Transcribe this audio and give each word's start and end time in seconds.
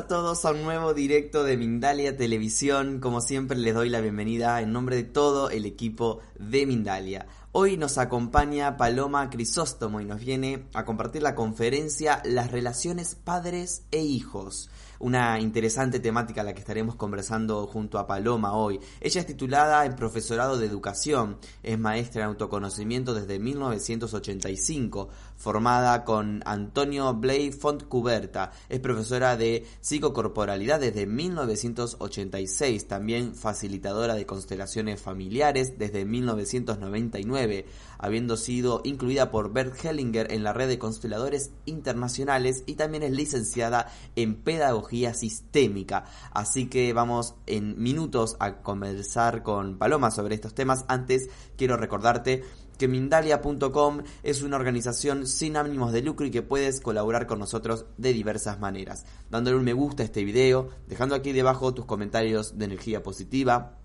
a 0.00 0.06
todos 0.06 0.46
a 0.46 0.52
un 0.52 0.62
nuevo 0.62 0.94
directo 0.94 1.44
de 1.44 1.58
Mindalia 1.58 2.16
Televisión. 2.16 3.00
Como 3.00 3.20
siempre 3.20 3.58
les 3.58 3.74
doy 3.74 3.90
la 3.90 4.00
bienvenida 4.00 4.62
en 4.62 4.72
nombre 4.72 4.96
de 4.96 5.04
todo 5.04 5.50
el 5.50 5.66
equipo 5.66 6.20
de 6.38 6.64
Mindalia. 6.64 7.26
Hoy 7.62 7.76
nos 7.76 7.98
acompaña 7.98 8.78
Paloma 8.78 9.28
Crisóstomo 9.28 10.00
y 10.00 10.06
nos 10.06 10.18
viene 10.18 10.64
a 10.72 10.86
compartir 10.86 11.20
la 11.20 11.34
conferencia 11.34 12.22
Las 12.24 12.50
relaciones 12.50 13.14
padres 13.14 13.82
e 13.90 14.00
hijos. 14.00 14.70
Una 14.98 15.40
interesante 15.40 15.98
temática 15.98 16.42
a 16.42 16.44
la 16.44 16.52
que 16.52 16.60
estaremos 16.60 16.94
conversando 16.94 17.66
junto 17.66 17.98
a 17.98 18.06
Paloma 18.06 18.52
hoy. 18.52 18.80
Ella 19.00 19.20
es 19.20 19.26
titulada 19.26 19.86
en 19.86 19.96
Profesorado 19.96 20.58
de 20.58 20.66
Educación, 20.66 21.38
es 21.62 21.78
maestra 21.78 22.22
en 22.22 22.28
autoconocimiento 22.28 23.14
desde 23.14 23.38
1985, 23.38 25.08
formada 25.38 26.04
con 26.04 26.42
Antonio 26.44 27.14
Blay 27.14 27.50
Fontcuberta, 27.50 28.52
es 28.68 28.80
profesora 28.80 29.38
de 29.38 29.64
psicocorporalidad 29.80 30.80
desde 30.80 31.06
1986, 31.06 32.86
también 32.86 33.34
facilitadora 33.34 34.14
de 34.14 34.26
constelaciones 34.26 35.00
familiares 35.00 35.78
desde 35.78 36.04
1999 36.04 37.49
habiendo 37.98 38.36
sido 38.36 38.80
incluida 38.84 39.30
por 39.30 39.52
Bert 39.52 39.84
Hellinger 39.84 40.32
en 40.32 40.42
la 40.42 40.52
red 40.52 40.68
de 40.68 40.78
consteladores 40.78 41.52
internacionales 41.66 42.62
y 42.66 42.74
también 42.74 43.02
es 43.02 43.12
licenciada 43.12 43.92
en 44.16 44.36
pedagogía 44.36 45.14
sistémica. 45.14 46.04
Así 46.32 46.68
que 46.68 46.92
vamos 46.92 47.34
en 47.46 47.80
minutos 47.80 48.36
a 48.40 48.62
conversar 48.62 49.42
con 49.42 49.78
Paloma 49.78 50.10
sobre 50.10 50.34
estos 50.34 50.54
temas. 50.54 50.84
Antes 50.88 51.28
quiero 51.56 51.76
recordarte 51.76 52.42
que 52.80 52.88
Mindalia.com 52.88 54.04
es 54.22 54.42
una 54.42 54.56
organización 54.56 55.26
sin 55.26 55.58
ánimos 55.58 55.92
de 55.92 56.00
lucro 56.00 56.24
y 56.24 56.30
que 56.30 56.40
puedes 56.40 56.80
colaborar 56.80 57.26
con 57.26 57.38
nosotros 57.38 57.84
de 57.98 58.14
diversas 58.14 58.58
maneras. 58.58 59.04
Dándole 59.28 59.58
un 59.58 59.64
me 59.64 59.74
gusta 59.74 60.02
a 60.02 60.06
este 60.06 60.24
video, 60.24 60.70
dejando 60.88 61.14
aquí 61.14 61.32
debajo 61.32 61.74
tus 61.74 61.84
comentarios 61.84 62.56
de 62.56 62.64
energía 62.64 63.02
positiva, 63.02 63.79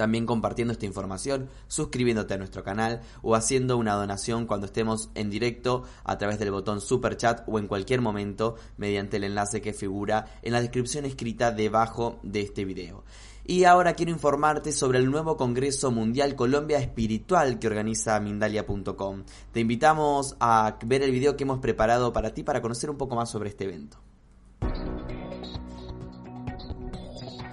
también 0.00 0.24
compartiendo 0.24 0.72
esta 0.72 0.86
información, 0.86 1.50
suscribiéndote 1.68 2.32
a 2.32 2.38
nuestro 2.38 2.64
canal 2.64 3.02
o 3.20 3.34
haciendo 3.34 3.76
una 3.76 3.96
donación 3.96 4.46
cuando 4.46 4.64
estemos 4.64 5.10
en 5.14 5.28
directo 5.28 5.84
a 6.04 6.16
través 6.16 6.38
del 6.38 6.52
botón 6.52 6.80
super 6.80 7.18
chat 7.18 7.42
o 7.46 7.58
en 7.58 7.66
cualquier 7.66 8.00
momento 8.00 8.54
mediante 8.78 9.18
el 9.18 9.24
enlace 9.24 9.60
que 9.60 9.74
figura 9.74 10.24
en 10.40 10.54
la 10.54 10.62
descripción 10.62 11.04
escrita 11.04 11.50
debajo 11.50 12.18
de 12.22 12.40
este 12.40 12.64
video. 12.64 13.04
Y 13.44 13.64
ahora 13.64 13.92
quiero 13.92 14.10
informarte 14.10 14.72
sobre 14.72 15.00
el 15.00 15.10
nuevo 15.10 15.36
Congreso 15.36 15.90
Mundial 15.90 16.34
Colombia 16.34 16.78
Espiritual 16.78 17.58
que 17.58 17.66
organiza 17.66 18.18
Mindalia.com. 18.20 19.24
Te 19.52 19.60
invitamos 19.60 20.34
a 20.40 20.78
ver 20.82 21.02
el 21.02 21.10
video 21.10 21.36
que 21.36 21.44
hemos 21.44 21.58
preparado 21.58 22.10
para 22.14 22.32
ti 22.32 22.42
para 22.42 22.62
conocer 22.62 22.88
un 22.88 22.96
poco 22.96 23.16
más 23.16 23.30
sobre 23.30 23.50
este 23.50 23.64
evento. 23.64 23.98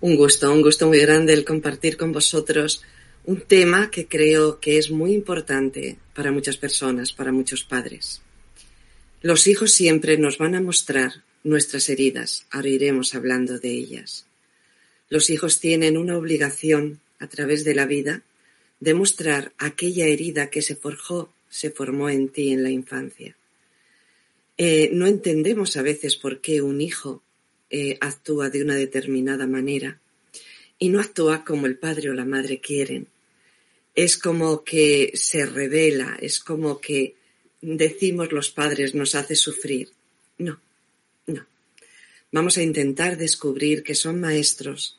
Un 0.00 0.16
gusto, 0.16 0.52
un 0.52 0.62
gusto 0.62 0.88
muy 0.88 0.98
grande 0.98 1.32
el 1.32 1.44
compartir 1.44 1.96
con 1.96 2.10
vosotros 2.10 2.82
un 3.26 3.40
tema 3.40 3.90
que 3.90 4.06
creo 4.06 4.60
que 4.60 4.76
es 4.76 4.90
muy 4.90 5.14
importante 5.14 5.96
para 6.14 6.30
muchas 6.30 6.58
personas, 6.58 7.12
para 7.12 7.32
muchos 7.32 7.64
padres. 7.64 8.20
Los 9.22 9.46
hijos 9.46 9.72
siempre 9.72 10.18
nos 10.18 10.36
van 10.36 10.54
a 10.54 10.60
mostrar 10.60 11.24
nuestras 11.42 11.88
heridas, 11.88 12.46
ahora 12.50 12.68
iremos 12.68 13.14
hablando 13.14 13.58
de 13.58 13.70
ellas. 13.70 14.26
Los 15.08 15.30
hijos 15.30 15.58
tienen 15.58 15.96
una 15.96 16.18
obligación 16.18 17.00
a 17.18 17.26
través 17.28 17.64
de 17.64 17.74
la 17.74 17.86
vida 17.86 18.22
de 18.80 18.92
mostrar 18.92 19.52
aquella 19.56 20.06
herida 20.06 20.50
que 20.50 20.60
se 20.60 20.76
forjó, 20.76 21.32
se 21.48 21.70
formó 21.70 22.10
en 22.10 22.28
ti 22.28 22.52
en 22.52 22.62
la 22.62 22.70
infancia. 22.70 23.36
Eh, 24.58 24.90
no 24.92 25.06
entendemos 25.06 25.78
a 25.78 25.82
veces 25.82 26.16
por 26.16 26.42
qué 26.42 26.60
un 26.60 26.82
hijo 26.82 27.22
eh, 27.70 27.96
actúa 28.00 28.50
de 28.50 28.62
una 28.62 28.74
determinada 28.74 29.46
manera 29.46 30.00
y 30.78 30.90
no 30.90 31.00
actúa 31.00 31.44
como 31.44 31.66
el 31.66 31.78
padre 31.78 32.10
o 32.10 32.14
la 32.14 32.26
madre 32.26 32.60
quieren 32.60 33.08
es 33.94 34.18
como 34.18 34.64
que 34.64 35.12
se 35.14 35.46
revela, 35.46 36.18
es 36.20 36.40
como 36.40 36.80
que 36.80 37.14
decimos 37.60 38.32
los 38.32 38.50
padres 38.50 38.94
nos 38.94 39.14
hace 39.14 39.36
sufrir. 39.36 39.90
No, 40.38 40.60
no. 41.26 41.46
Vamos 42.32 42.58
a 42.58 42.62
intentar 42.62 43.16
descubrir 43.16 43.82
que 43.82 43.94
son 43.94 44.20
maestros 44.20 44.98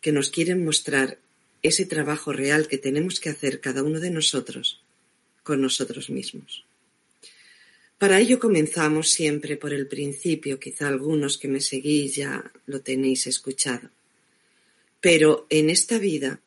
que 0.00 0.12
nos 0.12 0.30
quieren 0.30 0.64
mostrar 0.64 1.18
ese 1.62 1.86
trabajo 1.86 2.32
real 2.32 2.66
que 2.66 2.78
tenemos 2.78 3.20
que 3.20 3.30
hacer 3.30 3.60
cada 3.60 3.82
uno 3.82 4.00
de 4.00 4.10
nosotros 4.10 4.80
con 5.42 5.60
nosotros 5.60 6.10
mismos. 6.10 6.64
Para 7.98 8.18
ello 8.18 8.40
comenzamos 8.40 9.10
siempre 9.10 9.56
por 9.56 9.72
el 9.72 9.86
principio, 9.86 10.58
quizá 10.58 10.88
algunos 10.88 11.38
que 11.38 11.46
me 11.46 11.60
seguís 11.60 12.16
ya 12.16 12.50
lo 12.66 12.80
tenéis 12.80 13.28
escuchado. 13.28 13.90
Pero 15.00 15.46
en 15.50 15.70
esta 15.70 15.98
vida 15.98 16.40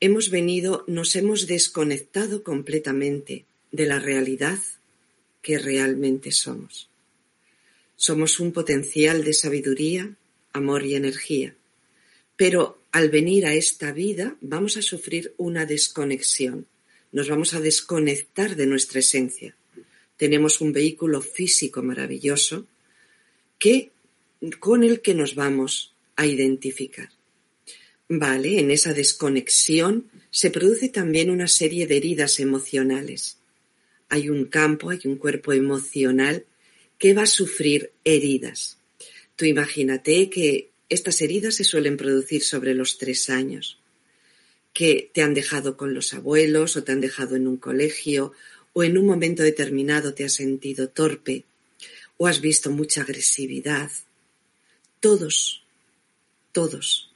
hemos 0.00 0.30
venido, 0.30 0.84
nos 0.86 1.14
hemos 1.14 1.46
desconectado 1.46 2.42
completamente 2.42 3.44
de 3.70 3.86
la 3.86 3.98
realidad 3.98 4.58
que 5.42 5.58
realmente 5.58 6.32
somos. 6.32 6.88
Somos 7.96 8.40
un 8.40 8.52
potencial 8.52 9.24
de 9.24 9.34
sabiduría, 9.34 10.16
amor 10.52 10.84
y 10.84 10.94
energía. 10.94 11.54
Pero 12.36 12.80
al 12.92 13.10
venir 13.10 13.46
a 13.46 13.54
esta 13.54 13.92
vida 13.92 14.36
vamos 14.40 14.78
a 14.78 14.82
sufrir 14.82 15.34
una 15.36 15.66
desconexión. 15.66 16.66
Nos 17.12 17.28
vamos 17.28 17.52
a 17.52 17.60
desconectar 17.60 18.56
de 18.56 18.66
nuestra 18.66 19.00
esencia. 19.00 19.54
Tenemos 20.16 20.60
un 20.60 20.72
vehículo 20.72 21.20
físico 21.20 21.82
maravilloso 21.82 22.66
que, 23.58 23.90
con 24.58 24.82
el 24.82 25.02
que 25.02 25.14
nos 25.14 25.34
vamos 25.34 25.92
a 26.16 26.26
identificar. 26.26 27.10
Vale, 28.12 28.58
en 28.58 28.72
esa 28.72 28.92
desconexión 28.92 30.10
se 30.32 30.50
produce 30.50 30.88
también 30.88 31.30
una 31.30 31.46
serie 31.46 31.86
de 31.86 31.96
heridas 31.96 32.40
emocionales. 32.40 33.38
Hay 34.08 34.28
un 34.28 34.46
campo, 34.46 34.90
hay 34.90 34.98
un 35.04 35.14
cuerpo 35.14 35.52
emocional 35.52 36.44
que 36.98 37.14
va 37.14 37.22
a 37.22 37.26
sufrir 37.26 37.92
heridas. 38.02 38.78
Tú 39.36 39.44
imagínate 39.44 40.28
que 40.28 40.70
estas 40.88 41.22
heridas 41.22 41.54
se 41.54 41.62
suelen 41.62 41.96
producir 41.96 42.42
sobre 42.42 42.74
los 42.74 42.98
tres 42.98 43.30
años, 43.30 43.78
que 44.72 45.12
te 45.14 45.22
han 45.22 45.32
dejado 45.32 45.76
con 45.76 45.94
los 45.94 46.12
abuelos 46.12 46.76
o 46.76 46.82
te 46.82 46.90
han 46.90 47.00
dejado 47.00 47.36
en 47.36 47.46
un 47.46 47.58
colegio 47.58 48.32
o 48.72 48.82
en 48.82 48.98
un 48.98 49.06
momento 49.06 49.44
determinado 49.44 50.14
te 50.14 50.24
has 50.24 50.32
sentido 50.32 50.88
torpe 50.88 51.44
o 52.16 52.26
has 52.26 52.40
visto 52.40 52.72
mucha 52.72 53.02
agresividad. 53.02 53.92
Todos, 54.98 55.62
todos 56.50 57.09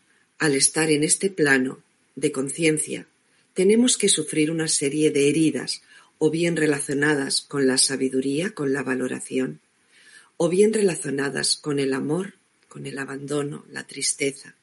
al 0.45 0.55
estar 0.55 0.91
en 0.91 1.05
este 1.05 1.31
plano 1.31 1.83
de 2.17 2.31
conciencia, 2.31 3.07
tenemos 3.55 3.97
que 3.97 4.11
sufrir 4.11 4.51
una 4.51 4.69
serie 4.69 5.11
de 5.11 5.31
heridas, 5.31 5.81
o 6.19 6.31
bien 6.31 6.55
relacionadas 6.57 7.41
con 7.41 7.67
la 7.67 7.79
sabiduría, 7.79 8.51
con 8.51 8.75
la 8.75 8.83
valoración, 8.83 9.61
o 10.37 10.51
bien 10.51 10.75
relacionadas 10.75 11.57
con 11.57 11.79
el 11.79 11.95
amor, 11.95 12.35
con 12.69 12.85
el 12.85 12.99
abandono, 12.99 13.65
la 13.71 13.87
tristeza, 13.87 14.55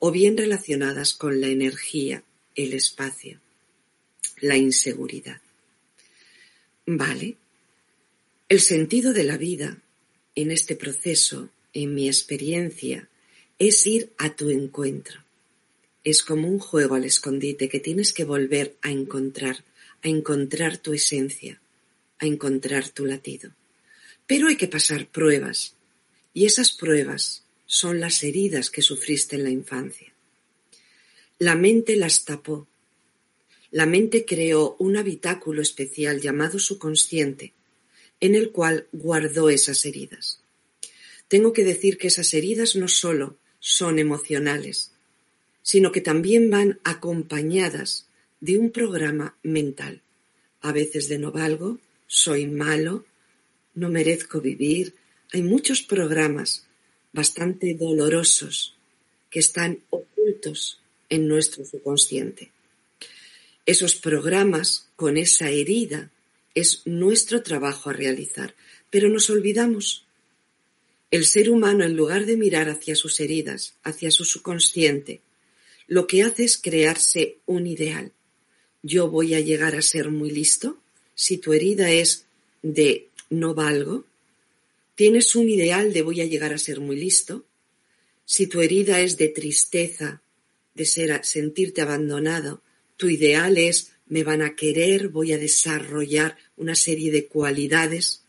o 0.00 0.10
bien 0.10 0.36
relacionadas 0.36 1.12
con 1.14 1.40
la 1.40 1.46
energía, 1.46 2.24
el 2.56 2.72
espacio, 2.72 3.38
la 4.40 4.56
inseguridad. 4.56 5.40
Vale. 6.84 7.36
El 8.48 8.60
sentido 8.60 9.12
de 9.12 9.22
la 9.22 9.36
vida 9.36 9.78
en 10.34 10.50
este 10.50 10.74
proceso, 10.74 11.48
en 11.74 11.94
mi 11.94 12.08
experiencia, 12.08 13.09
es 13.60 13.86
ir 13.86 14.10
a 14.16 14.34
tu 14.34 14.48
encuentro. 14.48 15.22
Es 16.02 16.22
como 16.22 16.48
un 16.48 16.58
juego 16.58 16.94
al 16.94 17.04
escondite 17.04 17.68
que 17.68 17.78
tienes 17.78 18.14
que 18.14 18.24
volver 18.24 18.74
a 18.80 18.90
encontrar, 18.90 19.62
a 20.02 20.08
encontrar 20.08 20.78
tu 20.78 20.94
esencia, 20.94 21.60
a 22.18 22.24
encontrar 22.24 22.88
tu 22.88 23.04
latido. 23.04 23.52
Pero 24.26 24.48
hay 24.48 24.56
que 24.56 24.66
pasar 24.66 25.08
pruebas, 25.08 25.74
y 26.32 26.46
esas 26.46 26.72
pruebas 26.72 27.44
son 27.66 28.00
las 28.00 28.24
heridas 28.24 28.70
que 28.70 28.80
sufriste 28.80 29.36
en 29.36 29.44
la 29.44 29.50
infancia. 29.50 30.10
La 31.38 31.54
mente 31.54 31.96
las 31.96 32.24
tapó. 32.24 32.66
La 33.70 33.84
mente 33.84 34.24
creó 34.24 34.74
un 34.78 34.96
habitáculo 34.96 35.60
especial 35.60 36.22
llamado 36.22 36.58
subconsciente, 36.58 37.52
en 38.20 38.34
el 38.34 38.52
cual 38.52 38.86
guardó 38.92 39.50
esas 39.50 39.84
heridas. 39.84 40.40
Tengo 41.28 41.52
que 41.52 41.64
decir 41.64 41.98
que 41.98 42.08
esas 42.08 42.32
heridas 42.32 42.74
no 42.74 42.88
solo 42.88 43.36
son 43.60 43.98
emocionales, 43.98 44.92
sino 45.62 45.92
que 45.92 46.00
también 46.00 46.50
van 46.50 46.80
acompañadas 46.82 48.08
de 48.40 48.58
un 48.58 48.70
programa 48.70 49.36
mental, 49.42 50.02
a 50.62 50.72
veces 50.72 51.08
de 51.08 51.18
no 51.18 51.30
valgo, 51.30 51.78
soy 52.06 52.46
malo, 52.46 53.04
no 53.74 53.88
merezco 53.88 54.40
vivir. 54.40 54.94
Hay 55.32 55.42
muchos 55.42 55.82
programas 55.82 56.66
bastante 57.12 57.74
dolorosos 57.74 58.76
que 59.30 59.40
están 59.40 59.80
ocultos 59.90 60.80
en 61.08 61.28
nuestro 61.28 61.64
subconsciente. 61.64 62.50
Esos 63.66 63.94
programas 63.94 64.88
con 64.96 65.16
esa 65.16 65.50
herida 65.50 66.10
es 66.54 66.82
nuestro 66.86 67.42
trabajo 67.42 67.90
a 67.90 67.92
realizar, 67.92 68.54
pero 68.90 69.08
nos 69.08 69.30
olvidamos 69.30 70.06
el 71.10 71.26
ser 71.26 71.50
humano, 71.50 71.84
en 71.84 71.96
lugar 71.96 72.24
de 72.26 72.36
mirar 72.36 72.68
hacia 72.68 72.94
sus 72.94 73.18
heridas, 73.20 73.74
hacia 73.82 74.10
su 74.10 74.24
subconsciente, 74.24 75.20
lo 75.88 76.06
que 76.06 76.22
hace 76.22 76.44
es 76.44 76.56
crearse 76.56 77.38
un 77.46 77.66
ideal. 77.66 78.12
Yo 78.82 79.08
voy 79.08 79.34
a 79.34 79.40
llegar 79.40 79.74
a 79.74 79.82
ser 79.82 80.10
muy 80.10 80.30
listo. 80.30 80.78
Si 81.16 81.38
tu 81.38 81.52
herida 81.52 81.90
es 81.90 82.26
de 82.62 83.08
no 83.28 83.54
valgo, 83.54 84.04
tienes 84.94 85.34
un 85.34 85.48
ideal 85.48 85.92
de 85.92 86.02
voy 86.02 86.20
a 86.20 86.26
llegar 86.26 86.52
a 86.52 86.58
ser 86.58 86.78
muy 86.78 86.96
listo. 86.96 87.44
Si 88.24 88.46
tu 88.46 88.60
herida 88.60 89.00
es 89.00 89.16
de 89.16 89.28
tristeza, 89.28 90.22
de 90.74 90.84
ser, 90.84 91.24
sentirte 91.24 91.82
abandonado, 91.82 92.62
tu 92.96 93.08
ideal 93.08 93.58
es 93.58 93.92
me 94.06 94.22
van 94.22 94.42
a 94.42 94.54
querer, 94.54 95.08
voy 95.08 95.32
a 95.32 95.38
desarrollar 95.38 96.36
una 96.56 96.74
serie 96.74 97.10
de 97.10 97.26
cualidades 97.26 98.22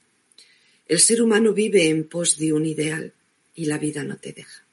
el 0.91 0.99
ser 0.99 1.21
humano 1.21 1.53
vive 1.53 1.87
en 1.87 2.03
pos 2.03 2.37
de 2.37 2.51
un 2.51 2.65
ideal 2.65 3.13
y 3.55 3.63
la 3.63 3.77
vida 3.77 4.03
no 4.03 4.17
te 4.17 4.33
deja. 4.33 4.65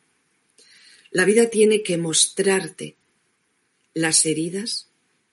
La 1.12 1.24
vida 1.24 1.48
tiene 1.48 1.84
que 1.84 1.96
mostrarte 1.96 2.96
las 3.94 4.26
heridas 4.26 4.88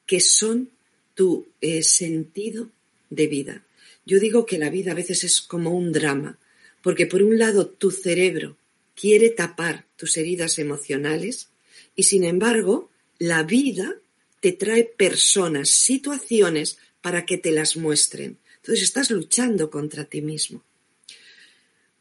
que 0.06 0.20
son 0.20 0.70
tu 1.16 1.48
eh, 1.60 1.82
sentido 1.82 2.70
de 3.10 3.26
vida. 3.26 3.66
Yo 4.06 4.20
digo 4.20 4.46
que 4.46 4.60
la 4.60 4.70
vida 4.70 4.92
a 4.92 4.94
veces 4.94 5.24
es 5.24 5.42
como 5.42 5.72
un 5.72 5.92
drama, 5.92 6.38
porque 6.84 7.08
por 7.08 7.24
un 7.24 7.40
lado 7.40 7.66
tu 7.66 7.90
cerebro 7.90 8.56
quiere 8.94 9.32
tapar 9.32 9.88
tus 9.96 10.18
heridas 10.18 10.60
emocionales 10.60 11.50
y 11.96 12.04
sin 12.04 12.24
embargo 12.24 12.92
la 13.18 13.42
vida 13.42 13.96
te 14.40 14.52
trae 14.52 14.84
personas, 14.84 15.70
situaciones 15.72 16.77
para 17.01 17.25
que 17.25 17.39
te 17.39 17.50
las 17.50 17.75
muestren. 17.75 18.38
Entonces 18.58 18.84
estás 18.84 19.10
luchando 19.10 19.72
contra 19.72 20.06
ti 20.06 20.22
mismo. 20.22 20.63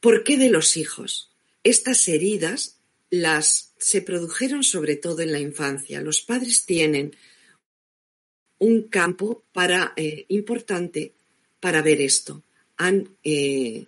¿Por 0.05 0.23
qué 0.23 0.37
de 0.37 0.51
los 0.51 0.77
hijos? 0.77 1.31
Estas 1.63 2.09
heridas 2.09 2.77
las 3.09 3.73
se 3.79 4.03
produjeron 4.03 4.63
sobre 4.63 4.97
todo 4.97 5.23
en 5.23 5.33
la 5.33 5.41
infancia. 5.41 6.03
Los 6.03 6.21
padres 6.21 6.67
tienen 6.67 7.17
un 8.59 8.83
campo 8.83 9.45
para, 9.55 9.95
eh, 9.97 10.27
importante 10.29 11.15
para 11.59 11.81
ver 11.81 12.03
esto. 12.03 12.43
Han 12.77 13.17
eh, 13.25 13.87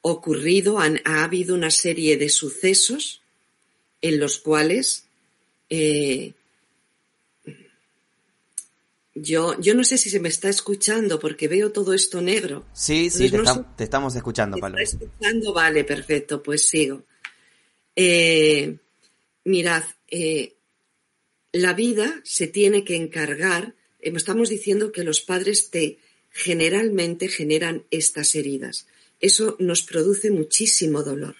ocurrido, 0.00 0.80
han, 0.80 1.00
ha 1.04 1.22
habido 1.22 1.54
una 1.54 1.70
serie 1.70 2.16
de 2.16 2.30
sucesos 2.30 3.22
en 4.00 4.18
los 4.18 4.38
cuales 4.38 5.04
eh, 5.70 6.32
yo, 9.14 9.58
yo 9.60 9.74
no 9.74 9.84
sé 9.84 9.96
si 9.96 10.10
se 10.10 10.18
me 10.18 10.28
está 10.28 10.48
escuchando 10.48 11.20
porque 11.20 11.46
veo 11.46 11.70
todo 11.70 11.94
esto 11.94 12.20
negro. 12.20 12.66
Sí, 12.72 13.10
sí, 13.10 13.30
te, 13.76 13.84
estamos 13.84 14.16
escuchando, 14.16 14.58
Paloma. 14.58 14.82
escuchando? 14.82 15.52
Vale, 15.52 15.84
perfecto, 15.84 16.42
pues 16.42 16.66
sigo. 16.66 17.04
Eh, 17.94 18.76
mirad, 19.44 19.84
eh, 20.08 20.56
la 21.52 21.74
vida 21.74 22.20
se 22.24 22.48
tiene 22.48 22.82
que 22.82 22.96
encargar, 22.96 23.76
eh, 24.00 24.12
estamos 24.16 24.48
diciendo 24.48 24.90
que 24.90 25.04
los 25.04 25.20
padres 25.20 25.70
te 25.70 25.98
generalmente 26.30 27.28
generan 27.28 27.84
estas 27.92 28.34
heridas. 28.34 28.88
Eso 29.20 29.56
nos 29.60 29.84
produce 29.84 30.32
muchísimo 30.32 31.04
dolor. 31.04 31.36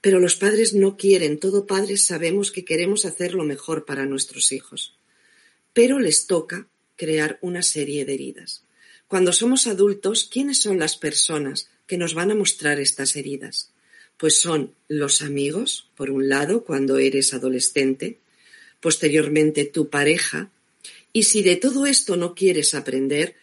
Pero 0.00 0.18
los 0.18 0.36
padres 0.36 0.72
no 0.72 0.96
quieren, 0.96 1.38
todo 1.38 1.66
padres 1.66 2.06
sabemos 2.06 2.50
que 2.52 2.64
queremos 2.64 3.04
hacer 3.04 3.34
lo 3.34 3.44
mejor 3.44 3.84
para 3.84 4.06
nuestros 4.06 4.52
hijos. 4.52 4.96
Pero 5.74 5.98
les 5.98 6.26
toca 6.26 6.68
crear 6.96 7.38
una 7.40 7.62
serie 7.62 8.04
de 8.04 8.14
heridas. 8.14 8.62
Cuando 9.08 9.32
somos 9.32 9.66
adultos, 9.66 10.28
¿quiénes 10.30 10.60
son 10.60 10.78
las 10.78 10.96
personas 10.96 11.68
que 11.86 11.98
nos 11.98 12.14
van 12.14 12.30
a 12.30 12.34
mostrar 12.34 12.80
estas 12.80 13.14
heridas? 13.16 13.70
Pues 14.16 14.40
son 14.40 14.74
los 14.88 15.22
amigos, 15.22 15.88
por 15.94 16.10
un 16.10 16.28
lado, 16.28 16.64
cuando 16.64 16.98
eres 16.98 17.34
adolescente, 17.34 18.18
posteriormente 18.80 19.64
tu 19.64 19.90
pareja, 19.90 20.50
y 21.12 21.24
si 21.24 21.42
de 21.42 21.56
todo 21.56 21.86
esto 21.86 22.16
no 22.16 22.34
quieres 22.34 22.74
aprender, 22.74 23.36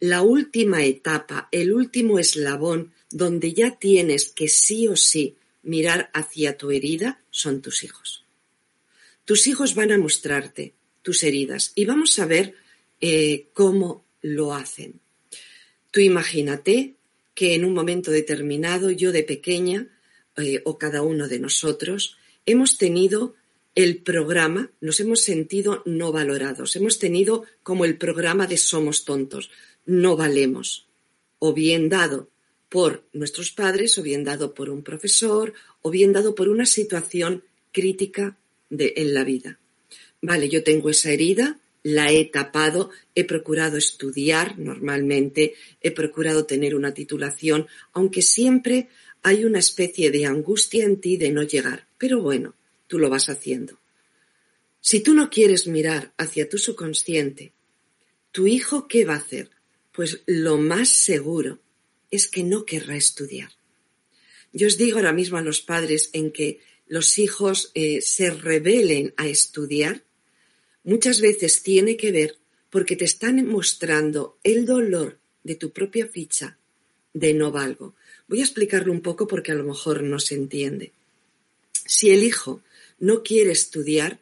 la 0.00 0.22
última 0.22 0.84
etapa, 0.84 1.48
el 1.52 1.72
último 1.72 2.18
eslabón 2.18 2.92
donde 3.10 3.52
ya 3.52 3.76
tienes 3.76 4.30
que 4.30 4.48
sí 4.48 4.88
o 4.88 4.96
sí 4.96 5.36
mirar 5.62 6.10
hacia 6.14 6.56
tu 6.56 6.70
herida 6.70 7.20
son 7.30 7.60
tus 7.60 7.84
hijos. 7.84 8.24
tus 9.26 9.46
hijos 9.46 9.74
van 9.74 9.92
a 9.92 9.98
mostrarte 9.98 10.74
tus 11.02 11.22
heridas 11.22 11.72
y 11.74 11.84
vamos 11.84 12.18
a 12.18 12.26
ver 12.26 12.54
eh, 13.00 13.48
cómo 13.52 14.04
lo 14.22 14.54
hacen. 14.54 15.00
Tú 15.90 16.00
imagínate 16.00 16.94
que 17.34 17.54
en 17.54 17.64
un 17.64 17.74
momento 17.74 18.10
determinado, 18.10 18.90
yo 18.90 19.12
de 19.12 19.22
pequeña, 19.22 19.88
eh, 20.36 20.60
o 20.64 20.78
cada 20.78 21.02
uno 21.02 21.28
de 21.28 21.38
nosotros, 21.38 22.18
hemos 22.46 22.78
tenido 22.78 23.34
el 23.74 23.98
programa, 23.98 24.70
nos 24.80 25.00
hemos 25.00 25.20
sentido 25.20 25.82
no 25.86 26.12
valorados, 26.12 26.76
hemos 26.76 26.98
tenido 26.98 27.44
como 27.62 27.84
el 27.84 27.96
programa 27.96 28.46
de 28.46 28.56
somos 28.56 29.04
tontos, 29.04 29.50
no 29.86 30.16
valemos, 30.16 30.86
o 31.38 31.52
bien 31.52 31.88
dado 31.88 32.28
por 32.68 33.04
nuestros 33.12 33.50
padres, 33.50 33.96
o 33.98 34.02
bien 34.02 34.22
dado 34.24 34.54
por 34.54 34.70
un 34.70 34.82
profesor, 34.82 35.54
o 35.82 35.90
bien 35.90 36.12
dado 36.12 36.34
por 36.34 36.48
una 36.48 36.66
situación 36.66 37.42
crítica 37.72 38.36
en 38.70 39.14
la 39.14 39.24
vida. 39.24 39.58
Vale, 40.22 40.48
yo 40.48 40.62
tengo 40.62 40.90
esa 40.90 41.10
herida, 41.10 41.58
la 41.82 42.12
he 42.12 42.24
tapado, 42.26 42.90
he 43.14 43.24
procurado 43.24 43.76
estudiar 43.76 44.58
normalmente, 44.58 45.54
he 45.80 45.90
procurado 45.90 46.44
tener 46.44 46.74
una 46.74 46.92
titulación, 46.92 47.66
aunque 47.92 48.22
siempre 48.22 48.88
hay 49.22 49.44
una 49.44 49.58
especie 49.58 50.10
de 50.10 50.26
angustia 50.26 50.84
en 50.84 51.00
ti 51.00 51.16
de 51.16 51.30
no 51.30 51.42
llegar. 51.42 51.86
Pero 51.98 52.20
bueno, 52.20 52.54
tú 52.86 52.98
lo 52.98 53.10
vas 53.10 53.28
haciendo. 53.28 53.80
Si 54.80 55.00
tú 55.00 55.14
no 55.14 55.28
quieres 55.28 55.66
mirar 55.66 56.12
hacia 56.16 56.48
tu 56.48 56.58
subconsciente, 56.58 57.52
¿tu 58.32 58.46
hijo 58.46 58.88
qué 58.88 59.04
va 59.04 59.14
a 59.14 59.18
hacer? 59.18 59.50
Pues 59.92 60.22
lo 60.26 60.56
más 60.56 60.88
seguro 60.88 61.60
es 62.10 62.28
que 62.28 62.42
no 62.42 62.64
querrá 62.64 62.96
estudiar. 62.96 63.50
Yo 64.52 64.66
os 64.66 64.78
digo 64.78 64.98
ahora 64.98 65.12
mismo 65.12 65.38
a 65.38 65.42
los 65.42 65.60
padres 65.60 66.10
en 66.12 66.32
que 66.32 66.60
los 66.86 67.18
hijos 67.18 67.70
eh, 67.74 68.00
se 68.00 68.30
rebelen 68.30 69.14
a 69.16 69.28
estudiar, 69.28 70.02
muchas 70.84 71.20
veces 71.20 71.62
tiene 71.62 71.96
que 71.96 72.12
ver 72.12 72.36
porque 72.70 72.96
te 72.96 73.04
están 73.04 73.44
mostrando 73.46 74.38
el 74.42 74.64
dolor 74.64 75.18
de 75.42 75.56
tu 75.56 75.70
propia 75.70 76.06
ficha 76.06 76.58
de 77.12 77.34
no 77.34 77.50
valgo. 77.50 77.94
Voy 78.28 78.40
a 78.40 78.44
explicarlo 78.44 78.92
un 78.92 79.00
poco 79.00 79.26
porque 79.26 79.52
a 79.52 79.56
lo 79.56 79.64
mejor 79.64 80.02
no 80.02 80.18
se 80.18 80.36
entiende. 80.36 80.92
Si 81.84 82.10
el 82.10 82.22
hijo 82.22 82.62
no 82.98 83.22
quiere 83.22 83.50
estudiar, 83.50 84.20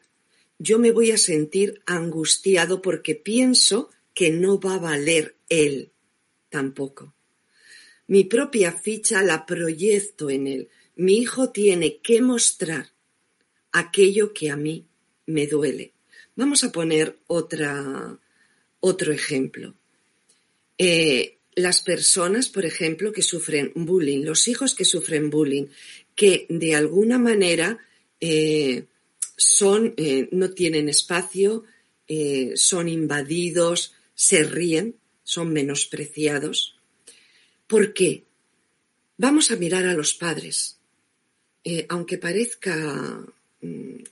yo 0.58 0.78
me 0.78 0.90
voy 0.90 1.10
a 1.10 1.18
sentir 1.18 1.82
angustiado 1.86 2.80
porque 2.80 3.14
pienso 3.14 3.90
que 4.14 4.30
no 4.30 4.58
va 4.58 4.74
a 4.74 4.78
valer 4.78 5.36
él 5.48 5.90
tampoco. 6.48 7.14
Mi 8.06 8.24
propia 8.24 8.72
ficha 8.72 9.22
la 9.22 9.44
proyecto 9.44 10.30
en 10.30 10.46
él. 10.46 10.68
Mi 10.96 11.18
hijo 11.18 11.50
tiene 11.50 11.98
que 11.98 12.22
mostrar 12.22 12.90
aquello 13.70 14.32
que 14.32 14.50
a 14.50 14.56
mí 14.56 14.86
me 15.26 15.46
duele. 15.46 15.92
Vamos 16.38 16.62
a 16.62 16.70
poner 16.70 17.18
otro 17.26 19.12
ejemplo. 19.12 19.74
Eh, 20.78 21.38
las 21.56 21.82
personas, 21.82 22.48
por 22.48 22.64
ejemplo, 22.64 23.10
que 23.10 23.22
sufren 23.22 23.72
bullying, 23.74 24.22
los 24.24 24.46
hijos 24.46 24.76
que 24.76 24.84
sufren 24.84 25.30
bullying, 25.30 25.66
que 26.14 26.46
de 26.48 26.76
alguna 26.76 27.18
manera 27.18 27.80
eh, 28.20 28.84
son, 29.36 29.94
eh, 29.96 30.28
no 30.30 30.50
tienen 30.50 30.88
espacio, 30.88 31.64
son 32.54 32.88
invadidos, 32.88 33.94
se 34.14 34.44
ríen, 34.44 34.94
son 35.24 35.52
menospreciados. 35.52 36.76
¿Por 37.66 37.92
qué? 37.92 38.22
Vamos 39.16 39.50
a 39.50 39.56
mirar 39.56 39.86
a 39.86 39.94
los 39.94 40.14
padres. 40.14 40.78
aunque 41.88 42.16
parezca 42.16 43.26
mm, 43.60 44.04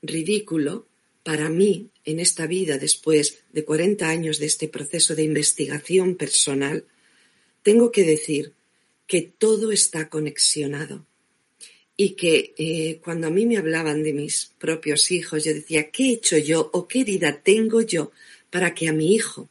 ridículo, 0.00 0.86
para 1.22 1.48
mí, 1.48 1.90
en 2.04 2.18
esta 2.18 2.46
vida, 2.46 2.78
después 2.78 3.38
de 3.52 3.64
40 3.64 4.08
años 4.08 4.38
de 4.38 4.46
este 4.46 4.68
proceso 4.68 5.14
de 5.14 5.22
investigación 5.22 6.16
personal, 6.16 6.84
tengo 7.62 7.92
que 7.92 8.04
decir 8.04 8.52
que 9.06 9.22
todo 9.22 9.70
está 9.70 10.08
conexionado 10.08 11.06
y 11.96 12.10
que 12.10 12.54
eh, 12.56 13.00
cuando 13.04 13.28
a 13.28 13.30
mí 13.30 13.46
me 13.46 13.56
hablaban 13.56 14.02
de 14.02 14.12
mis 14.12 14.52
propios 14.58 15.10
hijos, 15.12 15.44
yo 15.44 15.54
decía, 15.54 15.90
¿qué 15.90 16.04
he 16.04 16.12
hecho 16.14 16.38
yo 16.38 16.70
o 16.72 16.88
qué 16.88 17.02
herida 17.02 17.40
tengo 17.40 17.82
yo 17.82 18.10
para 18.50 18.74
que 18.74 18.88
a 18.88 18.92
mi 18.92 19.14
hijo 19.14 19.48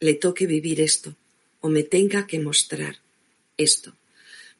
le 0.00 0.14
toque 0.14 0.46
vivir 0.46 0.80
esto 0.80 1.16
o 1.60 1.68
me 1.68 1.84
tenga 1.84 2.26
que 2.26 2.38
mostrar 2.38 2.98
esto? 3.56 3.96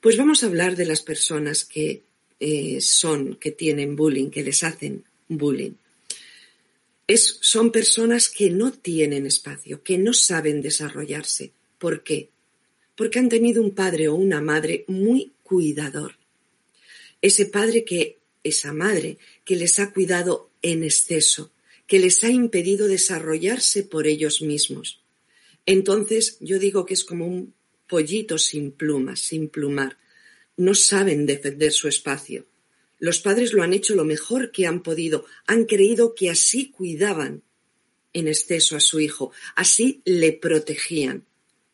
Pues 0.01 0.17
vamos 0.17 0.43
a 0.43 0.47
hablar 0.47 0.77
de 0.77 0.87
las 0.87 1.03
personas 1.03 1.65
que 1.65 2.03
eh, 2.41 2.81
son, 2.81 3.35
que 3.35 3.51
tienen 3.51 3.97
bullying, 3.97 4.31
que 4.31 4.45
les 4.45 4.63
hacen 4.63 5.05
bullying 5.29 5.73
son 7.17 7.73
personas 7.73 8.29
que 8.29 8.51
no 8.51 8.73
tienen 8.73 9.27
espacio, 9.27 9.83
que 9.83 9.97
no 9.97 10.13
saben 10.13 10.61
desarrollarse. 10.61 11.53
¿Por 11.79 12.03
qué? 12.03 12.29
Porque 12.95 13.19
han 13.19 13.29
tenido 13.29 13.63
un 13.63 13.71
padre 13.71 14.09
o 14.09 14.15
una 14.15 14.43
madre 14.43 14.85
muy 14.89 15.33
cuidador. 15.43 16.17
Ese 17.23 17.47
padre 17.47 17.85
que, 17.85 18.19
esa 18.45 18.73
madre, 18.73 19.19
que 19.45 19.57
les 19.57 19.79
ha 19.79 19.93
cuidado 19.93 20.51
en 20.61 20.85
exceso, 20.85 21.51
que 21.87 21.99
les 21.99 22.23
ha 22.25 22.31
impedido 22.31 22.87
desarrollarse 22.87 23.85
por 23.85 24.07
ellos 24.07 24.43
mismos. 24.43 25.01
Entonces 25.65 26.37
yo 26.41 26.59
digo 26.59 26.85
que 26.85 26.95
es 26.95 27.05
como 27.05 27.27
un 27.27 27.55
pollito 27.87 28.37
sin 28.37 28.71
plumas, 28.71 29.21
sin 29.21 29.49
plumar. 29.49 29.97
No 30.57 30.75
saben 30.75 31.25
defender 31.25 31.73
su 31.73 31.89
espacio 31.89 32.47
los 32.99 33.21
padres 33.21 33.53
lo 33.53 33.63
han 33.63 33.73
hecho 33.73 33.95
lo 33.95 34.05
mejor 34.05 34.51
que 34.51 34.67
han 34.67 34.83
podido, 34.83 35.25
han 35.47 35.65
creído 35.65 36.15
que 36.15 36.31
así 36.31 36.71
cuidaban 36.71 37.43
en 38.13 38.29
exceso 38.29 38.77
a 38.77 38.81
su 38.81 39.01
hijo, 39.01 39.33
así 39.55 40.03
le 40.05 40.33
protegían. 40.33 41.25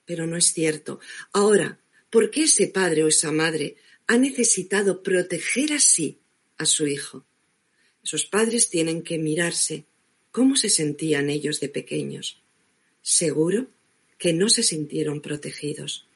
Pero 0.04 0.26
no 0.26 0.36
es 0.36 0.52
cierto. 0.52 1.00
Ahora, 1.32 1.80
¿por 2.10 2.30
qué 2.30 2.44
ese 2.44 2.66
padre 2.66 3.04
o 3.04 3.08
esa 3.08 3.32
madre 3.32 3.76
ha 4.06 4.18
necesitado 4.18 5.02
proteger 5.02 5.72
así 5.72 6.18
a 6.58 6.66
su 6.66 6.86
hijo? 6.86 7.24
Esos 8.02 8.26
padres 8.26 8.68
tienen 8.68 9.02
que 9.02 9.18
mirarse 9.18 9.86
cómo 10.30 10.56
se 10.56 10.68
sentían 10.68 11.30
ellos 11.30 11.60
de 11.60 11.70
pequeños. 11.70 12.42
Seguro 13.00 13.68
que 14.18 14.34
no 14.34 14.50
se 14.50 14.62
sintieron 14.62 15.22
protegidos. 15.22 16.06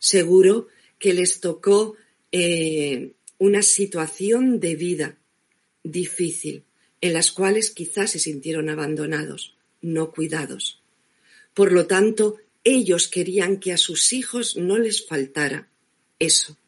Seguro 0.00 0.66
que 0.98 1.14
les 1.14 1.40
tocó 1.40 1.94
eh, 2.32 3.12
una 3.38 3.62
situación 3.62 4.60
de 4.60 4.74
vida 4.74 5.18
difícil 5.82 6.64
en 7.00 7.12
las 7.12 7.30
cuales 7.30 7.70
quizás 7.70 8.10
se 8.10 8.18
sintieron 8.18 8.68
abandonados, 8.68 9.56
no 9.80 10.10
cuidados. 10.10 10.82
Por 11.54 11.72
lo 11.72 11.86
tanto, 11.86 12.38
ellos 12.64 13.08
querían 13.08 13.58
que 13.58 13.72
a 13.72 13.76
sus 13.76 14.12
hijos 14.12 14.56
no 14.56 14.78
les 14.78 15.06
faltara 15.06 15.68
eso. 16.18 16.58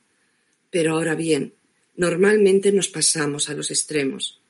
Pero 0.71 0.93
ahora 0.93 1.15
bien, 1.15 1.55
normalmente 1.97 2.73
nos 2.73 2.89
pasamos 2.89 3.51
a 3.51 3.55
los 3.55 3.71
extremos. 3.71 4.41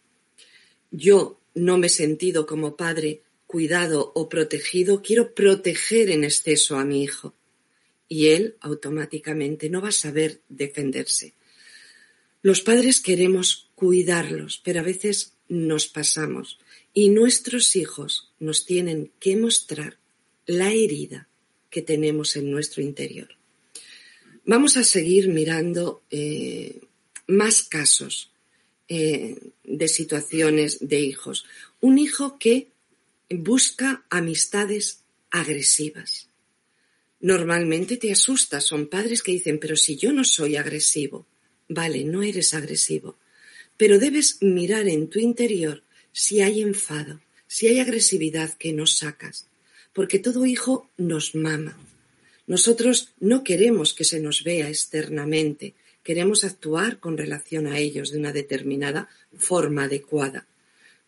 Yo 0.90 1.40
no 1.54 1.78
me 1.78 1.86
he 1.86 1.90
sentido 1.90 2.46
como 2.46 2.76
padre 2.76 3.22
cuidado 3.46 4.12
o 4.14 4.28
protegido, 4.28 5.02
quiero 5.02 5.34
proteger 5.34 6.10
en 6.10 6.24
exceso 6.24 6.76
a 6.76 6.84
mi 6.84 7.02
hijo. 7.02 7.34
Y 8.06 8.28
él 8.28 8.56
automáticamente 8.60 9.70
no 9.70 9.80
va 9.80 9.88
a 9.88 9.92
saber 9.92 10.40
defenderse. 10.48 11.34
Los 12.42 12.62
padres 12.62 13.00
queremos 13.00 13.70
cuidarlos, 13.74 14.60
pero 14.64 14.80
a 14.80 14.84
veces 14.84 15.34
nos 15.48 15.86
pasamos 15.86 16.58
y 16.94 17.10
nuestros 17.10 17.76
hijos 17.76 18.30
nos 18.38 18.64
tienen 18.64 19.10
que 19.20 19.36
mostrar 19.36 19.98
la 20.46 20.72
herida 20.72 21.28
que 21.70 21.82
tenemos 21.82 22.36
en 22.36 22.50
nuestro 22.50 22.82
interior. 22.82 23.28
Vamos 24.44 24.76
a 24.76 24.84
seguir 24.84 25.28
mirando 25.28 26.02
eh, 26.10 26.80
más 27.26 27.62
casos 27.62 28.30
eh, 28.88 29.38
de 29.62 29.88
situaciones 29.88 30.78
de 30.80 31.00
hijos. 31.00 31.44
Un 31.80 31.98
hijo 31.98 32.38
que 32.38 32.68
busca 33.28 34.04
amistades 34.10 35.04
agresivas. 35.30 36.28
Normalmente 37.20 37.96
te 37.98 38.10
asusta, 38.10 38.60
son 38.60 38.88
padres 38.88 39.22
que 39.22 39.32
dicen, 39.32 39.58
pero 39.60 39.76
si 39.76 39.96
yo 39.96 40.12
no 40.12 40.24
soy 40.24 40.56
agresivo, 40.56 41.26
Vale, 41.72 42.02
no 42.02 42.24
eres 42.24 42.52
agresivo, 42.52 43.16
pero 43.76 44.00
debes 44.00 44.38
mirar 44.42 44.88
en 44.88 45.06
tu 45.06 45.20
interior 45.20 45.84
si 46.10 46.40
hay 46.40 46.62
enfado, 46.62 47.20
si 47.46 47.68
hay 47.68 47.78
agresividad 47.78 48.54
que 48.54 48.72
no 48.72 48.86
sacas, 48.88 49.46
porque 49.92 50.18
todo 50.18 50.46
hijo 50.46 50.90
nos 50.96 51.36
mama. 51.36 51.78
Nosotros 52.48 53.14
no 53.20 53.44
queremos 53.44 53.94
que 53.94 54.02
se 54.02 54.18
nos 54.18 54.42
vea 54.42 54.68
externamente, 54.68 55.74
queremos 56.02 56.42
actuar 56.42 56.98
con 56.98 57.16
relación 57.16 57.68
a 57.68 57.78
ellos 57.78 58.10
de 58.10 58.18
una 58.18 58.32
determinada 58.32 59.08
forma 59.38 59.84
adecuada. 59.84 60.48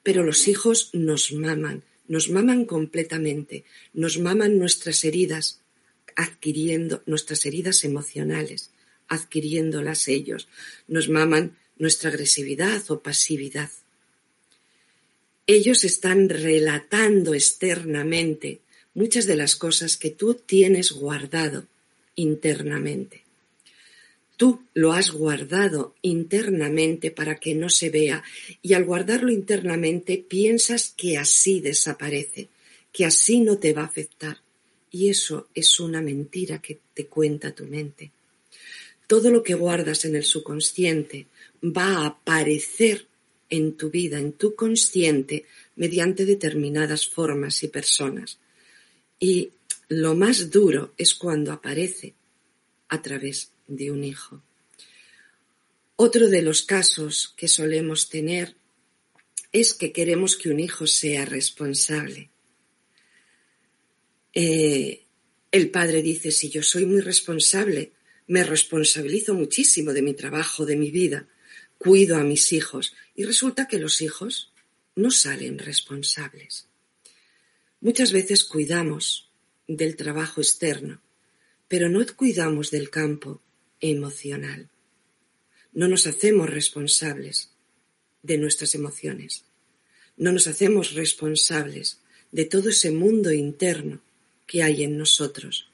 Pero 0.04 0.23
los 0.23 0.47
hijos 0.47 0.90
nos 0.92 1.33
maman, 1.33 1.83
nos 2.07 2.31
maman 2.31 2.66
completamente, 2.66 3.64
nos 3.95 4.21
maman 4.21 4.61
nuestras 4.61 5.02
heridas, 5.02 5.61
adquiriendo 6.14 7.02
nuestras 7.07 7.47
heridas 7.47 7.83
emocionales 7.83 8.72
adquiriéndolas 9.12 10.09
ellos. 10.09 10.49
Nos 10.88 11.09
maman 11.09 11.57
nuestra 11.76 12.11
agresividad 12.11 12.83
o 12.90 13.02
pasividad. 13.02 13.71
ellos 15.47 15.85
están 15.85 16.28
relatando 16.28 17.35
externamente 17.35 18.61
muchas 18.95 19.26
de 19.26 19.37
las 19.37 19.57
cosas 19.57 19.97
que 19.97 20.11
tú 20.11 20.35
tienes 20.35 20.92
guardado 20.92 21.66
internamente. 22.14 23.23
Tú 24.37 24.62
lo 24.75 24.92
has 24.92 25.11
guardado 25.11 25.95
internamente 26.02 27.11
para 27.11 27.37
que 27.37 27.54
no 27.54 27.69
se 27.69 27.90
vea 27.90 28.23
y 28.62 28.75
al 28.75 28.85
guardarlo 28.85 29.31
internamente 29.31 30.19
piensas 30.19 30.95
que 30.97 31.19
así 31.19 31.61
desaparece, 31.61 32.49
que 32.92 33.04
así 33.04 33.40
no 33.40 33.59
te 33.59 33.73
va 33.73 33.83
a 33.83 33.87
afectar. 33.87 34.38
Y 34.90 35.09
eso 35.09 35.49
es 35.54 35.81
una 35.81 36.02
mentira 36.02 36.61
que 36.61 36.78
te 36.95 37.07
cuenta 37.07 37.54
tu 37.54 37.64
mente. 37.64 38.11
Todo 39.12 39.31
lo 39.31 39.42
que 39.42 39.52
guardas 39.52 40.07
en 40.07 40.16
el 40.16 40.25
subconsciente 40.25 41.26
va 41.62 41.97
a 41.97 42.07
aparecer 42.07 43.07
en 43.50 43.76
tu 43.76 43.90
vida, 43.90 44.19
en 44.19 44.33
tu 44.33 44.54
consciente, 44.54 45.45
mediante 45.76 46.25
determinadas 46.25 47.07
formas 47.07 47.62
y 47.62 47.69
personas. 47.69 48.38
Y 49.21 49.50
lo 49.88 50.14
más 50.14 50.50
duro 50.50 50.95
es 50.97 51.12
cuando 51.14 51.52
aparece 51.52 52.14
a 52.88 53.02
través 53.02 53.50
de 53.66 53.90
un 53.90 54.02
hijo. 54.02 54.42
Otro 55.97 56.31
de 56.31 56.40
los 56.40 56.62
casos 56.62 57.35
que 57.37 57.49
solemos 57.49 58.09
tener 58.09 58.54
es 59.52 59.75
que 59.75 59.92
queremos 59.92 60.38
que 60.38 60.49
un 60.49 60.59
hijo 60.59 60.87
sea 60.87 61.26
responsable. 61.26 62.31
Eh, 64.33 65.02
el 65.50 65.69
padre 65.69 66.00
dice, 66.00 66.31
si 66.31 66.49
yo 66.49 66.62
soy 66.62 66.87
muy 66.87 67.02
responsable, 67.02 67.92
me 68.32 68.44
responsabilizo 68.44 69.34
muchísimo 69.34 69.92
de 69.92 70.00
mi 70.00 70.14
trabajo, 70.14 70.64
de 70.64 70.74
mi 70.74 70.90
vida, 70.90 71.28
cuido 71.76 72.16
a 72.16 72.24
mis 72.24 72.54
hijos 72.54 72.94
y 73.14 73.24
resulta 73.24 73.68
que 73.68 73.78
los 73.78 74.00
hijos 74.00 74.54
no 74.96 75.10
salen 75.10 75.58
responsables. 75.58 76.66
Muchas 77.82 78.10
veces 78.10 78.44
cuidamos 78.44 79.30
del 79.68 79.96
trabajo 79.96 80.40
externo, 80.40 81.02
pero 81.68 81.90
no 81.90 82.00
cuidamos 82.16 82.70
del 82.70 82.88
campo 82.88 83.42
emocional. 83.80 84.70
No 85.74 85.86
nos 85.86 86.06
hacemos 86.06 86.48
responsables 86.48 87.50
de 88.22 88.38
nuestras 88.38 88.74
emociones. 88.74 89.44
No 90.16 90.32
nos 90.32 90.46
hacemos 90.46 90.94
responsables 90.94 92.00
de 92.30 92.46
todo 92.46 92.70
ese 92.70 92.92
mundo 92.92 93.30
interno 93.30 94.00
que 94.46 94.62
hay 94.62 94.84
en 94.84 94.96
nosotros. 94.96 95.72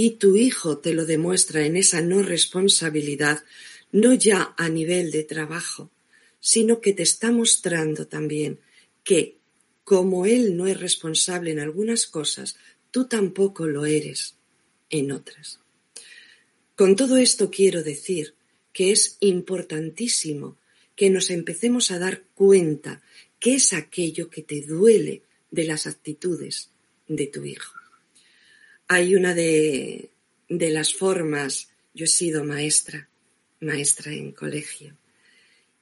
Y 0.00 0.10
tu 0.12 0.36
hijo 0.36 0.78
te 0.78 0.94
lo 0.94 1.06
demuestra 1.06 1.66
en 1.66 1.76
esa 1.76 2.00
no 2.00 2.22
responsabilidad, 2.22 3.42
no 3.90 4.14
ya 4.14 4.54
a 4.56 4.68
nivel 4.68 5.10
de 5.10 5.24
trabajo, 5.24 5.90
sino 6.38 6.80
que 6.80 6.92
te 6.92 7.02
está 7.02 7.32
mostrando 7.32 8.06
también 8.06 8.60
que 9.02 9.38
como 9.82 10.24
él 10.24 10.56
no 10.56 10.68
es 10.68 10.78
responsable 10.78 11.50
en 11.50 11.58
algunas 11.58 12.06
cosas, 12.06 12.54
tú 12.92 13.08
tampoco 13.08 13.66
lo 13.66 13.86
eres 13.86 14.36
en 14.88 15.10
otras. 15.10 15.58
Con 16.76 16.94
todo 16.94 17.16
esto 17.16 17.50
quiero 17.50 17.82
decir 17.82 18.34
que 18.72 18.92
es 18.92 19.16
importantísimo 19.18 20.56
que 20.94 21.10
nos 21.10 21.28
empecemos 21.30 21.90
a 21.90 21.98
dar 21.98 22.22
cuenta 22.36 23.02
qué 23.40 23.56
es 23.56 23.72
aquello 23.72 24.30
que 24.30 24.42
te 24.42 24.62
duele 24.62 25.22
de 25.50 25.64
las 25.64 25.88
actitudes 25.88 26.70
de 27.08 27.26
tu 27.26 27.44
hijo. 27.44 27.77
Hay 28.88 29.14
una 29.14 29.34
de, 29.34 30.10
de 30.48 30.70
las 30.70 30.94
formas, 30.94 31.70
yo 31.94 32.04
he 32.04 32.08
sido 32.08 32.44
maestra, 32.44 33.08
maestra 33.60 34.12
en 34.12 34.32
colegio, 34.32 34.96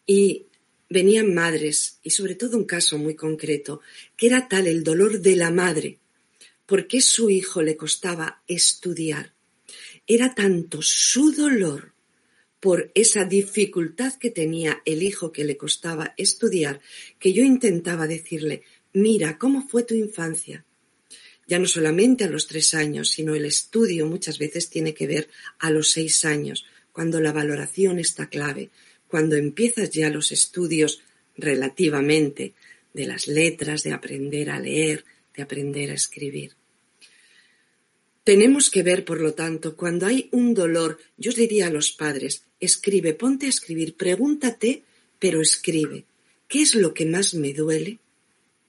y 0.06 0.46
venían 0.88 1.34
madres, 1.34 1.98
y 2.02 2.10
sobre 2.10 2.34
todo 2.34 2.56
un 2.58 2.64
caso 2.64 2.98
muy 2.98 3.14
concreto, 3.14 3.80
que 4.16 4.26
era 4.26 4.48
tal 4.48 4.66
el 4.66 4.84
dolor 4.84 5.20
de 5.20 5.36
la 5.36 5.50
madre 5.50 5.98
por 6.66 6.88
qué 6.88 7.00
su 7.00 7.30
hijo 7.30 7.62
le 7.62 7.76
costaba 7.76 8.42
estudiar. 8.48 9.32
Era 10.06 10.34
tanto 10.34 10.82
su 10.82 11.32
dolor 11.32 11.92
por 12.60 12.90
esa 12.94 13.24
dificultad 13.24 14.14
que 14.14 14.30
tenía 14.30 14.82
el 14.84 15.02
hijo 15.02 15.30
que 15.30 15.44
le 15.44 15.56
costaba 15.56 16.14
estudiar, 16.16 16.80
que 17.18 17.32
yo 17.32 17.44
intentaba 17.44 18.06
decirle, 18.06 18.62
mira, 18.92 19.38
¿cómo 19.38 19.68
fue 19.68 19.84
tu 19.84 19.94
infancia? 19.94 20.64
Ya 21.46 21.58
no 21.58 21.66
solamente 21.66 22.24
a 22.24 22.28
los 22.28 22.46
tres 22.46 22.74
años, 22.74 23.10
sino 23.10 23.34
el 23.34 23.44
estudio 23.44 24.06
muchas 24.06 24.38
veces 24.38 24.68
tiene 24.68 24.94
que 24.94 25.06
ver 25.06 25.28
a 25.58 25.70
los 25.70 25.92
seis 25.92 26.24
años, 26.24 26.64
cuando 26.92 27.20
la 27.20 27.32
valoración 27.32 27.98
está 27.98 28.28
clave, 28.28 28.70
cuando 29.08 29.36
empiezas 29.36 29.90
ya 29.90 30.10
los 30.10 30.32
estudios 30.32 31.02
relativamente 31.36 32.54
de 32.94 33.06
las 33.06 33.28
letras, 33.28 33.82
de 33.82 33.92
aprender 33.92 34.50
a 34.50 34.58
leer, 34.58 35.04
de 35.36 35.42
aprender 35.42 35.90
a 35.90 35.94
escribir. 35.94 36.52
Tenemos 38.24 38.70
que 38.70 38.82
ver, 38.82 39.04
por 39.04 39.20
lo 39.20 39.34
tanto, 39.34 39.76
cuando 39.76 40.06
hay 40.06 40.28
un 40.32 40.54
dolor, 40.54 40.98
yo 41.16 41.30
os 41.30 41.36
diría 41.36 41.68
a 41.68 41.70
los 41.70 41.92
padres, 41.92 42.42
escribe, 42.58 43.14
ponte 43.14 43.46
a 43.46 43.50
escribir, 43.50 43.94
pregúntate, 43.94 44.82
pero 45.18 45.40
escribe, 45.40 46.06
¿qué 46.48 46.62
es 46.62 46.74
lo 46.74 46.92
que 46.92 47.06
más 47.06 47.34
me 47.34 47.52
duele 47.52 47.98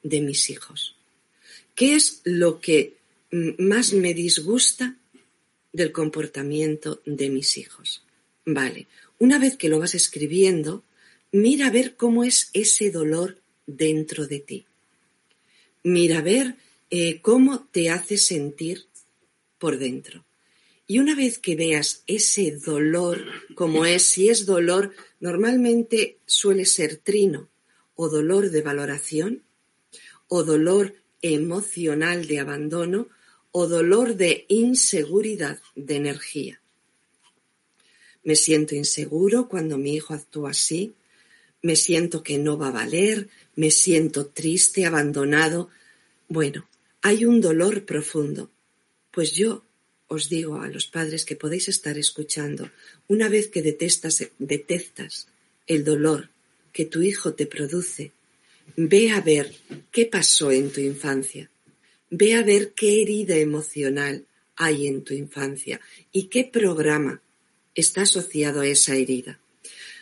de 0.04 0.22
mis 0.22 0.50
hijos? 0.50 0.97
¿Qué 1.78 1.94
es 1.94 2.22
lo 2.24 2.60
que 2.60 2.98
más 3.60 3.94
me 3.94 4.16
disgusta 4.16 4.98
del 5.72 5.92
comportamiento 5.92 7.04
de 7.06 7.30
mis 7.30 7.56
hijos? 7.60 8.02
Vale, 8.46 8.88
una 9.20 9.38
vez 9.38 9.58
que 9.58 9.70
lo 9.70 9.78
vas 9.78 9.94
escribiendo, 9.94 10.84
mira 11.32 11.68
a 11.68 11.70
ver 11.70 11.96
cómo 11.96 12.24
es 12.24 12.50
ese 12.54 12.90
dolor 12.90 13.38
dentro 13.68 14.26
de 14.26 14.40
ti. 14.40 14.66
Mira 15.84 16.18
a 16.18 16.22
ver 16.24 16.56
eh, 16.90 17.22
cómo 17.22 17.68
te 17.72 17.92
hace 17.92 18.18
sentir 18.18 18.86
por 19.60 19.78
dentro. 19.78 20.26
Y 20.88 20.98
una 20.98 21.14
vez 21.14 21.38
que 21.38 21.56
veas 21.56 22.02
ese 22.08 22.58
dolor, 22.58 23.24
como 23.54 23.86
es, 23.86 24.02
si 24.02 24.30
es 24.30 24.48
dolor, 24.48 24.96
normalmente 25.20 26.18
suele 26.26 26.66
ser 26.66 26.98
trino, 26.98 27.50
o 27.94 28.10
dolor 28.10 28.50
de 28.50 28.64
valoración, 28.64 29.44
o 30.28 30.44
dolor 30.44 30.96
emocional 31.22 32.28
de 32.28 32.40
abandono, 32.40 33.08
o 33.52 33.68
dolor 33.68 34.16
de 34.16 34.46
inseguridad 34.50 35.60
de 35.76 35.96
energía. 35.96 36.62
Me 38.24 38.36
siento 38.36 38.76
inseguro 38.76 39.48
cuando 39.48 39.78
mi 39.78 39.96
hijo 39.96 40.14
actúa 40.14 40.52
así, 40.52 40.94
me 41.62 41.76
siento 41.76 42.24
que 42.24 42.38
no 42.38 42.58
va 42.58 42.68
a 42.68 42.72
valer, 42.72 43.30
me 43.56 43.72
siento 43.72 44.28
triste, 44.28 44.86
abandonado. 44.86 45.70
Bueno, 46.28 46.68
hay 47.02 47.26
un 47.26 47.42
dolor 47.42 47.86
profundo 47.86 48.52
pues 49.18 49.32
yo 49.32 49.66
os 50.10 50.30
digo 50.30 50.62
a 50.62 50.68
los 50.68 50.86
padres 50.86 51.26
que 51.26 51.36
podéis 51.36 51.70
estar 51.70 51.98
escuchando, 51.98 52.70
una 53.08 53.30
vez 53.30 53.48
que 53.48 53.64
detestas, 53.64 54.30
detectas 54.38 55.28
el 55.66 55.84
dolor 55.84 56.30
que 56.72 56.86
tu 56.86 57.02
hijo 57.02 57.34
te 57.34 57.48
produce, 57.48 58.12
ve 58.76 59.12
a 59.12 59.22
ver 59.22 59.54
qué 59.92 60.06
pasó 60.06 60.52
en 60.52 60.72
tu 60.72 60.82
infancia, 60.82 61.50
ve 62.10 62.36
a 62.36 62.44
ver 62.44 62.74
qué 62.74 63.02
herida 63.02 63.36
emocional 63.38 64.26
hay 64.56 64.88
en 64.88 65.04
tu 65.04 65.14
infancia 65.14 65.80
y 66.12 66.24
qué 66.24 66.44
programa 66.44 67.22
está 67.76 68.02
asociado 68.02 68.62
a 68.62 68.68
esa 68.68 68.96
herida. 68.96 69.40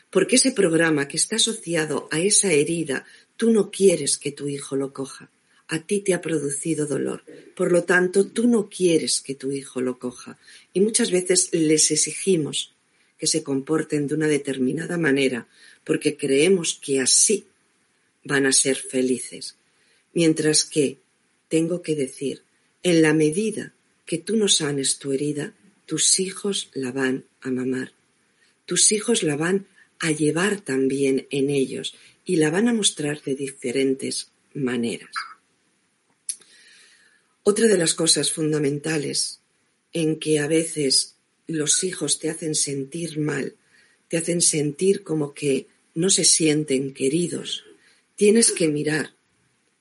Porque 0.10 0.38
ese 0.38 0.52
programa 0.52 1.08
que 1.08 1.18
está 1.18 1.36
asociado 1.36 2.08
a 2.12 2.20
esa 2.20 2.52
herida, 2.52 3.06
tú 3.36 3.52
no 3.52 3.70
quieres 3.70 4.18
que 4.18 4.32
tu 4.32 4.48
hijo 4.48 4.76
lo 4.76 4.94
coja 4.94 5.30
a 5.68 5.80
ti 5.80 6.02
te 6.02 6.14
ha 6.14 6.22
producido 6.22 6.86
dolor. 6.86 7.24
Por 7.56 7.72
lo 7.72 7.84
tanto, 7.84 8.28
tú 8.28 8.48
no 8.48 8.70
quieres 8.70 9.22
que 9.22 9.36
tu 9.36 9.52
hijo 9.52 9.82
lo 9.82 9.98
coja. 9.98 10.38
Y 10.74 10.82
muchas 10.82 11.12
veces 11.12 11.50
les 11.54 11.90
exigimos 11.92 12.74
que 13.18 13.28
se 13.28 13.44
comporten 13.44 14.08
de 14.08 14.16
una 14.16 14.28
determinada 14.28 14.98
manera 14.98 15.48
porque 15.84 16.18
creemos 16.18 16.80
que 16.82 17.00
así 17.00 17.46
van 18.26 18.46
a 18.46 18.52
ser 18.52 18.76
felices. 18.76 19.56
Mientras 20.14 20.66
que, 20.66 21.00
tengo 21.48 21.82
que 21.82 21.96
decir, 21.96 22.42
en 22.84 23.02
la 23.02 23.14
medida 23.14 23.74
que 24.06 24.18
tú 24.18 24.36
no 24.36 24.50
sanes 24.50 25.00
tu 25.00 25.14
herida, 25.14 25.54
tus 25.86 26.20
hijos 26.20 26.70
la 26.74 26.92
van 26.92 27.26
a 27.42 27.52
mamar. 27.52 27.94
Tus 28.66 28.92
hijos 28.92 29.24
la 29.24 29.38
van 29.38 29.68
a 30.00 30.12
llevar 30.12 30.60
también 30.60 31.28
en 31.30 31.50
ellos 31.50 31.96
y 32.26 32.38
la 32.38 32.50
van 32.50 32.68
a 32.68 32.74
mostrar 32.74 33.22
de 33.24 33.36
diferentes 33.36 34.30
maneras. 34.54 35.12
Otra 37.44 37.68
de 37.68 37.78
las 37.78 37.94
cosas 37.94 38.32
fundamentales 38.32 39.40
en 39.94 40.20
que 40.20 40.40
a 40.40 40.48
veces 40.48 41.16
los 41.48 41.84
hijos 41.84 42.20
te 42.20 42.30
hacen 42.30 42.56
sentir 42.56 43.20
mal, 43.20 43.56
te 44.08 44.18
hacen 44.18 44.42
sentir 44.42 45.04
como 45.04 45.34
que 45.34 45.68
no 45.94 46.10
se 46.10 46.26
sienten 46.26 46.94
queridos, 46.94 47.64
tienes 48.16 48.52
que 48.52 48.68
mirar, 48.68 49.14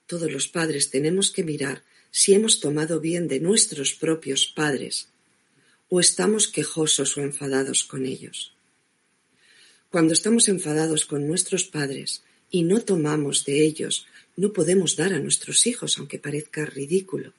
todos 0.07 0.31
los 0.31 0.49
padres 0.49 0.90
tenemos 0.90 1.31
que 1.31 1.44
mirar 1.44 1.83
si 2.11 2.35
hemos 2.35 2.61
tomado 2.61 3.01
bien 3.01 3.27
de 3.29 3.40
nuestros 3.40 3.94
propios 3.94 4.47
padres 4.47 5.09
o 5.88 6.01
estamos 6.01 6.49
quejosos 6.49 7.16
o 7.16 7.20
enfadados 7.20 7.85
con 7.85 8.07
ellos. 8.07 8.53
Cuando 9.90 10.12
estamos 10.12 10.49
enfadados 10.49 11.05
con 11.05 11.27
nuestros 11.27 11.64
padres 11.64 12.23
y 12.51 12.62
no 12.62 12.81
tomamos 12.81 13.44
de 13.44 13.64
ellos 13.64 14.07
no 14.37 14.53
podemos 14.53 14.97
dar 14.97 15.12
a 15.12 15.20
nuestros 15.20 15.66
hijos, 15.66 15.99
aunque 15.99 16.18
parezca 16.18 16.64
ridículo. 16.64 17.33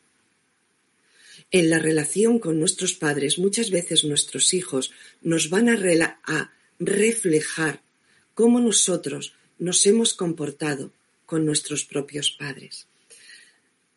En 1.51 1.69
la 1.69 1.79
relación 1.79 2.39
con 2.39 2.59
nuestros 2.59 2.93
padres, 2.93 3.37
muchas 3.37 3.69
veces 3.69 4.03
nuestros 4.03 4.53
hijos 4.53 4.91
nos 5.21 5.49
van 5.49 5.69
a, 5.69 6.51
reflejar 6.77 7.81
cómo 8.33 8.59
nosotros 8.59 9.33
nos 9.59 9.85
hemos 9.85 10.13
comportado 10.13 10.91
con 11.25 11.45
nuestros 11.45 11.85
propios 11.85 12.31
padres. 12.31 12.87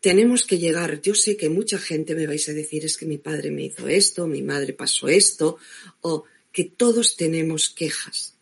Tenemos 0.01 0.47
que 0.47 0.59
llegar, 0.59 1.01
yo 1.03 1.15
sé 1.15 1.37
que 1.37 1.49
mucha 1.49 1.79
gente 1.79 2.15
me 2.15 2.27
vais 2.27 2.49
a 2.49 2.53
decir 2.53 2.85
es 2.85 2.97
que 2.97 3.07
mi 3.07 3.19
padre 3.19 3.51
me 3.51 3.65
hizo 3.65 3.89
esto, 3.89 4.27
mi 4.27 4.43
madre 4.43 4.73
pasó 4.73 5.09
esto, 5.09 5.59
o 6.03 6.25
que 6.53 6.65
todos 6.65 7.17
tenemos 7.17 7.69
quejas. 7.69 8.35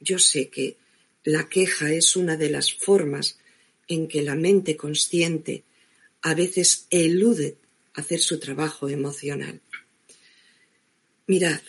Yo 0.00 0.18
sé 0.18 0.48
que 0.48 0.76
la 1.24 1.48
queja 1.48 1.92
es 1.92 2.16
una 2.16 2.36
de 2.36 2.50
las 2.50 2.72
formas 2.72 3.38
en 3.88 4.06
que 4.06 4.22
la 4.22 4.36
mente 4.36 4.76
consciente 4.76 5.64
a 6.22 6.34
veces 6.34 6.86
elude 6.90 7.56
hacer 7.94 8.20
su 8.20 8.38
trabajo 8.38 8.88
emocional. 8.88 9.60
Mirad, 11.26 11.60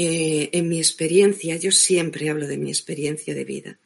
eh, 0.00 0.50
en 0.52 0.68
mi 0.68 0.78
experiencia, 0.78 1.56
yo 1.56 1.72
siempre 1.72 2.28
hablo 2.30 2.46
de 2.46 2.56
mi 2.56 2.70
experiencia 2.70 3.34
de 3.34 3.44
vida. 3.44 3.80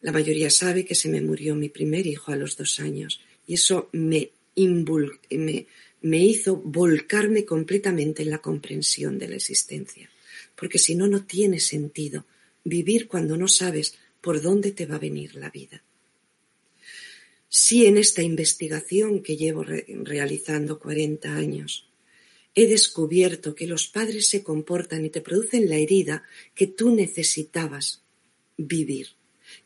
La 0.00 0.12
mayoría 0.12 0.48
sabe 0.48 0.84
que 0.84 0.94
se 0.94 1.08
me 1.08 1.20
murió 1.20 1.56
mi 1.56 1.68
primer 1.68 2.06
hijo 2.06 2.30
a 2.30 2.36
los 2.36 2.56
dos 2.56 2.78
años 2.78 3.20
y 3.44 3.54
eso 3.54 3.88
me, 3.90 4.30
hizo 6.04 6.56
volcarme 6.58 7.44
completamente 7.44 8.22
en 8.22 8.30
la 8.30 8.38
comprensión 8.38 9.18
de 9.18 9.26
la 9.26 9.34
existencia. 9.34 10.08
Porque 10.54 10.78
si 10.78 10.94
no, 10.94 11.08
no 11.08 11.24
tiene 11.24 11.58
sentido 11.58 12.26
vivir 12.62 13.08
cuando 13.08 13.36
no 13.36 13.48
sabes 13.48 13.96
por 14.20 14.40
dónde 14.40 14.70
te 14.70 14.86
va 14.86 14.94
a 14.94 15.00
venir 15.00 15.34
la 15.34 15.50
vida. 15.50 15.82
Sí, 17.48 17.86
en 17.86 17.98
esta 17.98 18.22
investigación 18.22 19.20
que 19.20 19.36
llevo 19.36 19.64
realizando 19.64 20.78
40 20.78 21.34
años, 21.34 21.88
he 22.54 22.66
descubierto 22.66 23.54
que 23.54 23.66
los 23.66 23.88
padres 23.88 24.28
se 24.28 24.42
comportan 24.42 25.04
y 25.04 25.10
te 25.10 25.20
producen 25.20 25.68
la 25.68 25.76
herida 25.76 26.24
que 26.54 26.66
tú 26.66 26.94
necesitabas 26.94 28.02
vivir, 28.56 29.08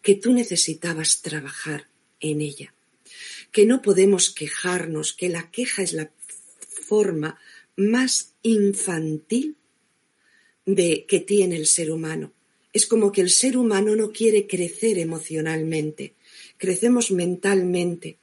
que 0.02 0.14
tú 0.14 0.32
necesitabas 0.32 1.20
trabajar 1.20 1.88
en 2.20 2.40
ella, 2.40 2.74
que 3.52 3.66
no 3.66 3.82
podemos 3.82 4.30
quejarnos, 4.30 5.12
que 5.12 5.28
la 5.28 5.50
queja 5.50 5.82
es 5.82 5.92
la 5.92 6.10
forma 6.88 7.38
más 7.76 8.34
infantil 8.42 9.56
de 10.64 11.06
que 11.06 11.20
tiene 11.20 11.56
el 11.56 11.66
ser 11.66 11.90
humano. 11.90 12.32
Es 12.72 12.86
como 12.86 13.12
que 13.12 13.20
el 13.20 13.30
ser 13.30 13.56
humano 13.56 13.96
no 13.96 14.12
quiere 14.12 14.46
crecer 14.46 14.98
emocionalmente. 14.98 16.14
Crecemos 16.58 17.10
mentalmente, 17.10 18.18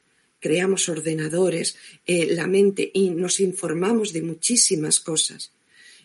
creamos 0.45 0.89
ordenadores, 0.89 1.75
eh, 2.05 2.27
la 2.35 2.45
mente 2.45 2.91
y 2.93 3.09
nos 3.09 3.39
informamos 3.39 4.13
de 4.13 4.21
muchísimas 4.21 4.99
cosas. 4.99 5.51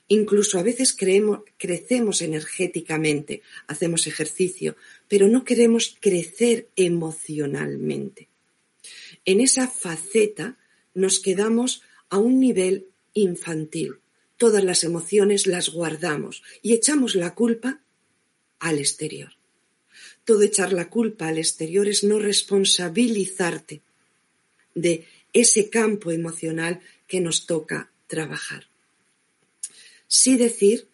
Incluso 0.09 0.59
a 0.59 0.63
veces 0.63 0.97
creemos, 0.97 1.41
crecemos 1.59 2.23
energéticamente, 2.23 3.43
hacemos 3.67 4.07
ejercicio, 4.07 4.77
pero 5.09 5.29
no 5.29 5.45
queremos 5.45 5.95
crecer 6.01 6.69
emocionalmente. 6.75 8.29
En 9.27 9.43
esa 9.43 9.69
faceta 9.69 10.57
nos 10.95 11.21
quedamos 11.21 11.83
a 12.09 12.17
un 12.17 12.41
nivel 12.41 12.87
infantil. 13.13 13.97
Todas 14.39 14.65
las 14.65 14.85
emociones 14.85 15.47
las 15.47 15.69
guardamos 15.69 16.43
y 16.63 16.73
echamos 16.73 17.15
la 17.15 17.35
culpa 17.35 17.83
al 18.59 18.79
exterior. 18.79 19.33
Todo 20.25 20.41
echar 20.41 20.73
la 20.73 20.89
culpa 20.89 21.29
al 21.29 21.37
exterior 21.37 21.87
es 21.89 22.05
no 22.05 22.19
responsabilizarte 22.19 23.83
de 24.81 25.05
ese 25.33 25.71
campo 25.71 26.11
emocional 26.11 26.81
que 27.07 27.21
nos 27.21 27.47
toca 27.47 27.91
trabajar. 28.07 28.67
Sí 30.07 30.37
decir 30.37 30.89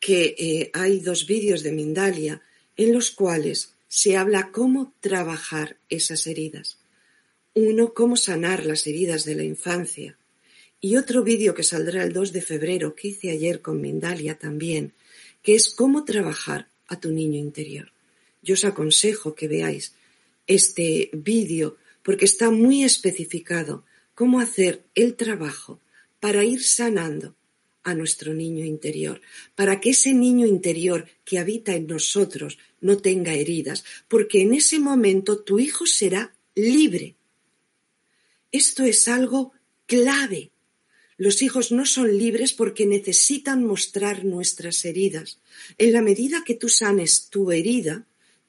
que 0.00 0.34
eh, 0.38 0.70
hay 0.72 1.00
dos 1.00 1.26
vídeos 1.26 1.62
de 1.62 1.72
Mindalia 1.72 2.42
en 2.76 2.92
los 2.92 3.10
cuales 3.10 3.74
se 3.88 4.16
habla 4.16 4.50
cómo 4.50 4.92
trabajar 5.00 5.78
esas 5.88 6.26
heridas. 6.26 6.78
Uno, 7.54 7.94
cómo 7.94 8.16
sanar 8.16 8.66
las 8.66 8.86
heridas 8.86 9.24
de 9.24 9.34
la 9.34 9.44
infancia. 9.44 10.16
Y 10.80 10.96
otro 10.96 11.22
vídeo 11.22 11.54
que 11.54 11.62
saldrá 11.62 12.02
el 12.04 12.12
2 12.12 12.32
de 12.32 12.42
febrero, 12.42 12.94
que 12.94 13.08
hice 13.08 13.30
ayer 13.30 13.62
con 13.62 13.80
Mindalia 13.80 14.38
también, 14.38 14.92
que 15.42 15.54
es 15.54 15.70
cómo 15.70 16.04
trabajar 16.04 16.68
a 16.88 17.00
tu 17.00 17.10
niño 17.10 17.38
interior. 17.38 17.90
Yo 18.42 18.54
os 18.54 18.64
aconsejo 18.64 19.34
que 19.34 19.48
veáis 19.48 19.94
este 20.46 21.10
vídeo 21.12 21.76
porque 22.06 22.24
está 22.24 22.52
muy 22.52 22.84
especificado 22.84 23.84
cómo 24.14 24.38
hacer 24.38 24.84
el 24.94 25.16
trabajo 25.16 25.80
para 26.20 26.44
ir 26.44 26.62
sanando 26.62 27.34
a 27.82 27.94
nuestro 27.94 28.32
niño 28.32 28.64
interior, 28.64 29.20
para 29.56 29.80
que 29.80 29.90
ese 29.90 30.12
niño 30.14 30.46
interior 30.46 31.08
que 31.24 31.40
habita 31.40 31.74
en 31.74 31.88
nosotros 31.88 32.58
no 32.80 32.98
tenga 32.98 33.34
heridas, 33.34 33.84
porque 34.06 34.42
en 34.42 34.54
ese 34.54 34.78
momento 34.78 35.40
tu 35.40 35.58
hijo 35.58 35.84
será 35.84 36.32
libre. 36.54 37.16
Esto 38.52 38.84
es 38.84 39.08
algo 39.08 39.52
clave. 39.86 40.52
Los 41.16 41.42
hijos 41.42 41.72
no 41.72 41.86
son 41.86 42.16
libres 42.16 42.52
porque 42.52 42.86
necesitan 42.86 43.64
mostrar 43.64 44.24
nuestras 44.24 44.84
heridas. 44.84 45.40
En 45.76 45.92
la 45.92 46.02
medida 46.02 46.44
que 46.46 46.54
tú 46.54 46.68
sanes 46.68 47.30
tu 47.30 47.50
herida, 47.50 48.06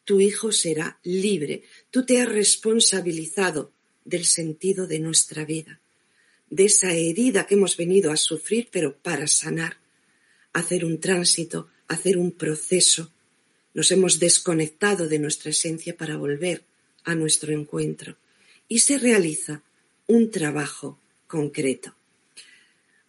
tu 0.07 0.21
hijo 0.21 0.53
será 0.53 0.97
libre. 1.03 1.63
Tú 1.91 2.05
te 2.05 2.21
has 2.21 2.29
responsabilizado 2.29 3.73
del 4.05 4.23
sentido 4.23 4.87
de 4.87 4.99
nuestra 4.99 5.43
vida, 5.43 5.81
de 6.49 6.63
esa 6.63 6.93
herida 6.93 7.45
que 7.45 7.55
hemos 7.55 7.75
venido 7.75 8.09
a 8.13 8.15
sufrir, 8.15 8.69
pero 8.71 8.95
para 8.95 9.27
sanar, 9.27 9.75
hacer 10.53 10.85
un 10.85 11.01
tránsito, 11.01 11.67
hacer 11.89 12.17
un 12.17 12.31
proceso. 12.31 13.11
Nos 13.73 13.91
hemos 13.91 14.17
desconectado 14.17 15.09
de 15.09 15.19
nuestra 15.19 15.49
esencia 15.51 15.97
para 15.97 16.15
volver 16.15 16.63
a 17.03 17.13
nuestro 17.13 17.51
encuentro. 17.51 18.15
Y 18.69 18.79
se 18.79 18.97
realiza 18.99 19.61
un 20.07 20.31
trabajo 20.31 20.97
concreto. 21.27 21.95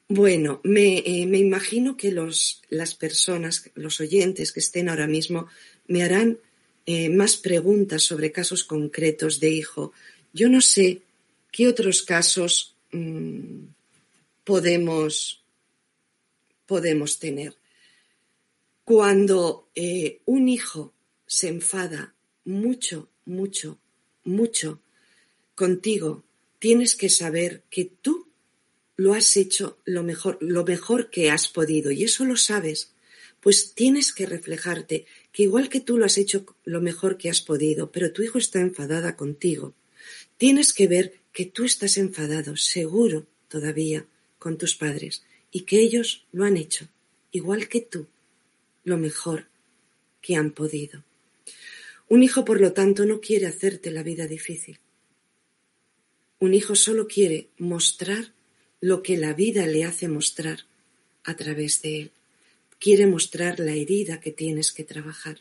Bueno, 0.08 0.60
me, 0.64 0.98
eh, 0.98 1.20
imagino 1.20 1.96
que 1.96 2.10
los, 2.10 2.60
las 2.70 2.96
personas, 2.96 3.70
los 3.76 4.00
oyentes 4.00 4.50
que 4.50 4.58
estén 4.58 4.88
ahora 4.88 5.06
mismo, 5.06 5.46
me 5.86 6.02
harán 6.02 6.38
eh, 6.90 7.10
más 7.10 7.36
preguntas 7.36 8.02
sobre 8.02 8.32
casos 8.32 8.64
concretos 8.64 9.40
de 9.40 9.50
hijo. 9.50 9.92
Yo 10.32 10.48
no 10.48 10.62
sé 10.62 11.02
qué 11.52 11.68
otros 11.68 12.00
casos 12.00 12.76
mm, 12.92 13.64
podemos, 14.42 15.44
podemos 16.64 17.18
tener. 17.18 17.54
Cuando 18.86 19.68
eh, 19.74 20.22
un 20.24 20.48
hijo 20.48 20.94
se 21.26 21.48
enfada 21.48 22.14
mucho, 22.46 23.10
mucho, 23.26 23.78
mucho 24.24 24.80
contigo, 25.54 26.24
tienes 26.58 26.96
que 26.96 27.10
saber 27.10 27.64
que 27.68 27.84
tú 28.00 28.28
lo 28.96 29.12
has 29.12 29.36
hecho 29.36 29.76
lo 29.84 30.02
mejor, 30.04 30.38
lo 30.40 30.64
mejor 30.64 31.10
que 31.10 31.30
has 31.30 31.48
podido, 31.48 31.90
y 31.90 32.04
eso 32.04 32.24
lo 32.24 32.38
sabes 32.38 32.94
pues 33.40 33.74
tienes 33.74 34.12
que 34.12 34.26
reflejarte 34.26 35.06
que 35.32 35.42
igual 35.44 35.68
que 35.68 35.80
tú 35.80 35.98
lo 35.98 36.04
has 36.04 36.18
hecho 36.18 36.44
lo 36.64 36.80
mejor 36.80 37.18
que 37.18 37.30
has 37.30 37.40
podido, 37.40 37.92
pero 37.92 38.12
tu 38.12 38.22
hijo 38.22 38.38
está 38.38 38.60
enfadada 38.60 39.16
contigo, 39.16 39.74
tienes 40.36 40.72
que 40.72 40.86
ver 40.88 41.20
que 41.32 41.44
tú 41.44 41.64
estás 41.64 41.98
enfadado, 41.98 42.56
seguro 42.56 43.26
todavía, 43.48 44.06
con 44.38 44.58
tus 44.58 44.74
padres, 44.74 45.24
y 45.50 45.62
que 45.62 45.80
ellos 45.80 46.26
lo 46.32 46.44
han 46.44 46.56
hecho, 46.56 46.88
igual 47.30 47.68
que 47.68 47.80
tú, 47.80 48.06
lo 48.84 48.96
mejor 48.98 49.46
que 50.20 50.36
han 50.36 50.52
podido. 50.52 51.04
Un 52.08 52.22
hijo, 52.22 52.44
por 52.44 52.60
lo 52.60 52.72
tanto, 52.72 53.04
no 53.04 53.20
quiere 53.20 53.46
hacerte 53.46 53.90
la 53.90 54.02
vida 54.02 54.26
difícil. 54.26 54.78
Un 56.38 56.54
hijo 56.54 56.74
solo 56.74 57.06
quiere 57.06 57.48
mostrar 57.58 58.32
lo 58.80 59.02
que 59.02 59.16
la 59.16 59.34
vida 59.34 59.66
le 59.66 59.84
hace 59.84 60.08
mostrar 60.08 60.66
a 61.24 61.36
través 61.36 61.82
de 61.82 62.00
él 62.00 62.12
quiere 62.78 63.06
mostrar 63.06 63.58
la 63.58 63.72
herida 63.72 64.20
que 64.20 64.32
tienes 64.32 64.72
que 64.72 64.84
trabajar, 64.84 65.38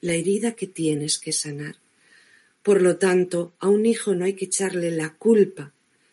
la 0.00 0.14
herida 0.14 0.52
que 0.52 0.66
tienes 0.66 1.18
que 1.18 1.32
sanar. 1.32 1.76
Por 2.62 2.82
lo 2.82 2.96
tanto, 2.96 3.52
a 3.60 3.68
un 3.68 3.86
hijo 3.86 4.14
no 4.14 4.24
hay 4.24 4.34
que 4.34 4.46
echarle 4.46 4.90
la 4.90 5.14
culpa 5.14 5.72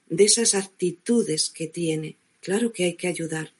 de 0.09 0.25
esas 0.25 0.53
actitudes 0.53 1.49
que 1.49 1.67
tiene. 1.67 2.15
Claro 2.41 2.73
que 2.73 2.85
hay 2.85 2.93
que 2.95 3.07
ayudar, 3.07 3.51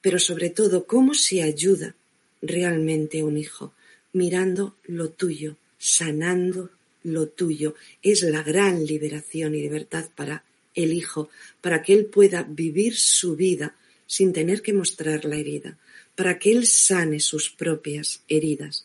pero 0.00 0.18
sobre 0.18 0.50
todo, 0.50 0.86
¿cómo 0.86 1.14
se 1.14 1.42
ayuda 1.42 1.94
realmente 2.42 3.22
un 3.22 3.36
hijo? 3.36 3.72
Mirando 4.12 4.76
lo 4.84 5.10
tuyo, 5.10 5.56
sanando 5.78 6.70
lo 7.04 7.28
tuyo. 7.28 7.74
Es 8.02 8.22
la 8.22 8.42
gran 8.42 8.84
liberación 8.84 9.54
y 9.54 9.62
libertad 9.62 10.08
para 10.14 10.44
el 10.74 10.92
hijo, 10.92 11.30
para 11.60 11.82
que 11.82 11.94
él 11.94 12.06
pueda 12.06 12.42
vivir 12.42 12.96
su 12.96 13.36
vida 13.36 13.76
sin 14.06 14.32
tener 14.32 14.62
que 14.62 14.72
mostrar 14.72 15.24
la 15.24 15.36
herida 15.36 15.78
para 16.20 16.38
que 16.38 16.52
Él 16.52 16.66
sane 16.66 17.18
sus 17.18 17.48
propias 17.48 18.24
heridas. 18.28 18.84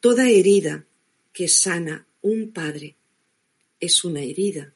Toda 0.00 0.28
herida 0.28 0.84
que 1.32 1.48
sana 1.48 2.06
un 2.20 2.52
padre 2.52 2.94
es 3.80 4.04
una 4.04 4.20
herida 4.20 4.74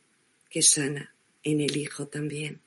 que 0.49 0.63
sana 0.63 1.15
en 1.43 1.61
el 1.61 1.77
hijo 1.77 2.07
también. 2.07 2.61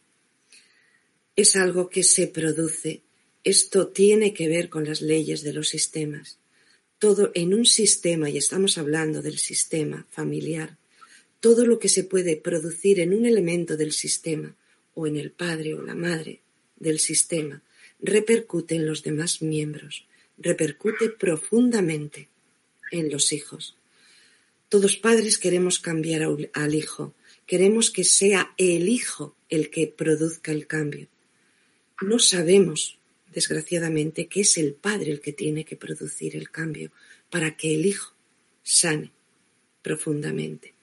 Es 1.35 1.55
algo 1.55 1.89
que 1.89 2.03
se 2.03 2.27
produce. 2.27 3.01
Esto 3.43 3.87
tiene 3.87 4.31
que 4.31 4.47
ver 4.47 4.69
con 4.69 4.85
las 4.85 5.01
leyes 5.01 5.41
de 5.41 5.53
los 5.53 5.69
sistemas. 5.69 6.37
Todo 6.99 7.31
en 7.33 7.55
un 7.55 7.65
sistema, 7.65 8.29
y 8.29 8.37
estamos 8.37 8.77
hablando 8.77 9.23
del 9.23 9.39
sistema 9.39 10.05
familiar, 10.11 10.77
todo 11.39 11.65
lo 11.65 11.79
que 11.79 11.89
se 11.89 12.03
puede 12.03 12.35
producir 12.35 12.99
en 12.99 13.11
un 13.11 13.25
elemento 13.25 13.75
del 13.75 13.91
sistema, 13.91 14.55
o 14.93 15.07
en 15.07 15.17
el 15.17 15.31
padre 15.31 15.73
o 15.73 15.81
la 15.81 15.95
madre 15.95 16.41
del 16.75 16.99
sistema, 16.99 17.63
repercute 18.01 18.75
en 18.75 18.85
los 18.85 19.03
demás 19.03 19.41
miembros, 19.41 20.05
repercute 20.37 21.09
profundamente 21.09 22.29
en 22.91 23.11
los 23.11 23.31
hijos. 23.31 23.77
Todos 24.69 24.97
padres 24.97 25.37
queremos 25.37 25.79
cambiar 25.79 26.23
al 26.53 26.75
hijo, 26.75 27.13
queremos 27.45 27.91
que 27.91 28.03
sea 28.03 28.53
el 28.57 28.89
hijo 28.89 29.35
el 29.49 29.69
que 29.69 29.87
produzca 29.87 30.51
el 30.51 30.65
cambio. 30.67 31.07
No 32.01 32.19
sabemos, 32.19 32.97
desgraciadamente, 33.33 34.27
que 34.27 34.41
es 34.41 34.57
el 34.57 34.73
padre 34.73 35.11
el 35.11 35.21
que 35.21 35.33
tiene 35.33 35.65
que 35.65 35.75
producir 35.75 36.35
el 36.35 36.49
cambio 36.49 36.91
para 37.29 37.55
que 37.55 37.75
el 37.75 37.85
hijo 37.85 38.13
sane 38.63 39.11
profundamente. 39.81 40.73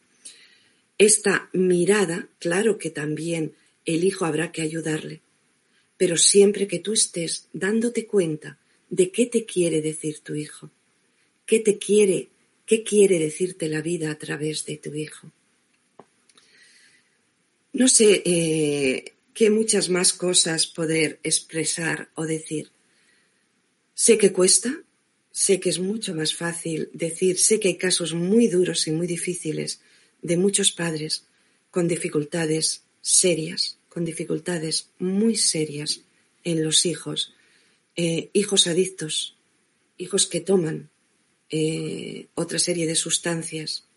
Esta 0.98 1.48
mirada, 1.52 2.28
claro 2.38 2.78
que 2.78 2.90
también 2.90 3.54
el 3.84 4.04
hijo 4.04 4.24
habrá 4.24 4.52
que 4.52 4.62
ayudarle, 4.62 5.22
pero 5.98 6.16
siempre 6.16 6.66
que 6.66 6.78
tú 6.78 6.94
estés 6.94 7.48
dándote 7.52 8.06
cuenta 8.06 8.58
de 8.88 9.10
qué 9.10 9.26
te 9.26 9.44
quiere 9.44 9.82
decir 9.82 10.20
tu 10.20 10.34
hijo, 10.34 10.70
qué 11.44 11.60
te 11.60 11.76
quiere 11.76 12.30
¿Qué 12.68 12.82
quiere 12.82 13.18
decirte 13.18 13.66
la 13.66 13.80
vida 13.80 14.10
a 14.10 14.18
través 14.18 14.66
de 14.66 14.76
tu 14.76 14.94
hijo? 14.94 15.32
No 17.72 17.88
sé 17.88 18.22
eh, 18.26 19.14
qué 19.32 19.48
muchas 19.48 19.88
más 19.88 20.12
cosas 20.12 20.66
poder 20.66 21.18
expresar 21.22 22.10
o 22.14 22.26
decir. 22.26 22.70
Sé 23.94 24.18
que 24.18 24.34
cuesta, 24.34 24.82
sé 25.32 25.60
que 25.60 25.70
es 25.70 25.78
mucho 25.78 26.14
más 26.14 26.34
fácil 26.34 26.90
decir, 26.92 27.38
sé 27.38 27.58
que 27.58 27.68
hay 27.68 27.78
casos 27.78 28.12
muy 28.12 28.48
duros 28.48 28.86
y 28.86 28.90
muy 28.90 29.06
difíciles 29.06 29.80
de 30.20 30.36
muchos 30.36 30.70
padres 30.70 31.24
con 31.70 31.88
dificultades 31.88 32.82
serias, 33.00 33.77
con 33.98 34.04
dificultades 34.04 34.90
muy 35.00 35.34
serias 35.34 36.02
en 36.44 36.62
los 36.62 36.86
hijos, 36.86 37.34
eh, 37.96 38.30
hijos 38.32 38.68
adictos, 38.68 39.36
hijos 39.96 40.28
que 40.28 40.40
toman, 40.40 40.88
eh, 41.50 42.28
otra 42.36 42.60
serie 42.60 42.86
de 42.86 42.94
sustancias, 42.94 43.88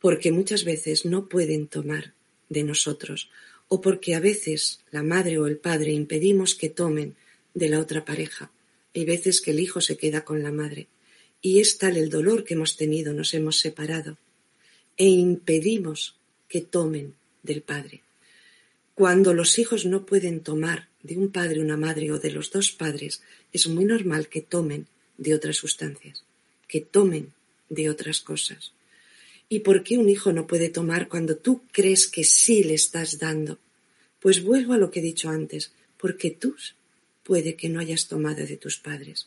porque 0.00 0.32
muchas 0.32 0.64
veces 0.64 1.04
no 1.04 1.28
pueden 1.28 1.68
tomar 1.68 2.12
de 2.48 2.64
nosotros, 2.64 3.30
o 3.68 3.80
porque 3.80 4.16
a 4.16 4.20
veces 4.20 4.80
la 4.90 5.04
madre 5.04 5.38
o 5.38 5.46
el 5.46 5.58
padre 5.58 5.92
impedimos 5.92 6.56
que 6.56 6.68
tomen 6.68 7.14
de 7.54 7.68
la 7.68 7.78
otra 7.78 8.04
pareja. 8.04 8.50
Hay 8.96 9.04
veces 9.04 9.40
que 9.40 9.52
el 9.52 9.60
hijo 9.60 9.80
se 9.80 9.96
queda 9.96 10.24
con 10.24 10.42
la 10.42 10.50
madre, 10.50 10.88
y 11.40 11.60
es 11.60 11.78
tal 11.78 11.96
el 11.96 12.10
dolor 12.10 12.42
que 12.42 12.54
hemos 12.54 12.76
tenido, 12.76 13.12
nos 13.12 13.32
hemos 13.32 13.60
separado, 13.60 14.18
e 14.96 15.06
impedimos 15.06 16.16
que 16.48 16.62
tomen 16.62 17.14
del 17.44 17.62
padre. 17.62 18.02
Cuando 18.98 19.32
los 19.32 19.60
hijos 19.60 19.86
no 19.86 20.04
pueden 20.04 20.40
tomar 20.40 20.88
de 21.04 21.16
un 21.16 21.30
padre, 21.30 21.60
una 21.60 21.76
madre 21.76 22.10
o 22.10 22.18
de 22.18 22.32
los 22.32 22.50
dos 22.50 22.72
padres, 22.72 23.22
es 23.52 23.68
muy 23.68 23.84
normal 23.84 24.28
que 24.28 24.42
tomen 24.42 24.88
de 25.16 25.34
otras 25.36 25.56
sustancias 25.56 26.24
que 26.68 26.80
tomen 26.82 27.32
de 27.70 27.90
otras 27.90 28.20
cosas. 28.20 28.72
¿Y 29.48 29.60
por 29.60 29.82
qué 29.82 29.96
un 29.96 30.08
hijo 30.08 30.32
no 30.32 30.46
puede 30.46 30.68
tomar 30.68 31.08
cuando 31.08 31.36
tú 31.36 31.62
crees 31.72 32.06
que 32.06 32.24
sí 32.24 32.62
le 32.62 32.74
estás 32.74 33.18
dando? 33.18 33.58
Pues 34.20 34.42
vuelvo 34.44 34.74
a 34.74 34.78
lo 34.78 34.90
que 34.90 35.00
he 35.00 35.02
dicho 35.02 35.30
antes, 35.30 35.72
porque 35.96 36.30
tú 36.30 36.54
puede 37.24 37.56
que 37.56 37.70
no 37.70 37.80
hayas 37.80 38.08
tomado 38.08 38.44
de 38.44 38.56
tus 38.58 38.78
padres. 38.78 39.26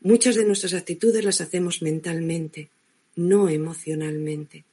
Muchas 0.00 0.34
de 0.36 0.44
nuestras 0.44 0.74
actitudes 0.74 1.24
las 1.24 1.40
hacemos 1.40 1.82
mentalmente, 1.82 2.70
no 3.14 3.48
emocionalmente. 3.48 4.64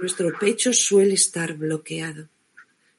Nuestro 0.00 0.32
pecho 0.38 0.72
suele 0.72 1.14
estar 1.14 1.54
bloqueado, 1.54 2.28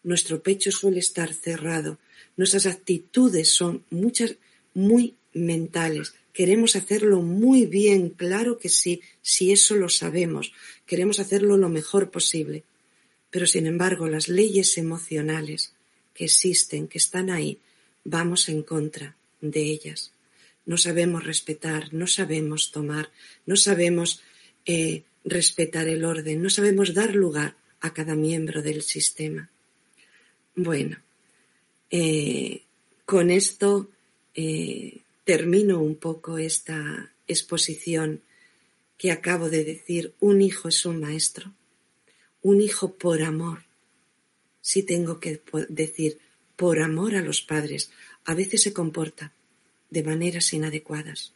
nuestro 0.04 0.42
pecho 0.42 0.72
suele 0.72 1.00
estar 1.00 1.34
cerrado, 1.34 2.00
nuestras 2.38 2.66
actitudes 2.66 3.50
son 3.52 3.84
muchas 3.90 4.36
muy 4.74 5.16
mentales, 5.34 6.14
Queremos 6.34 6.78
hacerlo 6.78 7.22
muy 7.22 7.66
bien, 7.66 8.10
claro 8.10 8.58
que 8.58 8.70
sí, 8.70 9.02
si 9.22 9.52
eso 9.52 9.76
lo 9.76 9.90
sabemos. 9.90 10.54
Queremos 10.86 11.20
hacerlo 11.20 11.58
lo 11.58 11.68
mejor 11.68 12.10
posible. 12.10 12.64
Pero 13.30 13.48
sin 13.48 13.68
embargo, 13.68 14.08
las 14.08 14.30
leyes 14.30 14.78
emocionales 14.78 15.74
que 16.14 16.26
existen, 16.26 16.88
que 16.88 17.00
están 17.00 17.30
ahí, 17.30 17.60
vamos 18.06 18.48
en 18.48 18.64
contra 18.64 19.18
de 19.42 19.62
ellas. 19.62 20.14
No 20.66 20.78
sabemos 20.78 21.26
respetar, 21.26 21.94
no 21.94 22.08
sabemos 22.08 22.72
tomar, 22.72 23.12
no 23.46 23.58
sabemos 23.58 24.22
eh, 24.66 25.04
respetar 25.26 25.88
el 25.90 26.06
orden, 26.06 26.42
no 26.42 26.50
sabemos 26.50 26.94
dar 26.94 27.14
lugar 27.16 27.56
a 27.82 27.94
cada 27.94 28.16
miembro 28.16 28.62
del 28.62 28.84
sistema. 28.84 29.50
Bueno, 30.56 30.98
eh, 31.90 32.64
con 33.06 33.32
esto 33.32 33.90
eh, 34.34 35.02
termino 35.24 35.82
un 35.82 35.96
poco 35.96 36.38
esta 36.38 37.12
exposición 37.28 38.22
que 38.98 39.12
acabo 39.12 39.50
de 39.50 39.64
decir, 39.64 40.14
un 40.20 40.42
hijo 40.42 40.68
es 40.68 40.86
un 40.86 41.00
maestro, 41.00 41.52
un 42.42 42.62
hijo 42.62 42.94
por 42.94 43.24
amor. 43.24 43.64
Si 44.62 44.84
tengo 44.84 45.20
que 45.20 45.42
decir, 45.70 46.20
por 46.56 46.80
amor 46.80 47.16
a 47.16 47.22
los 47.22 47.42
padres, 47.42 47.92
a 48.26 48.36
veces 48.36 48.62
se 48.62 48.74
comporta 48.74 49.34
de 49.90 50.04
maneras 50.04 50.54
inadecuadas. 50.54 51.34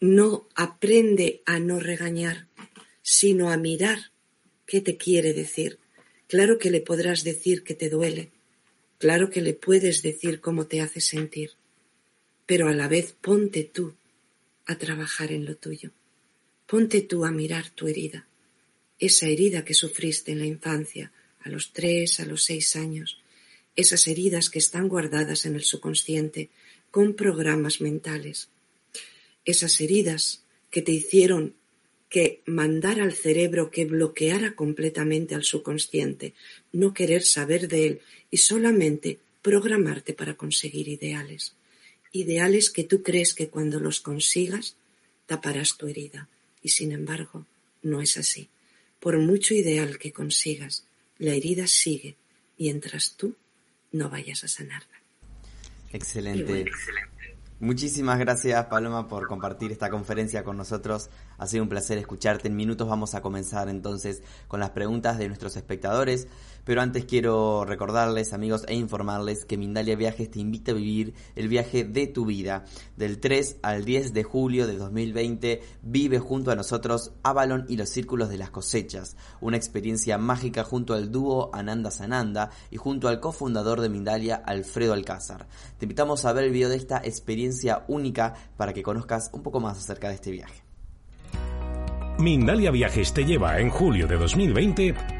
No 0.00 0.48
aprende 0.54 1.42
a 1.46 1.60
no 1.60 1.78
regañar, 1.78 2.48
sino 3.02 3.52
a 3.52 3.56
mirar 3.56 4.10
qué 4.66 4.80
te 4.80 4.96
quiere 4.96 5.32
decir. 5.32 5.78
Claro 6.28 6.58
que 6.58 6.70
le 6.70 6.80
podrás 6.80 7.24
decir 7.24 7.62
que 7.62 7.74
te 7.74 7.90
duele, 7.90 8.30
claro 8.98 9.30
que 9.30 9.42
le 9.42 9.54
puedes 9.54 10.02
decir 10.02 10.40
cómo 10.40 10.66
te 10.66 10.80
hace 10.80 11.00
sentir, 11.00 11.52
pero 12.46 12.68
a 12.68 12.74
la 12.74 12.88
vez 12.88 13.14
ponte 13.20 13.64
tú 13.64 13.94
a 14.66 14.78
trabajar 14.78 15.32
en 15.32 15.44
lo 15.44 15.56
tuyo. 15.56 15.90
Ponte 16.66 17.02
tú 17.02 17.24
a 17.24 17.30
mirar 17.30 17.70
tu 17.70 17.88
herida, 17.88 18.26
esa 18.98 19.26
herida 19.28 19.64
que 19.64 19.74
sufriste 19.74 20.32
en 20.32 20.38
la 20.38 20.46
infancia, 20.46 21.12
a 21.40 21.50
los 21.50 21.72
tres, 21.72 22.20
a 22.20 22.24
los 22.24 22.42
seis 22.44 22.74
años, 22.74 23.20
esas 23.76 24.06
heridas 24.06 24.48
que 24.48 24.58
están 24.58 24.88
guardadas 24.88 25.44
en 25.44 25.56
el 25.56 25.62
subconsciente 25.62 26.48
con 26.90 27.14
programas 27.14 27.80
mentales, 27.80 28.48
esas 29.44 29.80
heridas 29.80 30.44
que 30.70 30.80
te 30.80 30.92
hicieron 30.92 31.54
que 32.14 32.42
mandar 32.46 33.00
al 33.00 33.12
cerebro 33.12 33.70
que 33.72 33.84
bloqueara 33.84 34.54
completamente 34.54 35.34
al 35.34 35.42
subconsciente, 35.42 36.34
no 36.72 36.94
querer 36.94 37.22
saber 37.22 37.66
de 37.66 37.80
él 37.86 38.00
y 38.30 38.36
solamente 38.36 39.18
programarte 39.42 40.12
para 40.14 40.34
conseguir 40.34 40.86
ideales 40.88 41.54
ideales 42.14 42.70
que 42.70 42.84
tú 42.84 43.02
crees 43.02 43.34
que 43.34 43.48
cuando 43.48 43.80
los 43.80 44.00
consigas 44.00 44.76
taparás 45.26 45.76
tu 45.76 45.88
herida. 45.88 46.28
Y 46.62 46.70
sin 46.70 46.92
embargo, 46.92 47.44
no 47.82 48.00
es 48.00 48.16
así. 48.16 48.48
Por 49.00 49.18
mucho 49.18 49.52
ideal 49.52 49.98
que 49.98 50.12
consigas, 50.12 50.84
la 51.18 51.34
herida 51.34 51.66
sigue 51.66 52.14
mientras 52.56 53.16
tú 53.16 53.34
no 53.92 54.08
vayas 54.08 54.44
a 54.44 54.48
sanarla. 54.48 55.00
Excelente. 55.92 56.64
Muchísimas 57.60 58.18
gracias 58.18 58.66
Paloma 58.66 59.06
por 59.06 59.28
compartir 59.28 59.70
esta 59.70 59.88
conferencia 59.88 60.42
con 60.42 60.56
nosotros. 60.56 61.08
Ha 61.38 61.46
sido 61.46 61.62
un 61.62 61.68
placer 61.68 61.98
escucharte. 61.98 62.48
En 62.48 62.56
minutos 62.56 62.88
vamos 62.88 63.14
a 63.14 63.22
comenzar 63.22 63.68
entonces 63.68 64.24
con 64.48 64.58
las 64.58 64.70
preguntas 64.70 65.18
de 65.18 65.28
nuestros 65.28 65.56
espectadores. 65.56 66.26
Pero 66.64 66.80
antes 66.80 67.04
quiero 67.04 67.64
recordarles, 67.64 68.32
amigos, 68.32 68.64
e 68.68 68.74
informarles 68.74 69.44
que 69.44 69.58
Mindalia 69.58 69.96
Viajes 69.96 70.30
te 70.30 70.40
invita 70.40 70.72
a 70.72 70.74
vivir 70.74 71.14
el 71.36 71.48
viaje 71.48 71.84
de 71.84 72.06
tu 72.06 72.24
vida. 72.24 72.64
Del 72.96 73.20
3 73.20 73.58
al 73.62 73.84
10 73.84 74.14
de 74.14 74.22
julio 74.22 74.66
de 74.66 74.76
2020, 74.76 75.60
vive 75.82 76.18
junto 76.18 76.50
a 76.50 76.56
nosotros 76.56 77.12
Avalon 77.22 77.66
y 77.68 77.76
los 77.76 77.90
Círculos 77.90 78.28
de 78.28 78.38
las 78.38 78.50
Cosechas. 78.50 79.16
Una 79.40 79.56
experiencia 79.56 80.18
mágica 80.18 80.64
junto 80.64 80.94
al 80.94 81.10
dúo 81.10 81.50
Ananda 81.52 81.90
Sananda 81.90 82.50
y 82.70 82.76
junto 82.76 83.08
al 83.08 83.20
cofundador 83.20 83.80
de 83.80 83.90
Mindalia, 83.90 84.36
Alfredo 84.36 84.94
Alcázar. 84.94 85.46
Te 85.78 85.84
invitamos 85.84 86.24
a 86.24 86.32
ver 86.32 86.44
el 86.44 86.52
video 86.52 86.68
de 86.68 86.76
esta 86.76 86.98
experiencia 86.98 87.84
única 87.88 88.34
para 88.56 88.72
que 88.72 88.82
conozcas 88.82 89.30
un 89.32 89.42
poco 89.42 89.60
más 89.60 89.78
acerca 89.78 90.08
de 90.08 90.14
este 90.14 90.30
viaje. 90.30 90.62
Mindalia 92.18 92.70
Viajes 92.70 93.12
te 93.12 93.24
lleva 93.24 93.58
en 93.58 93.70
julio 93.70 94.06
de 94.06 94.16
2020 94.16 95.13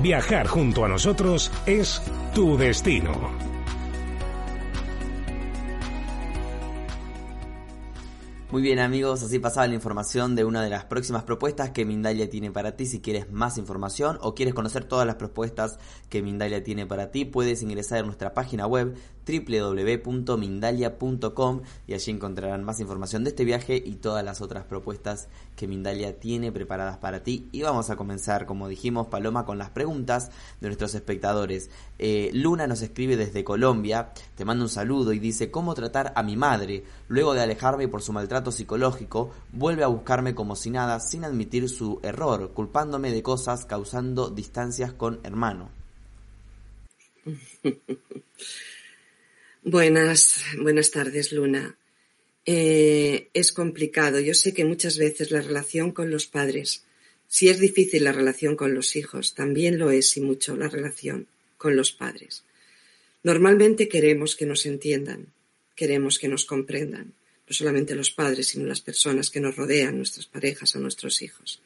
Viajar 0.00 0.46
junto 0.46 0.84
a 0.84 0.88
nosotros 0.88 1.50
es 1.66 2.00
tu 2.32 2.56
destino. 2.56 3.10
Muy 8.52 8.62
bien 8.62 8.78
amigos, 8.78 9.24
así 9.24 9.40
pasaba 9.40 9.66
la 9.66 9.74
información 9.74 10.36
de 10.36 10.44
una 10.44 10.62
de 10.62 10.70
las 10.70 10.84
próximas 10.84 11.24
propuestas 11.24 11.70
que 11.70 11.84
Mindalia 11.84 12.30
tiene 12.30 12.52
para 12.52 12.76
ti. 12.76 12.86
Si 12.86 13.00
quieres 13.00 13.30
más 13.32 13.58
información 13.58 14.18
o 14.22 14.36
quieres 14.36 14.54
conocer 14.54 14.84
todas 14.84 15.04
las 15.04 15.16
propuestas 15.16 15.80
que 16.08 16.22
Mindalia 16.22 16.62
tiene 16.62 16.86
para 16.86 17.10
ti, 17.10 17.24
puedes 17.24 17.60
ingresar 17.62 17.98
a 17.98 18.02
nuestra 18.04 18.34
página 18.34 18.68
web 18.68 18.96
www.mindalia.com 19.28 21.60
y 21.86 21.92
allí 21.92 22.10
encontrarán 22.10 22.64
más 22.64 22.80
información 22.80 23.24
de 23.24 23.30
este 23.30 23.44
viaje 23.44 23.82
y 23.84 23.96
todas 23.96 24.24
las 24.24 24.40
otras 24.40 24.64
propuestas 24.64 25.28
que 25.54 25.68
Mindalia 25.68 26.18
tiene 26.18 26.50
preparadas 26.50 26.96
para 26.96 27.22
ti. 27.22 27.48
Y 27.52 27.60
vamos 27.62 27.90
a 27.90 27.96
comenzar, 27.96 28.46
como 28.46 28.68
dijimos, 28.68 29.08
Paloma, 29.08 29.44
con 29.44 29.58
las 29.58 29.68
preguntas 29.70 30.30
de 30.60 30.68
nuestros 30.68 30.94
espectadores. 30.94 31.68
Eh, 31.98 32.30
Luna 32.32 32.66
nos 32.66 32.80
escribe 32.80 33.16
desde 33.16 33.44
Colombia, 33.44 34.12
te 34.36 34.44
manda 34.44 34.64
un 34.64 34.70
saludo 34.70 35.12
y 35.12 35.18
dice, 35.18 35.50
¿cómo 35.50 35.74
tratar 35.74 36.12
a 36.16 36.22
mi 36.22 36.36
madre? 36.36 36.84
Luego 37.08 37.34
de 37.34 37.42
alejarme 37.42 37.88
por 37.88 38.02
su 38.02 38.12
maltrato 38.12 38.52
psicológico, 38.52 39.30
vuelve 39.52 39.84
a 39.84 39.88
buscarme 39.88 40.34
como 40.34 40.56
si 40.56 40.70
nada, 40.70 41.00
sin 41.00 41.24
admitir 41.24 41.68
su 41.68 42.00
error, 42.02 42.52
culpándome 42.52 43.12
de 43.12 43.22
cosas, 43.22 43.66
causando 43.66 44.30
distancias 44.30 44.92
con 44.92 45.20
hermano. 45.24 45.68
Buenas, 49.70 50.40
buenas 50.56 50.90
tardes, 50.92 51.30
Luna. 51.30 51.76
Eh, 52.46 53.28
es 53.34 53.52
complicado. 53.52 54.18
Yo 54.18 54.32
sé 54.32 54.54
que 54.54 54.64
muchas 54.64 54.96
veces 54.96 55.30
la 55.30 55.42
relación 55.42 55.92
con 55.92 56.10
los 56.10 56.26
padres, 56.26 56.84
si 57.28 57.50
es 57.50 57.60
difícil 57.60 58.04
la 58.04 58.12
relación 58.12 58.56
con 58.56 58.72
los 58.72 58.96
hijos, 58.96 59.34
también 59.34 59.78
lo 59.78 59.90
es 59.90 60.16
y 60.16 60.22
mucho 60.22 60.56
la 60.56 60.68
relación 60.68 61.26
con 61.58 61.76
los 61.76 61.92
padres. 61.92 62.44
Normalmente 63.22 63.90
queremos 63.90 64.36
que 64.36 64.46
nos 64.46 64.64
entiendan, 64.64 65.26
queremos 65.76 66.18
que 66.18 66.28
nos 66.28 66.46
comprendan, 66.46 67.12
no 67.46 67.52
solamente 67.52 67.94
los 67.94 68.10
padres, 68.10 68.46
sino 68.46 68.64
las 68.64 68.80
personas 68.80 69.28
que 69.28 69.40
nos 69.40 69.54
rodean, 69.54 69.98
nuestras 69.98 70.24
parejas 70.24 70.74
o 70.76 70.80
nuestros 70.80 71.20
hijos. 71.20 71.60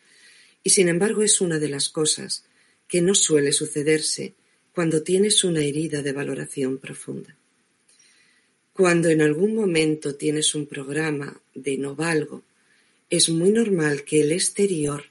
Y 0.65 0.71
sin 0.71 0.89
embargo 0.89 1.23
es 1.23 1.41
una 1.41 1.61
de 1.61 1.69
las 1.69 1.89
cosas 1.89 2.47
que 2.89 3.01
no 3.01 3.15
suele 3.15 3.53
sucederse 3.53 4.35
cuando 4.75 5.05
tienes 5.05 5.45
una 5.45 5.63
herida 5.63 6.03
de 6.03 6.11
valoración 6.11 6.79
profunda. 6.79 7.37
Cuando 8.73 9.11
en 9.11 9.21
algún 9.21 9.55
momento 9.55 10.15
tienes 10.15 10.55
un 10.55 10.67
programa 10.67 11.41
de 11.55 11.77
no 11.77 11.95
valgo, 11.95 12.43
es 13.11 13.29
muy 13.29 13.51
normal 13.51 14.05
que 14.05 14.23
el 14.23 14.33
exterior 14.33 15.05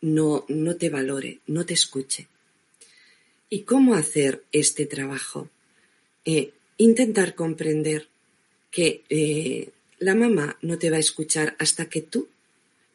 no, 0.00 0.44
no 0.48 0.76
te 0.76 0.88
valore, 0.88 1.40
no 1.48 1.66
te 1.66 1.74
escuche. 1.74 2.28
¿Y 3.50 3.62
cómo 3.62 3.94
hacer 3.94 4.44
este 4.52 4.86
trabajo? 4.86 5.50
Eh, 6.24 6.52
intentar 6.76 7.34
comprender 7.34 8.06
que 8.70 9.02
eh, 9.08 9.70
la 9.98 10.14
mamá 10.14 10.58
no 10.62 10.78
te 10.78 10.90
va 10.90 10.96
a 10.96 11.00
escuchar 11.00 11.56
hasta 11.58 11.88
que 11.88 12.02
tú 12.02 12.28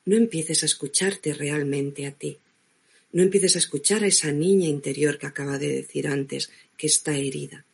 no 0.06 0.16
empieces 0.16 0.64
a 0.64 0.68
escucharte 0.68 1.34
realmente 1.34 2.06
a 2.06 2.12
ti. 2.12 2.38
No 3.12 3.22
empieces 3.22 3.56
a 3.56 3.60
escuchar 3.60 4.04
a 4.04 4.08
esa 4.08 4.32
niña 4.32 4.68
interior 4.68 5.18
que 5.18 5.28
acaba 5.28 5.58
de 5.58 5.70
decir 5.70 6.08
antes 6.08 6.52
que 6.78 6.88
está 6.88 7.18
herida. 7.18 7.66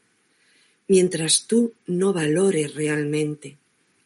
Mientras 0.89 1.45
tú 1.45 1.75
no 1.86 2.13
valores 2.13 2.73
realmente 2.73 3.58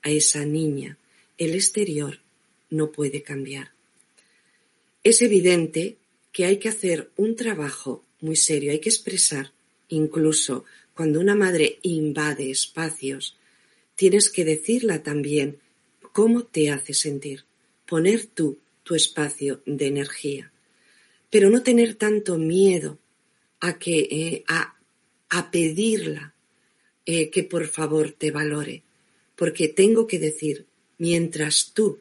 a 0.01 0.11
esa 0.11 0.43
niña, 0.43 0.97
el 1.37 1.55
exterior 1.55 2.19
no 2.69 2.91
puede 2.91 3.23
cambiar. 3.23 3.71
Es 5.01 5.21
evidente 5.21 5.95
que 6.33 6.43
hay 6.43 6.57
que 6.57 6.67
hacer 6.67 7.09
un 7.15 7.37
trabajo 7.37 8.03
muy 8.19 8.35
serio, 8.35 8.73
hay 8.73 8.79
que 8.79 8.89
expresar, 8.89 9.53
incluso 9.87 10.65
cuando 10.93 11.21
una 11.21 11.35
madre 11.35 11.79
invade 11.83 12.51
espacios, 12.51 13.37
tienes 13.95 14.29
que 14.29 14.43
decirla 14.43 15.03
también 15.03 15.59
cómo 16.11 16.43
te 16.43 16.69
hace 16.69 16.93
sentir, 16.93 17.45
poner 17.85 18.25
tú 18.25 18.57
tu 18.83 18.93
espacio 18.93 19.61
de 19.65 19.87
energía, 19.87 20.51
pero 21.29 21.49
no 21.49 21.63
tener 21.63 21.95
tanto 21.95 22.37
miedo 22.37 22.99
a 23.61 23.79
que 23.79 23.99
eh, 23.99 24.43
a, 24.49 24.75
a 25.29 25.49
pedirla 25.49 26.32
eh, 27.05 27.29
que 27.29 27.43
por 27.43 27.67
favor 27.67 28.11
te 28.11 28.31
valore, 28.31 28.83
porque 29.35 29.67
tengo 29.67 30.07
que 30.07 30.19
decir, 30.19 30.65
mientras 30.97 31.71
tú 31.73 31.99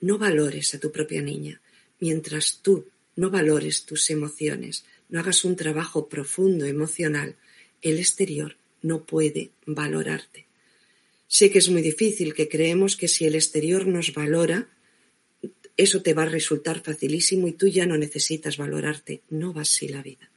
no 0.00 0.18
valores 0.18 0.74
a 0.74 0.80
tu 0.80 0.92
propia 0.92 1.22
niña, 1.22 1.60
mientras 2.00 2.60
tú 2.62 2.86
no 3.16 3.30
valores 3.30 3.84
tus 3.84 4.10
emociones, 4.10 4.84
no 5.08 5.20
hagas 5.20 5.44
un 5.44 5.56
trabajo 5.56 6.08
profundo 6.08 6.66
emocional, 6.66 7.36
el 7.82 7.98
exterior 7.98 8.56
no 8.82 9.04
puede 9.04 9.50
valorarte. 9.66 10.46
Sé 11.26 11.50
que 11.50 11.58
es 11.58 11.68
muy 11.68 11.82
difícil, 11.82 12.34
que 12.34 12.48
creemos 12.48 12.96
que 12.96 13.08
si 13.08 13.24
el 13.24 13.34
exterior 13.34 13.86
nos 13.86 14.12
valora, 14.14 14.68
eso 15.76 16.02
te 16.02 16.14
va 16.14 16.22
a 16.22 16.26
resultar 16.26 16.82
facilísimo 16.82 17.48
y 17.48 17.52
tú 17.52 17.66
ya 17.66 17.86
no 17.86 17.96
necesitas 17.96 18.56
valorarte. 18.56 19.22
No 19.30 19.52
va 19.52 19.62
así 19.62 19.88
la 19.88 20.02
vida. 20.02 20.30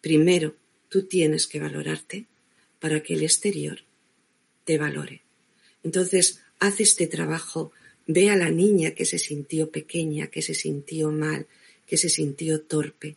Primero, 0.00 0.54
tú 0.88 1.02
tienes 1.02 1.46
que 1.46 1.60
valorarte 1.60 2.26
para 2.86 3.02
que 3.02 3.14
el 3.14 3.24
exterior 3.24 3.80
te 4.64 4.78
valore. 4.78 5.22
Entonces, 5.82 6.40
haz 6.60 6.78
este 6.78 7.08
trabajo, 7.08 7.72
ve 8.06 8.30
a 8.30 8.36
la 8.36 8.48
niña 8.48 8.92
que 8.92 9.04
se 9.04 9.18
sintió 9.18 9.72
pequeña, 9.72 10.28
que 10.28 10.40
se 10.40 10.54
sintió 10.54 11.10
mal, 11.10 11.48
que 11.84 11.96
se 11.96 12.08
sintió 12.08 12.60
torpe. 12.60 13.16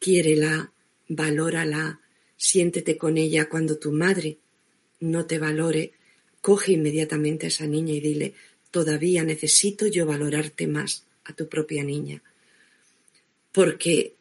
Quiérela, 0.00 0.72
valórala, 1.06 2.00
siéntete 2.36 2.96
con 2.96 3.18
ella 3.18 3.48
cuando 3.48 3.78
tu 3.78 3.92
madre 3.92 4.38
no 4.98 5.26
te 5.26 5.38
valore, 5.38 5.92
coge 6.40 6.72
inmediatamente 6.72 7.46
a 7.46 7.50
esa 7.50 7.68
niña 7.68 7.94
y 7.94 8.00
dile, 8.00 8.34
todavía 8.72 9.22
necesito 9.22 9.86
yo 9.86 10.06
valorarte 10.06 10.66
más 10.66 11.06
a 11.22 11.32
tu 11.34 11.48
propia 11.48 11.84
niña. 11.84 12.20
Porque 13.52 14.16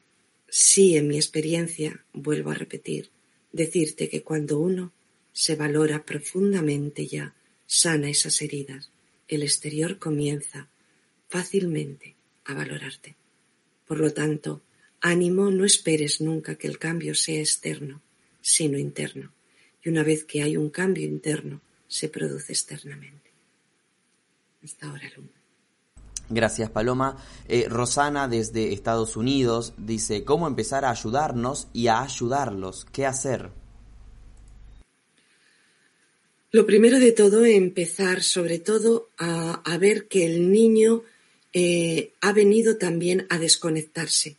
sí, 0.47 0.97
en 0.97 1.08
mi 1.08 1.15
experiencia, 1.15 2.06
vuelvo 2.13 2.52
a 2.52 2.54
repetir, 2.54 3.10
decirte 3.52 4.10
que 4.10 4.24
cuando 4.24 4.60
uno 4.60 4.92
se 5.34 5.56
valora 5.56 6.06
profundamente 6.06 7.08
ya, 7.08 7.34
sana 7.66 8.10
esas 8.10 8.42
heridas, 8.42 8.92
el 9.28 9.44
exterior 9.44 9.98
comienza 9.98 10.68
fácilmente 11.30 12.16
a 12.46 12.54
valorarte. 12.54 13.16
Por 13.88 14.00
lo 14.00 14.14
tanto, 14.14 14.62
ánimo, 15.00 15.52
no 15.52 15.66
esperes 15.66 16.22
nunca 16.22 16.56
que 16.56 16.68
el 16.68 16.78
cambio 16.78 17.16
sea 17.16 17.40
externo, 17.40 18.02
sino 18.42 18.78
interno. 18.78 19.32
Y 19.84 19.90
una 19.90 20.04
vez 20.04 20.24
que 20.26 20.44
hay 20.44 20.58
un 20.58 20.70
cambio 20.70 21.06
interno, 21.06 21.62
se 21.88 22.10
produce 22.10 22.54
externamente. 22.54 23.32
Hasta 24.64 24.90
ahora, 24.90 25.12
Luna. 25.16 25.40
Gracias, 26.32 26.70
Paloma. 26.70 27.17
Eh, 27.50 27.67
Rosana, 27.67 28.30
desde 28.30 28.72
Estados 28.72 29.17
Unidos, 29.17 29.74
dice, 29.78 30.24
¿cómo 30.24 30.48
empezar 30.48 30.86
a 30.86 30.91
ayudarnos 30.91 31.67
y 31.74 31.88
a 31.88 32.02
ayudarlos? 32.02 32.88
¿Qué 32.94 33.06
hacer? 33.06 33.50
Lo 36.52 36.65
primero 36.65 37.00
de 37.00 37.12
todo, 37.12 37.44
empezar 37.44 38.24
sobre 38.24 38.60
todo 38.60 39.10
a, 39.17 39.78
ver 39.78 40.08
que 40.08 40.26
el 40.26 40.52
niño 40.54 41.04
eh, 41.52 42.13
ha 42.22 42.32
venido 42.32 42.77
también 42.77 43.27
a 43.29 43.38
desconectarse. 43.38 44.38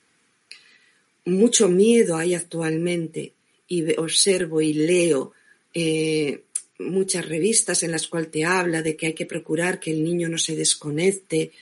Mucho 1.26 1.68
miedo 1.68 2.16
hay 2.16 2.34
actualmente 2.34 3.34
y 3.68 3.96
observo 3.96 4.62
y 4.62 4.72
leo 4.72 5.32
eh, 5.74 6.42
muchas 6.82 7.28
revistas 7.28 7.82
en 7.82 7.90
las 7.92 8.06
cuales 8.08 8.30
te 8.30 8.44
habla 8.44 8.82
de 8.82 8.96
que 8.96 9.06
hay 9.06 9.14
que 9.14 9.26
procurar 9.26 9.80
que 9.80 9.92
el 9.92 10.02
niño 10.02 10.28
no 10.28 10.38
se 10.38 10.56
desconecte, 10.56 11.52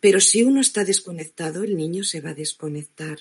pero 0.00 0.20
si 0.20 0.42
uno 0.42 0.60
está 0.60 0.84
desconectado, 0.84 1.62
el 1.62 1.76
niño 1.76 2.04
se 2.04 2.20
va 2.20 2.30
a 2.30 2.34
desconectar. 2.34 3.20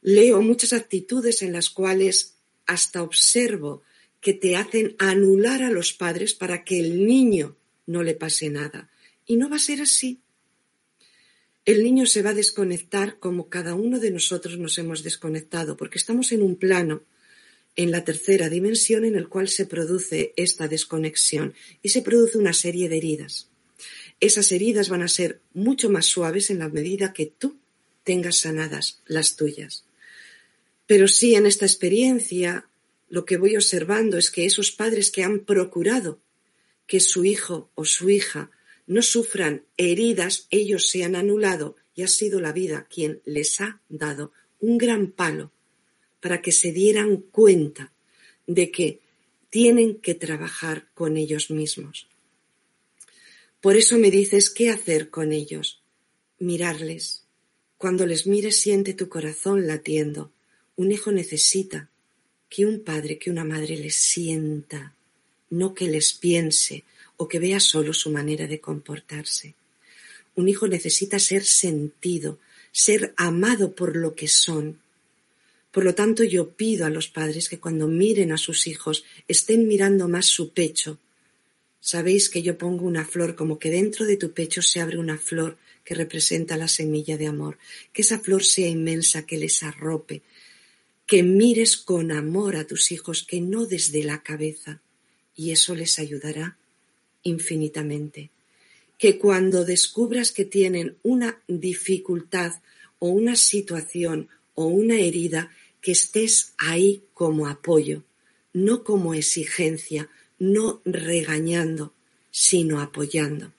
Leo 0.00 0.42
muchas 0.42 0.72
actitudes 0.72 1.42
en 1.42 1.52
las 1.52 1.70
cuales 1.70 2.36
hasta 2.66 3.02
observo 3.02 3.82
que 4.20 4.32
te 4.32 4.56
hacen 4.56 4.96
anular 4.98 5.62
a 5.62 5.70
los 5.70 5.92
padres 5.92 6.34
para 6.34 6.64
que 6.64 6.80
el 6.80 7.06
niño 7.06 7.56
no 7.86 8.02
le 8.02 8.14
pase 8.14 8.48
nada. 8.48 8.90
Y 9.26 9.36
no 9.36 9.50
va 9.50 9.56
a 9.56 9.60
ser 9.60 9.82
así. 9.82 10.20
El 11.66 11.82
niño 11.82 12.06
se 12.06 12.22
va 12.22 12.30
a 12.30 12.34
desconectar 12.34 13.18
como 13.18 13.48
cada 13.48 13.74
uno 13.74 13.98
de 13.98 14.10
nosotros 14.10 14.58
nos 14.58 14.76
hemos 14.78 15.02
desconectado, 15.02 15.76
porque 15.76 15.98
estamos 15.98 16.32
en 16.32 16.42
un 16.42 16.56
plano 16.56 17.04
en 17.76 17.90
la 17.90 18.04
tercera 18.04 18.48
dimensión 18.48 19.04
en 19.04 19.16
el 19.16 19.28
cual 19.28 19.48
se 19.48 19.66
produce 19.66 20.32
esta 20.36 20.68
desconexión 20.68 21.54
y 21.82 21.88
se 21.88 22.02
produce 22.02 22.38
una 22.38 22.52
serie 22.52 22.88
de 22.88 22.98
heridas. 22.98 23.50
Esas 24.20 24.52
heridas 24.52 24.88
van 24.88 25.02
a 25.02 25.08
ser 25.08 25.40
mucho 25.52 25.90
más 25.90 26.06
suaves 26.06 26.50
en 26.50 26.58
la 26.58 26.68
medida 26.68 27.12
que 27.12 27.26
tú 27.26 27.56
tengas 28.04 28.38
sanadas 28.38 29.00
las 29.06 29.36
tuyas. 29.36 29.84
Pero 30.86 31.08
sí, 31.08 31.34
en 31.34 31.46
esta 31.46 31.66
experiencia, 31.66 32.66
lo 33.08 33.24
que 33.24 33.36
voy 33.36 33.56
observando 33.56 34.18
es 34.18 34.30
que 34.30 34.44
esos 34.44 34.70
padres 34.70 35.10
que 35.10 35.24
han 35.24 35.40
procurado 35.40 36.20
que 36.86 37.00
su 37.00 37.24
hijo 37.24 37.70
o 37.74 37.84
su 37.84 38.10
hija 38.10 38.50
no 38.86 39.00
sufran 39.02 39.64
heridas, 39.76 40.46
ellos 40.50 40.88
se 40.88 41.04
han 41.04 41.16
anulado 41.16 41.76
y 41.94 42.02
ha 42.02 42.08
sido 42.08 42.40
la 42.40 42.52
vida 42.52 42.86
quien 42.90 43.22
les 43.24 43.60
ha 43.60 43.80
dado 43.88 44.32
un 44.60 44.78
gran 44.78 45.10
palo 45.10 45.52
para 46.20 46.42
que 46.42 46.52
se 46.52 46.72
dieran 46.72 47.16
cuenta 47.16 47.92
de 48.46 48.70
que 48.70 49.00
tienen 49.50 50.00
que 50.00 50.14
trabajar 50.14 50.88
con 50.94 51.16
ellos 51.16 51.50
mismos. 51.50 52.08
Por 53.64 53.78
eso 53.78 53.96
me 53.96 54.10
dices 54.10 54.50
qué 54.50 54.68
hacer 54.68 55.08
con 55.08 55.32
ellos. 55.32 55.80
Mirarles. 56.38 57.22
Cuando 57.78 58.04
les 58.04 58.26
mires 58.26 58.60
siente 58.60 58.92
tu 58.92 59.08
corazón 59.08 59.66
latiendo. 59.66 60.30
Un 60.76 60.92
hijo 60.92 61.12
necesita 61.12 61.88
que 62.50 62.66
un 62.66 62.80
padre, 62.80 63.18
que 63.18 63.30
una 63.30 63.42
madre 63.42 63.78
les 63.78 63.94
sienta, 63.94 64.94
no 65.48 65.74
que 65.74 65.88
les 65.88 66.12
piense 66.12 66.84
o 67.16 67.26
que 67.26 67.38
vea 67.38 67.58
solo 67.58 67.94
su 67.94 68.10
manera 68.10 68.46
de 68.46 68.60
comportarse. 68.60 69.54
Un 70.34 70.50
hijo 70.50 70.68
necesita 70.68 71.18
ser 71.18 71.42
sentido, 71.42 72.38
ser 72.70 73.14
amado 73.16 73.74
por 73.74 73.96
lo 73.96 74.14
que 74.14 74.28
son. 74.28 74.78
Por 75.70 75.84
lo 75.84 75.94
tanto, 75.94 76.22
yo 76.22 76.50
pido 76.50 76.84
a 76.84 76.90
los 76.90 77.08
padres 77.08 77.48
que 77.48 77.60
cuando 77.60 77.88
miren 77.88 78.30
a 78.30 78.36
sus 78.36 78.66
hijos 78.66 79.06
estén 79.26 79.66
mirando 79.66 80.06
más 80.06 80.26
su 80.26 80.52
pecho. 80.52 80.98
Sabéis 81.84 82.30
que 82.30 82.40
yo 82.40 82.56
pongo 82.56 82.86
una 82.86 83.04
flor 83.04 83.34
como 83.34 83.58
que 83.58 83.68
dentro 83.68 84.06
de 84.06 84.16
tu 84.16 84.32
pecho 84.32 84.62
se 84.62 84.80
abre 84.80 84.96
una 84.96 85.18
flor 85.18 85.58
que 85.84 85.94
representa 85.94 86.56
la 86.56 86.66
semilla 86.66 87.18
de 87.18 87.26
amor, 87.26 87.58
que 87.92 88.00
esa 88.00 88.18
flor 88.18 88.42
sea 88.42 88.68
inmensa, 88.68 89.26
que 89.26 89.36
les 89.36 89.62
arrope, 89.62 90.22
que 91.04 91.22
mires 91.22 91.76
con 91.76 92.10
amor 92.10 92.56
a 92.56 92.66
tus 92.66 92.90
hijos, 92.90 93.22
que 93.22 93.42
no 93.42 93.66
desde 93.66 94.02
la 94.02 94.22
cabeza, 94.22 94.80
y 95.36 95.50
eso 95.50 95.74
les 95.74 95.98
ayudará 95.98 96.56
infinitamente. 97.22 98.30
Que 98.96 99.18
cuando 99.18 99.66
descubras 99.66 100.32
que 100.32 100.46
tienen 100.46 100.96
una 101.02 101.42
dificultad 101.48 102.62
o 102.98 103.08
una 103.08 103.36
situación 103.36 104.30
o 104.54 104.68
una 104.68 104.98
herida, 104.98 105.50
que 105.82 105.92
estés 105.92 106.54
ahí 106.56 107.02
como 107.12 107.46
apoyo, 107.46 108.04
no 108.54 108.84
como 108.84 109.12
exigencia, 109.12 110.08
no 110.52 110.80
regañando, 110.84 111.92
sino 112.30 112.80
apoyando, 112.80 113.52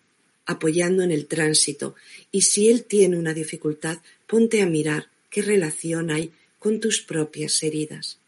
apoyando 0.46 1.04
en 1.04 1.12
el 1.12 1.28
tránsito. 1.28 1.96
Y 2.32 2.42
si 2.42 2.70
él 2.70 2.84
tiene 2.84 3.18
una 3.18 3.34
dificultad, 3.34 4.00
ponte 4.28 4.62
a 4.62 4.66
mirar 4.66 5.10
qué 5.30 5.42
relación 5.42 6.12
hay 6.12 6.32
con 6.60 6.80
tus 6.80 7.02
propias 7.02 7.62
heridas. 7.64 8.20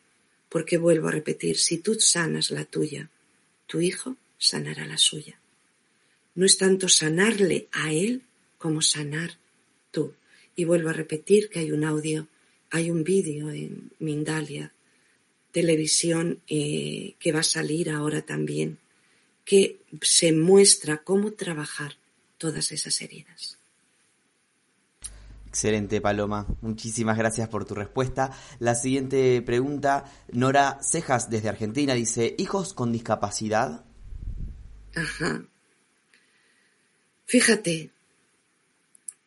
Porque 0.50 0.78
vuelvo 0.78 1.10
a 1.10 1.12
repetir, 1.12 1.58
si 1.58 1.78
tú 1.78 2.00
sanas 2.00 2.52
la 2.52 2.66
tuya, 2.66 3.10
tu 3.66 3.82
hijo 3.82 4.16
sanará 4.38 4.86
la 4.86 4.98
suya 4.98 5.40
no 6.38 6.46
es 6.46 6.58
tanto 6.58 6.88
sanarle 6.88 7.68
a 7.72 7.92
él 7.92 8.22
como 8.60 8.84
sanar 8.84 9.40
tú. 9.92 10.14
Y 10.56 10.66
vuelvo 10.66 10.90
a 10.90 10.94
repetir 10.94 11.50
que 11.50 11.60
hay 11.60 11.72
un 11.72 11.84
audio, 11.84 12.28
hay 12.70 12.92
un 12.92 13.04
vídeo 13.04 13.50
en 13.50 13.90
Mindalia 13.98 14.72
televisión 15.58 16.40
eh, 16.48 17.16
que 17.18 17.32
va 17.32 17.40
a 17.40 17.54
salir 17.58 17.90
ahora 17.90 18.22
también, 18.22 18.78
que 19.44 19.80
se 20.04 20.32
muestra 20.32 20.98
cómo 21.04 21.34
trabajar 21.34 21.94
todas 22.38 22.72
esas 22.72 23.02
heridas. 23.02 23.58
Excelente, 25.48 26.00
Paloma. 26.00 26.46
Muchísimas 26.62 27.18
gracias 27.18 27.50
por 27.50 27.66
tu 27.66 27.74
respuesta. 27.74 28.38
La 28.60 28.76
siguiente 28.76 29.42
pregunta, 29.42 30.06
Nora 30.32 30.78
Cejas 30.84 31.32
desde 31.32 31.50
Argentina 31.50 31.96
dice, 31.96 32.36
¿hijos 32.38 32.76
con 32.76 32.92
discapacidad? 32.92 33.84
Ajá. 34.94 35.44
Fíjate, 37.26 37.90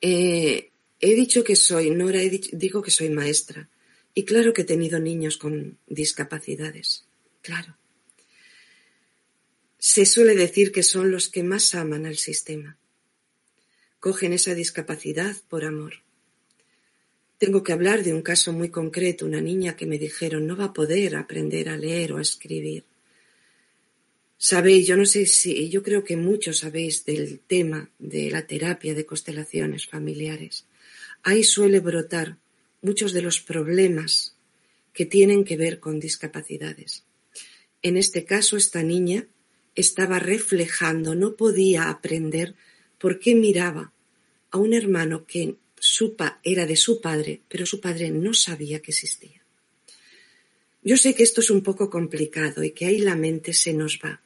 eh, 0.01 0.71
he 1.01 1.15
dicho 1.17 1.43
que 1.43 1.57
soy, 1.57 1.91
Nora, 1.91 2.23
he 2.23 2.31
digo 2.53 2.83
que 2.83 2.93
soy 2.93 3.11
maestra. 3.11 3.69
Y 4.15 4.25
claro 4.25 4.53
que 4.53 4.63
he 4.63 4.65
tenido 4.65 4.99
niños 4.99 5.37
con 5.37 5.79
discapacidades. 5.87 7.05
Claro. 7.43 7.77
Se 9.79 10.05
suele 10.05 10.35
decir 10.35 10.73
que 10.73 10.83
son 10.83 11.11
los 11.11 11.29
que 11.29 11.43
más 11.43 11.75
aman 11.75 12.07
al 12.07 12.17
sistema. 12.17 12.77
Cogen 13.99 14.33
esa 14.33 14.55
discapacidad 14.55 15.37
por 15.49 15.65
amor. 15.65 16.03
Tengo 17.39 17.63
que 17.63 17.73
hablar 17.73 18.03
de 18.03 18.13
un 18.13 18.21
caso 18.21 18.53
muy 18.53 18.69
concreto, 18.69 19.25
una 19.25 19.41
niña 19.41 19.75
que 19.75 19.87
me 19.87 19.99
dijeron 19.99 20.47
no 20.47 20.57
va 20.57 20.67
a 20.67 20.73
poder 20.75 21.17
aprender 21.17 21.71
a 21.71 21.79
leer 21.79 22.13
o 22.13 22.19
a 22.19 22.23
escribir. 22.23 22.85
Sabéis, 24.37 24.87
yo 24.87 24.97
no 24.97 25.07
sé 25.07 25.25
si, 25.27 25.69
yo 25.71 25.83
creo 25.83 26.03
que 26.05 26.17
muchos 26.17 26.59
sabéis 26.59 27.05
del 27.05 27.41
tema 27.41 27.91
de 27.99 28.31
la 28.31 28.47
terapia 28.47 28.95
de 28.95 29.07
constelaciones 29.07 29.87
familiares. 29.87 30.67
Ahí 31.23 31.45
suele 31.45 31.81
brotar 31.81 32.39
muchos 32.83 33.13
de 33.13 33.23
los 33.23 33.41
problemas 33.41 34.35
que 34.93 35.07
tienen 35.07 35.45
que 35.45 35.57
ver 35.57 35.81
con 35.81 36.01
discapacidades. 36.01 37.05
En 37.83 37.97
este 37.97 38.25
caso, 38.25 38.57
esta 38.57 38.83
niña 38.83 39.27
estaba 39.75 40.19
reflejando, 40.19 41.15
no 41.15 41.37
podía 41.37 41.89
aprender 41.89 42.55
por 42.99 43.19
qué 43.19 43.35
miraba 43.35 43.93
a 44.51 44.59
un 44.59 44.75
hermano 44.75 45.27
que 45.27 45.57
era 46.43 46.67
de 46.67 46.77
su 46.77 47.01
padre, 47.01 47.41
pero 47.49 47.65
su 47.65 47.81
padre 47.81 48.11
no 48.11 48.35
sabía 48.35 48.81
que 48.81 48.91
existía. 48.91 49.41
Yo 50.83 50.97
sé 50.97 51.15
que 51.15 51.23
esto 51.23 51.41
es 51.41 51.51
un 51.51 51.63
poco 51.63 51.89
complicado 51.89 52.63
y 52.63 52.73
que 52.73 52.87
ahí 52.87 52.99
la 52.99 53.17
mente 53.17 53.53
se 53.53 53.73
nos 53.73 53.99
va, 54.05 54.23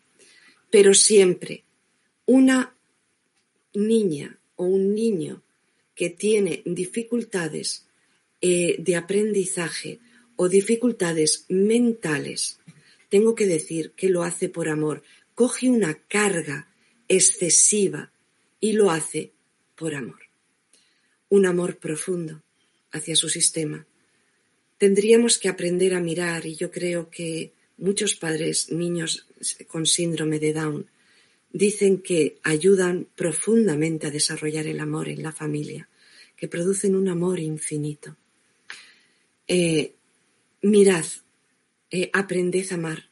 pero 0.71 0.95
siempre 0.95 1.65
una 2.27 2.75
niña 3.75 4.39
o 4.57 4.65
un 4.65 4.95
niño 4.95 5.43
que 5.95 6.11
tiene 6.11 6.63
dificultades 6.65 7.84
eh, 8.47 8.77
de 8.77 8.95
aprendizaje 8.95 10.01
o 10.37 10.51
dificultades 10.51 11.47
mentales, 11.49 12.61
tengo 13.09 13.35
que 13.35 13.47
decir 13.47 13.93
que 13.97 14.11
lo 14.11 14.23
hace 14.23 14.51
por 14.51 14.69
amor, 14.69 15.03
coge 15.35 15.71
una 15.71 15.95
carga 15.95 16.69
excesiva 17.09 18.13
y 18.61 18.75
lo 18.75 18.91
hace 18.91 19.33
por 19.77 19.95
amor. 19.95 20.21
Un 21.31 21.47
amor 21.47 21.79
profundo 21.79 22.43
hacia 22.93 23.17
su 23.17 23.31
sistema. 23.31 23.87
Tendríamos 24.77 25.39
que 25.39 25.49
aprender 25.49 25.95
a 25.95 26.01
mirar 26.01 26.45
y 26.45 26.55
yo 26.55 26.71
creo 26.71 27.09
que 27.09 27.55
muchos 27.79 28.15
padres, 28.15 28.71
niños 28.71 29.27
con 29.69 29.87
síndrome 29.87 30.39
de 30.39 30.53
Down, 30.53 30.91
dicen 31.51 32.03
que 32.03 32.37
ayudan 32.43 33.09
profundamente 33.17 34.07
a 34.07 34.11
desarrollar 34.11 34.67
el 34.67 34.81
amor 34.81 35.09
en 35.09 35.23
la 35.23 35.33
familia, 35.33 35.89
que 36.37 36.47
producen 36.47 36.95
un 36.95 37.09
amor 37.09 37.41
infinito. 37.41 38.19
Eh, 39.47 39.95
mirad, 40.63 41.05
eh, 41.91 42.11
aprended 42.13 42.67
a 42.71 42.75
amar 42.75 43.11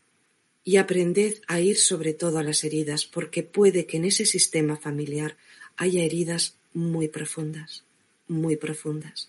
y 0.64 0.76
aprended 0.76 1.42
a 1.46 1.60
ir 1.60 1.76
sobre 1.76 2.14
todo 2.14 2.38
a 2.38 2.42
las 2.42 2.64
heridas, 2.64 3.04
porque 3.04 3.42
puede 3.42 3.86
que 3.86 3.96
en 3.96 4.04
ese 4.06 4.24
sistema 4.24 4.76
familiar 4.76 5.36
haya 5.76 6.02
heridas 6.02 6.56
muy 6.72 7.08
profundas, 7.08 7.84
muy 8.28 8.56
profundas. 8.56 9.28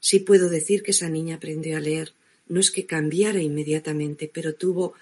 Sí 0.00 0.20
puedo 0.20 0.48
decir 0.48 0.82
que 0.82 0.92
esa 0.92 1.08
niña 1.08 1.36
aprendió 1.36 1.76
a 1.76 1.80
leer, 1.80 2.12
no 2.48 2.60
es 2.60 2.70
que 2.70 2.86
cambiara 2.86 3.40
inmediatamente, 3.42 4.30
pero 4.32 4.54
tuvo 4.54 4.94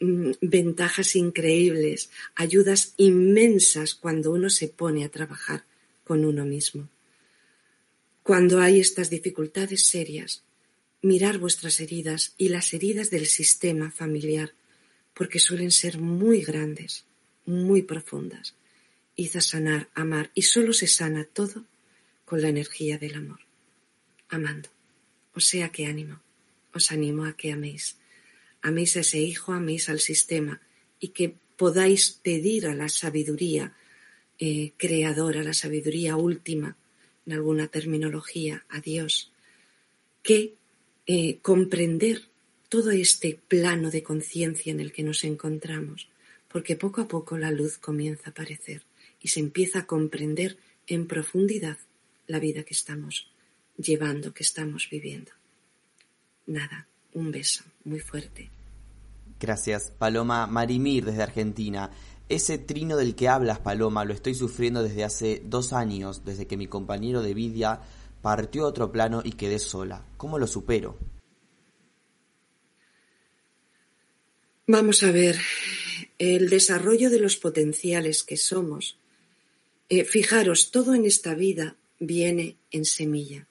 mm, 0.00 0.32
ventajas 0.40 1.16
increíbles, 1.16 2.10
ayudas 2.34 2.94
inmensas 2.96 3.94
cuando 3.94 4.32
uno 4.32 4.50
se 4.50 4.68
pone 4.68 5.04
a 5.04 5.08
trabajar 5.10 5.64
con 6.04 6.24
uno 6.24 6.44
mismo. 6.44 6.88
Cuando 8.22 8.60
hay 8.60 8.80
estas 8.80 9.10
dificultades 9.10 9.86
serias, 9.86 10.42
mirar 11.02 11.38
vuestras 11.38 11.80
heridas 11.80 12.34
y 12.36 12.48
las 12.48 12.72
heridas 12.74 13.10
del 13.10 13.26
sistema 13.26 13.90
familiar, 13.90 14.54
porque 15.14 15.38
suelen 15.38 15.70
ser 15.70 15.98
muy 15.98 16.42
grandes, 16.42 17.04
muy 17.46 17.82
profundas. 17.82 18.54
Id 19.16 19.36
a 19.36 19.40
sanar, 19.40 19.88
amar, 19.94 20.30
y 20.34 20.42
solo 20.42 20.72
se 20.72 20.86
sana 20.86 21.24
todo 21.24 21.64
con 22.24 22.40
la 22.40 22.48
energía 22.48 22.98
del 22.98 23.16
amor, 23.16 23.40
amando. 24.28 24.68
O 25.34 25.40
sea 25.40 25.70
que 25.70 25.86
ánimo 25.86 26.20
os 26.72 26.92
animo 26.92 27.24
a 27.24 27.34
que 27.34 27.52
améis. 27.52 27.98
Améis 28.62 28.96
a 28.96 29.00
ese 29.00 29.18
hijo, 29.18 29.52
améis 29.52 29.88
al 29.88 30.00
sistema 30.00 30.60
y 31.00 31.08
que 31.08 31.34
podáis 31.56 32.10
pedir 32.22 32.66
a 32.66 32.74
la 32.74 32.88
sabiduría 32.88 33.74
eh, 34.38 34.72
creadora, 34.76 35.42
la 35.42 35.54
sabiduría 35.54 36.16
última, 36.16 36.76
en 37.26 37.32
alguna 37.32 37.68
terminología, 37.68 38.64
a 38.68 38.80
Dios, 38.80 39.32
que 40.22 40.54
eh, 41.12 41.40
comprender 41.42 42.22
todo 42.68 42.92
este 42.92 43.36
plano 43.48 43.90
de 43.90 44.00
conciencia 44.00 44.70
en 44.70 44.78
el 44.78 44.92
que 44.92 45.02
nos 45.02 45.24
encontramos, 45.24 46.08
porque 46.46 46.76
poco 46.76 47.00
a 47.00 47.08
poco 47.08 47.36
la 47.36 47.50
luz 47.50 47.78
comienza 47.78 48.26
a 48.26 48.30
aparecer 48.30 48.84
y 49.20 49.26
se 49.26 49.40
empieza 49.40 49.80
a 49.80 49.86
comprender 49.86 50.56
en 50.86 51.08
profundidad 51.08 51.78
la 52.28 52.38
vida 52.38 52.62
que 52.62 52.74
estamos 52.74 53.26
llevando, 53.76 54.32
que 54.32 54.44
estamos 54.44 54.86
viviendo. 54.88 55.32
Nada, 56.46 56.86
un 57.12 57.32
beso 57.32 57.64
muy 57.82 57.98
fuerte. 57.98 58.48
Gracias, 59.40 59.90
Paloma 59.90 60.46
Marimir 60.46 61.06
desde 61.06 61.24
Argentina. 61.24 61.90
Ese 62.28 62.56
trino 62.56 62.96
del 62.96 63.16
que 63.16 63.26
hablas, 63.26 63.58
Paloma, 63.58 64.04
lo 64.04 64.14
estoy 64.14 64.36
sufriendo 64.36 64.84
desde 64.84 65.02
hace 65.02 65.42
dos 65.44 65.72
años, 65.72 66.24
desde 66.24 66.46
que 66.46 66.56
mi 66.56 66.68
compañero 66.68 67.20
de 67.20 67.34
vida 67.34 67.82
partió 68.22 68.64
a 68.64 68.68
otro 68.68 68.92
plano 68.92 69.22
y 69.24 69.32
quedé 69.32 69.58
sola. 69.58 70.06
¿Cómo 70.16 70.38
lo 70.38 70.46
supero? 70.46 70.98
Vamos 74.66 75.02
a 75.02 75.10
ver, 75.10 75.36
el 76.18 76.48
desarrollo 76.48 77.10
de 77.10 77.18
los 77.18 77.36
potenciales 77.36 78.22
que 78.22 78.36
somos. 78.36 78.98
Eh, 79.88 80.04
fijaros, 80.04 80.70
todo 80.70 80.94
en 80.94 81.04
esta 81.04 81.34
vida 81.34 81.76
viene 81.98 82.56
en 82.70 82.84
semilla. 82.84 83.48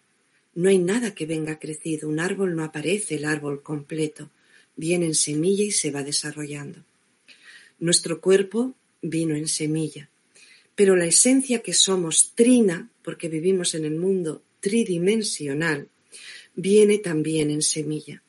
No 0.55 0.69
hay 0.69 0.77
nada 0.77 1.13
que 1.13 1.25
venga 1.25 1.59
crecido. 1.59 2.07
Un 2.07 2.19
árbol 2.19 2.55
no 2.55 2.63
aparece 2.63 3.15
el 3.15 3.25
árbol 3.25 3.61
completo. 3.63 4.29
Viene 4.75 5.07
en 5.07 5.15
semilla 5.15 5.63
y 5.63 5.71
se 5.71 5.91
va 5.91 6.03
desarrollando. 6.03 6.85
Nuestro 7.79 8.21
cuerpo 8.21 8.73
vino 9.01 9.35
en 9.35 9.47
semilla. 9.47 10.09
Pero 10.75 10.95
la 10.95 11.05
esencia 11.05 11.61
que 11.61 11.73
somos 11.73 12.33
trina, 12.35 12.89
porque 13.03 13.27
vivimos 13.27 13.75
en 13.75 13.83
el 13.83 13.95
mundo 13.95 14.41
tridimensional, 14.59 15.89
viene 16.55 16.97
también 16.97 17.49
en 17.51 17.61
semilla. 17.61 18.21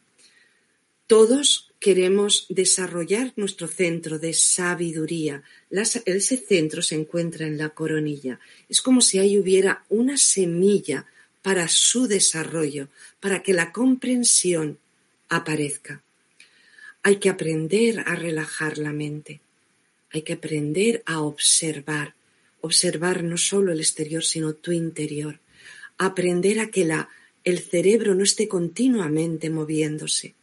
Todos 1.06 1.70
queremos 1.80 2.46
desarrollar 2.50 3.32
nuestro 3.36 3.66
centro 3.66 4.18
de 4.18 4.32
sabiduría. 4.34 5.42
ese 5.70 6.36
centro 6.36 6.82
se 6.82 6.94
encuentra 6.94 7.46
en 7.46 7.58
la 7.58 7.70
coronilla. 7.70 8.38
Es 8.68 8.80
como 8.80 9.00
si 9.00 9.18
ahí 9.18 9.38
hubiera 9.38 9.84
una 9.88 10.16
semilla 10.18 11.06
para 11.42 11.66
su 11.68 12.06
desarrollo, 12.06 12.88
para 13.18 13.42
que 13.42 13.54
la 13.54 13.72
comprensión 13.72 14.78
aparezca. 15.28 16.02
Hay 17.02 17.16
que 17.16 17.30
aprender 17.30 18.00
a 18.00 18.14
relajar 18.14 18.76
la 18.76 18.92
mente. 18.92 19.40
Hay 20.12 20.22
que 20.22 20.34
aprender 20.34 21.02
a 21.06 21.20
observar. 21.20 22.14
Observar 22.60 23.24
no 23.24 23.38
solo 23.38 23.72
el 23.72 23.80
exterior, 23.80 24.22
sino 24.22 24.52
tu 24.52 24.72
interior. 24.72 25.40
Aprender 26.02 26.60
a 26.60 26.70
que 26.70 26.86
la, 26.86 27.10
el 27.44 27.58
cerebro 27.58 28.14
no 28.14 28.24
esté 28.24 28.48
continuamente 28.48 29.50
moviéndose. 29.50 30.34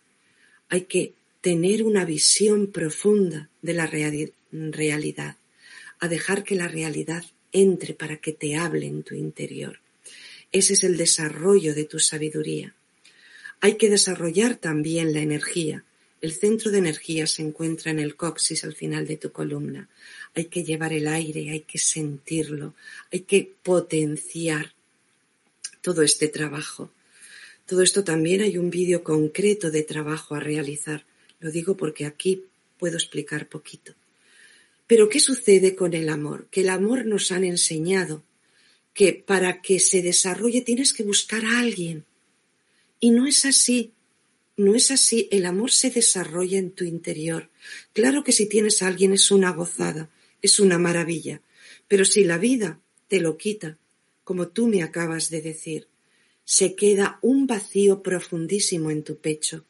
Hay 0.70 0.82
que 0.82 1.14
tener 1.42 1.82
una 1.82 2.06
visión 2.06 2.68
profunda 2.68 3.50
de 3.64 3.74
la 3.74 3.88
realidad. 3.88 5.38
A 6.00 6.08
dejar 6.08 6.44
que 6.44 6.54
la 6.54 6.68
realidad 6.68 7.26
entre 7.52 7.96
para 7.96 8.18
que 8.18 8.34
te 8.34 8.56
hable 8.56 8.86
en 8.86 9.02
tu 9.02 9.16
interior. 9.16 9.80
Ese 10.52 10.74
es 10.74 10.84
el 10.84 10.96
desarrollo 10.96 11.74
de 11.74 11.86
tu 11.86 11.98
sabiduría. 11.98 12.76
Hay 13.60 13.78
que 13.78 13.90
desarrollar 13.90 14.58
también 14.58 15.12
la 15.12 15.22
energía. 15.22 15.84
El 16.22 16.34
centro 16.34 16.70
de 16.70 16.78
energía 16.78 17.26
se 17.26 17.42
encuentra 17.42 17.90
en 17.90 17.98
el 17.98 18.16
coxis 18.16 18.64
al 18.64 18.76
final 18.76 19.08
de 19.08 19.18
tu 19.18 19.32
columna. 19.32 19.90
Hay 20.36 20.46
que 20.46 20.64
llevar 20.64 20.94
el 20.94 21.08
aire, 21.08 21.50
hay 21.50 21.62
que 21.62 21.80
sentirlo, 21.80 22.76
hay 23.12 23.22
que 23.22 23.52
potenciar 23.64 24.77
todo 25.88 26.02
este 26.02 26.28
trabajo. 26.28 26.92
Todo 27.66 27.82
esto 27.82 28.04
también 28.04 28.42
hay 28.42 28.58
un 28.58 28.70
vídeo 28.70 29.06
concreto 29.06 29.72
de 29.72 29.84
trabajo 29.84 30.36
a 30.36 30.42
realizar. 30.42 31.06
Lo 31.40 31.50
digo 31.50 31.78
porque 31.78 32.06
aquí 32.06 32.44
puedo 32.78 32.98
explicar 32.98 33.48
poquito. 33.48 33.94
Pero 34.86 35.08
¿qué 35.08 35.22
sucede 35.22 35.78
con 35.78 35.94
el 35.94 36.10
amor? 36.10 36.50
Que 36.52 36.60
el 36.60 36.70
amor 36.72 37.06
nos 37.06 37.32
han 37.32 37.46
enseñado 37.46 38.22
que 38.94 39.14
para 39.14 39.62
que 39.62 39.80
se 39.80 40.02
desarrolle 40.02 40.60
tienes 40.60 40.92
que 40.92 41.04
buscar 41.04 41.46
a 41.46 41.60
alguien. 41.60 42.04
Y 43.00 43.12
no 43.12 43.26
es 43.26 43.46
así. 43.46 43.94
No 44.58 44.76
es 44.76 44.92
así. 44.92 45.30
El 45.32 45.46
amor 45.46 45.72
se 45.72 45.90
desarrolla 45.90 46.60
en 46.60 46.72
tu 46.72 46.84
interior. 46.84 47.50
Claro 47.94 48.26
que 48.26 48.34
si 48.34 48.50
tienes 48.50 48.82
a 48.82 48.88
alguien 48.88 49.14
es 49.14 49.32
una 49.32 49.52
gozada, 49.52 50.10
es 50.42 50.60
una 50.60 50.78
maravilla. 50.78 51.40
Pero 51.88 52.04
si 52.04 52.26
la 52.26 52.38
vida 52.38 52.82
te 53.08 53.22
lo 53.22 53.38
quita, 53.38 53.78
como 54.28 54.50
tú 54.50 54.68
me 54.68 54.84
acabas 54.84 55.30
de 55.30 55.42
decir, 55.42 55.88
se 56.44 56.76
queda 56.76 57.18
un 57.22 57.48
vacío 57.48 58.04
profundísimo 58.04 58.92
en 58.92 59.02
tu 59.02 59.20
pecho 59.20 59.64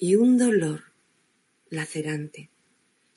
y 0.00 0.16
un 0.16 0.36
dolor 0.36 0.82
lacerante. 1.68 2.48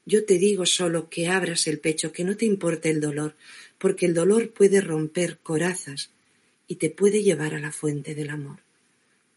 Yo 0.05 0.23
te 0.23 0.37
digo 0.37 0.67
solo 0.67 1.09
que 1.09 1.29
abras 1.29 1.65
el 1.65 1.79
pecho, 1.79 2.11
que 2.11 2.23
no 2.23 2.37
te 2.37 2.45
importe 2.45 2.91
el 2.91 3.01
dolor, 3.01 3.35
porque 3.79 4.05
el 4.05 4.13
dolor 4.13 4.51
puede 4.53 4.81
romper 4.81 5.39
corazas 5.39 6.11
y 6.67 6.75
te 6.75 6.91
puede 6.91 7.23
llevar 7.23 7.55
a 7.55 7.59
la 7.59 7.71
fuente 7.71 8.13
del 8.13 8.29
amor. 8.29 8.59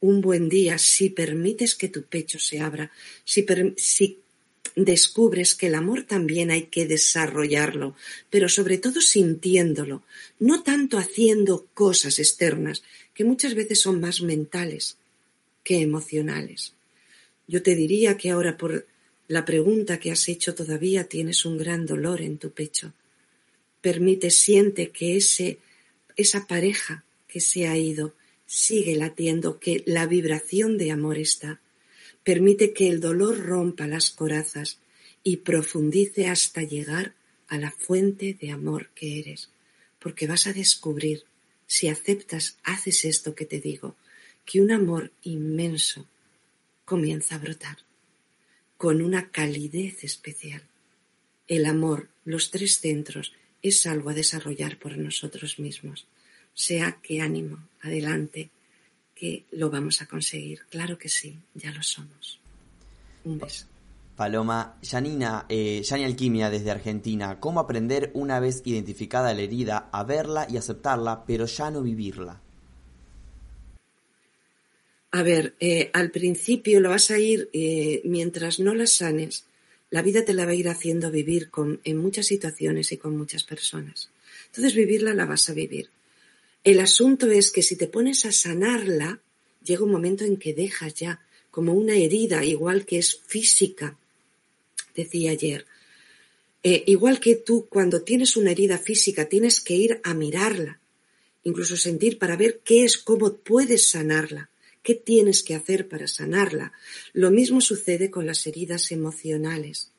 Un 0.00 0.20
buen 0.20 0.50
día, 0.50 0.76
si 0.76 1.09
permites 1.09 1.74
que 1.74 1.88
tu 1.88 2.02
pecho 2.02 2.38
se 2.38 2.61
abra, 2.61 2.92
si, 3.24 3.46
si 3.78 4.20
descubres 4.77 5.57
que 5.57 5.66
el 5.66 5.74
amor 5.74 6.05
también 6.05 6.53
hay 6.53 6.66
que 6.66 6.87
desarrollarlo, 6.87 7.97
pero 8.31 8.49
sobre 8.49 8.79
todo 8.79 9.01
sintiéndolo, 9.01 10.05
no 10.39 10.62
tanto 10.62 10.99
haciendo 10.99 11.66
cosas 11.74 12.20
externas, 12.20 12.85
que 13.12 13.24
muchas 13.24 13.55
veces 13.55 13.81
son 13.81 14.01
más 14.01 14.20
mentales 14.20 14.99
que 15.64 15.81
emocionales. 15.81 16.74
Yo 17.49 17.62
te 17.62 17.74
diría 17.74 18.16
que 18.16 18.31
ahora 18.31 18.57
por 18.57 18.87
la 19.27 19.45
pregunta 19.45 19.99
que 19.99 20.12
has 20.12 20.29
hecho 20.29 20.55
todavía 20.55 21.05
tienes 21.05 21.45
un 21.45 21.59
gran 21.59 21.87
dolor 21.87 22.20
en 22.20 22.39
tu 22.39 22.51
pecho 22.51 22.93
permite, 23.87 24.33
siente 24.33 24.91
que 24.91 25.16
ese, 25.16 25.59
esa 26.16 26.49
pareja 26.49 27.05
que 27.29 27.39
se 27.39 27.68
ha 27.68 27.77
ido 27.77 28.14
sigue 28.45 28.97
latiendo, 28.97 29.61
que 29.61 29.85
la 29.87 30.07
vibración 30.07 30.77
de 30.77 30.91
amor 30.91 31.18
está. 31.18 31.61
Permite 32.24 32.72
que 32.72 32.88
el 32.88 33.00
dolor 33.00 33.38
rompa 33.44 33.86
las 33.86 34.11
corazas 34.11 34.78
y 35.22 35.38
profundice 35.38 36.28
hasta 36.28 36.62
llegar 36.62 37.14
a 37.48 37.59
la 37.59 37.70
fuente 37.70 38.36
de 38.40 38.50
amor 38.50 38.90
que 38.94 39.18
eres, 39.18 39.50
porque 39.98 40.26
vas 40.26 40.46
a 40.46 40.52
descubrir, 40.52 41.24
si 41.66 41.88
aceptas, 41.88 42.59
haces 42.62 43.04
esto 43.04 43.34
que 43.34 43.44
te 43.44 43.61
digo, 43.61 43.96
que 44.44 44.61
un 44.61 44.70
amor 44.70 45.12
inmenso 45.22 46.07
comienza 46.84 47.34
a 47.34 47.38
brotar, 47.38 47.78
con 48.76 49.02
una 49.02 49.30
calidez 49.30 50.04
especial. 50.04 50.62
El 51.48 51.66
amor, 51.66 52.09
los 52.24 52.50
tres 52.50 52.78
centros, 52.78 53.32
es 53.62 53.86
algo 53.86 54.11
a 54.11 54.14
desarrollar 54.14 54.78
por 54.78 54.96
nosotros 54.96 55.59
mismos. 55.59 56.07
Sea 56.54 56.98
que 57.02 57.20
ánimo, 57.20 57.68
adelante, 57.80 58.50
que 59.16 59.46
lo 59.52 59.70
vamos 59.70 60.02
a 60.02 60.06
conseguir. 60.06 60.60
Claro 60.70 60.98
que 60.98 61.08
sí, 61.08 61.36
ya 61.54 61.72
lo 61.72 61.82
somos. 61.82 62.38
Un 63.24 63.38
beso. 63.38 63.66
Paloma, 64.14 64.78
Janina, 64.82 65.44
eh, 65.48 65.82
Alquimia 65.90 66.48
desde 66.48 66.70
Argentina, 66.70 67.38
¿cómo 67.38 67.60
aprender 67.60 68.10
una 68.14 68.40
vez 68.40 68.62
identificada 68.64 69.34
la 69.34 69.42
herida 69.42 69.88
a 69.92 70.04
verla 70.04 70.46
y 70.48 70.56
aceptarla, 70.56 71.24
pero 71.26 71.46
ya 71.46 71.70
no 71.70 71.82
vivirla? 71.82 72.40
A 75.10 75.22
ver, 75.22 75.54
eh, 75.60 75.90
al 75.92 76.10
principio 76.10 76.80
lo 76.80 76.90
vas 76.90 77.10
a 77.10 77.18
ir, 77.18 77.50
eh, 77.52 78.00
mientras 78.04 78.58
no 78.58 78.74
la 78.74 78.86
sanes, 78.86 79.44
la 79.90 80.02
vida 80.02 80.24
te 80.24 80.34
la 80.34 80.44
va 80.44 80.52
a 80.52 80.54
ir 80.54 80.68
haciendo 80.68 81.10
vivir 81.10 81.50
con, 81.50 81.80
en 81.84 81.96
muchas 81.98 82.26
situaciones 82.26 82.92
y 82.92 82.96
con 82.96 83.16
muchas 83.16 83.44
personas. 83.44 84.10
Entonces 84.46 84.74
vivirla 84.74 85.14
la 85.14 85.26
vas 85.26 85.48
a 85.48 85.54
vivir. 85.54 85.90
El 86.66 86.80
asunto 86.80 87.30
es 87.30 87.52
que 87.52 87.62
si 87.62 87.76
te 87.76 87.86
pones 87.86 88.24
a 88.26 88.32
sanarla, 88.32 89.20
llega 89.62 89.84
un 89.84 89.92
momento 89.92 90.24
en 90.24 90.36
que 90.36 90.52
dejas 90.52 90.94
ya 90.94 91.24
como 91.52 91.72
una 91.72 91.94
herida, 91.94 92.44
igual 92.44 92.84
que 92.84 92.98
es 92.98 93.20
física, 93.24 93.96
decía 94.96 95.30
ayer. 95.30 95.64
Eh, 96.64 96.82
igual 96.88 97.20
que 97.20 97.36
tú 97.36 97.68
cuando 97.68 98.02
tienes 98.02 98.36
una 98.36 98.50
herida 98.50 98.78
física 98.78 99.28
tienes 99.28 99.60
que 99.60 99.76
ir 99.76 100.00
a 100.02 100.12
mirarla, 100.12 100.80
incluso 101.44 101.76
sentir 101.76 102.18
para 102.18 102.36
ver 102.36 102.58
qué 102.64 102.82
es, 102.82 102.98
cómo 102.98 103.34
puedes 103.36 103.88
sanarla. 103.88 104.50
¿Qué 104.82 104.96
tienes 104.96 105.44
que 105.44 105.54
hacer 105.54 105.86
para 105.86 106.08
sanarla? 106.08 106.72
Lo 107.12 107.30
mismo 107.30 107.60
sucede 107.60 108.10
con 108.10 108.26
las 108.26 108.44
heridas 108.44 108.90
emocionales. 108.90 109.92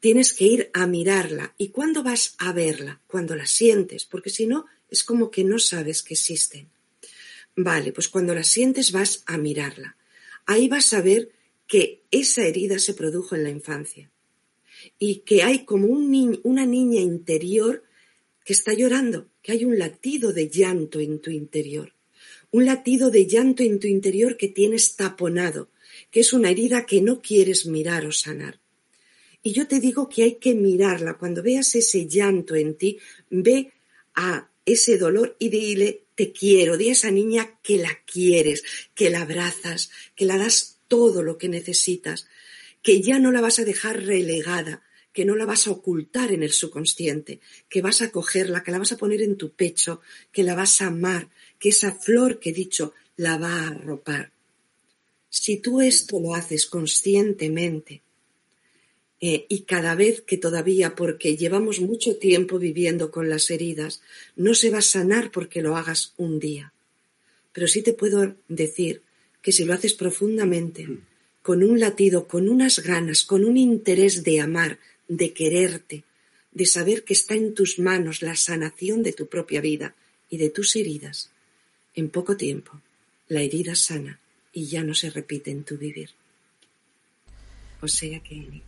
Tienes 0.00 0.32
que 0.32 0.46
ir 0.46 0.70
a 0.72 0.86
mirarla. 0.86 1.54
¿Y 1.58 1.68
cuándo 1.68 2.02
vas 2.02 2.34
a 2.38 2.52
verla? 2.52 3.00
Cuando 3.06 3.36
la 3.36 3.46
sientes, 3.46 4.06
porque 4.06 4.30
si 4.30 4.46
no, 4.46 4.64
es 4.90 5.02
como 5.02 5.30
que 5.30 5.44
no 5.44 5.58
sabes 5.58 6.02
que 6.02 6.14
existen. 6.14 6.68
Vale, 7.54 7.92
pues 7.92 8.08
cuando 8.08 8.34
la 8.34 8.44
sientes 8.44 8.92
vas 8.92 9.22
a 9.26 9.38
mirarla. 9.38 9.96
Ahí 10.44 10.68
vas 10.68 10.92
a 10.92 11.00
ver 11.00 11.30
que 11.66 12.02
esa 12.10 12.46
herida 12.46 12.78
se 12.78 12.94
produjo 12.94 13.34
en 13.34 13.44
la 13.44 13.50
infancia 13.50 14.10
y 14.98 15.20
que 15.20 15.42
hay 15.42 15.64
como 15.64 15.86
un 15.86 16.40
una 16.44 16.66
niña 16.66 17.00
interior 17.00 17.84
que 18.44 18.52
está 18.52 18.72
llorando, 18.72 19.28
que 19.42 19.52
hay 19.52 19.64
un 19.64 19.78
latido 19.78 20.32
de 20.32 20.48
llanto 20.48 21.00
en 21.00 21.20
tu 21.20 21.30
interior 21.30 21.96
un 22.50 22.64
latido 22.64 23.10
de 23.10 23.26
llanto 23.26 23.62
en 23.62 23.78
tu 23.78 23.86
interior 23.86 24.36
que 24.36 24.48
tienes 24.48 24.96
taponado, 24.96 25.68
que 26.10 26.20
es 26.20 26.32
una 26.32 26.50
herida 26.50 26.86
que 26.86 27.00
no 27.00 27.20
quieres 27.20 27.66
mirar 27.66 28.06
o 28.06 28.12
sanar. 28.12 28.60
Y 29.42 29.52
yo 29.52 29.68
te 29.68 29.78
digo 29.78 30.08
que 30.08 30.22
hay 30.22 30.34
que 30.36 30.54
mirarla. 30.54 31.18
Cuando 31.18 31.42
veas 31.42 31.74
ese 31.74 32.08
llanto 32.08 32.54
en 32.54 32.74
ti, 32.76 32.98
ve 33.30 33.72
a 34.14 34.48
ese 34.66 34.98
dolor 34.98 35.36
y 35.38 35.48
dile, 35.48 36.02
te 36.14 36.32
quiero, 36.32 36.76
di 36.76 36.90
a 36.90 36.92
esa 36.92 37.10
niña 37.10 37.58
que 37.62 37.78
la 37.78 38.02
quieres, 38.04 38.64
que 38.94 39.08
la 39.10 39.22
abrazas, 39.22 39.90
que 40.14 40.26
la 40.26 40.36
das 40.36 40.78
todo 40.88 41.22
lo 41.22 41.38
que 41.38 41.48
necesitas, 41.48 42.26
que 42.82 43.00
ya 43.00 43.18
no 43.18 43.32
la 43.32 43.40
vas 43.40 43.58
a 43.58 43.64
dejar 43.64 44.04
relegada, 44.04 44.82
que 45.12 45.24
no 45.24 45.34
la 45.36 45.46
vas 45.46 45.66
a 45.66 45.70
ocultar 45.70 46.32
en 46.32 46.42
el 46.42 46.52
subconsciente, 46.52 47.40
que 47.68 47.80
vas 47.80 48.02
a 48.02 48.10
cogerla, 48.10 48.62
que 48.62 48.72
la 48.72 48.78
vas 48.78 48.92
a 48.92 48.98
poner 48.98 49.22
en 49.22 49.36
tu 49.36 49.52
pecho, 49.52 50.02
que 50.32 50.42
la 50.42 50.54
vas 50.54 50.82
a 50.82 50.88
amar, 50.88 51.30
que 51.58 51.70
esa 51.70 51.92
flor 51.92 52.38
que 52.38 52.50
he 52.50 52.52
dicho 52.52 52.92
la 53.16 53.38
va 53.38 53.54
a 53.54 53.68
arropar. 53.68 54.32
Si 55.30 55.58
tú 55.58 55.80
esto 55.80 56.20
lo 56.20 56.34
haces 56.34 56.66
conscientemente 56.66 58.02
eh, 59.28 59.44
y 59.48 59.62
cada 59.62 59.96
vez 59.96 60.20
que 60.20 60.38
todavía, 60.38 60.94
porque 60.94 61.36
llevamos 61.36 61.80
mucho 61.80 62.16
tiempo 62.16 62.60
viviendo 62.60 63.10
con 63.10 63.28
las 63.28 63.50
heridas, 63.50 64.00
no 64.36 64.54
se 64.54 64.70
va 64.70 64.78
a 64.78 64.82
sanar 64.82 65.32
porque 65.32 65.62
lo 65.62 65.76
hagas 65.76 66.14
un 66.16 66.38
día. 66.38 66.72
Pero 67.52 67.66
sí 67.66 67.82
te 67.82 67.92
puedo 67.92 68.36
decir 68.46 69.02
que 69.42 69.50
si 69.50 69.64
lo 69.64 69.74
haces 69.74 69.94
profundamente, 69.94 70.86
con 71.42 71.64
un 71.64 71.80
latido, 71.80 72.28
con 72.28 72.48
unas 72.48 72.78
ganas, 72.78 73.24
con 73.24 73.44
un 73.44 73.56
interés 73.56 74.22
de 74.22 74.38
amar, 74.38 74.78
de 75.08 75.32
quererte, 75.32 76.04
de 76.52 76.66
saber 76.66 77.02
que 77.02 77.14
está 77.14 77.34
en 77.34 77.52
tus 77.52 77.80
manos 77.80 78.22
la 78.22 78.36
sanación 78.36 79.02
de 79.02 79.12
tu 79.12 79.26
propia 79.26 79.60
vida 79.60 79.96
y 80.30 80.36
de 80.36 80.50
tus 80.50 80.76
heridas, 80.76 81.32
en 81.96 82.10
poco 82.10 82.36
tiempo 82.36 82.80
la 83.26 83.42
herida 83.42 83.74
sana 83.74 84.20
y 84.52 84.66
ya 84.66 84.84
no 84.84 84.94
se 84.94 85.10
repite 85.10 85.50
en 85.50 85.64
tu 85.64 85.76
vivir. 85.76 86.10
O 87.80 87.88
sea 87.88 88.20
que... 88.20 88.62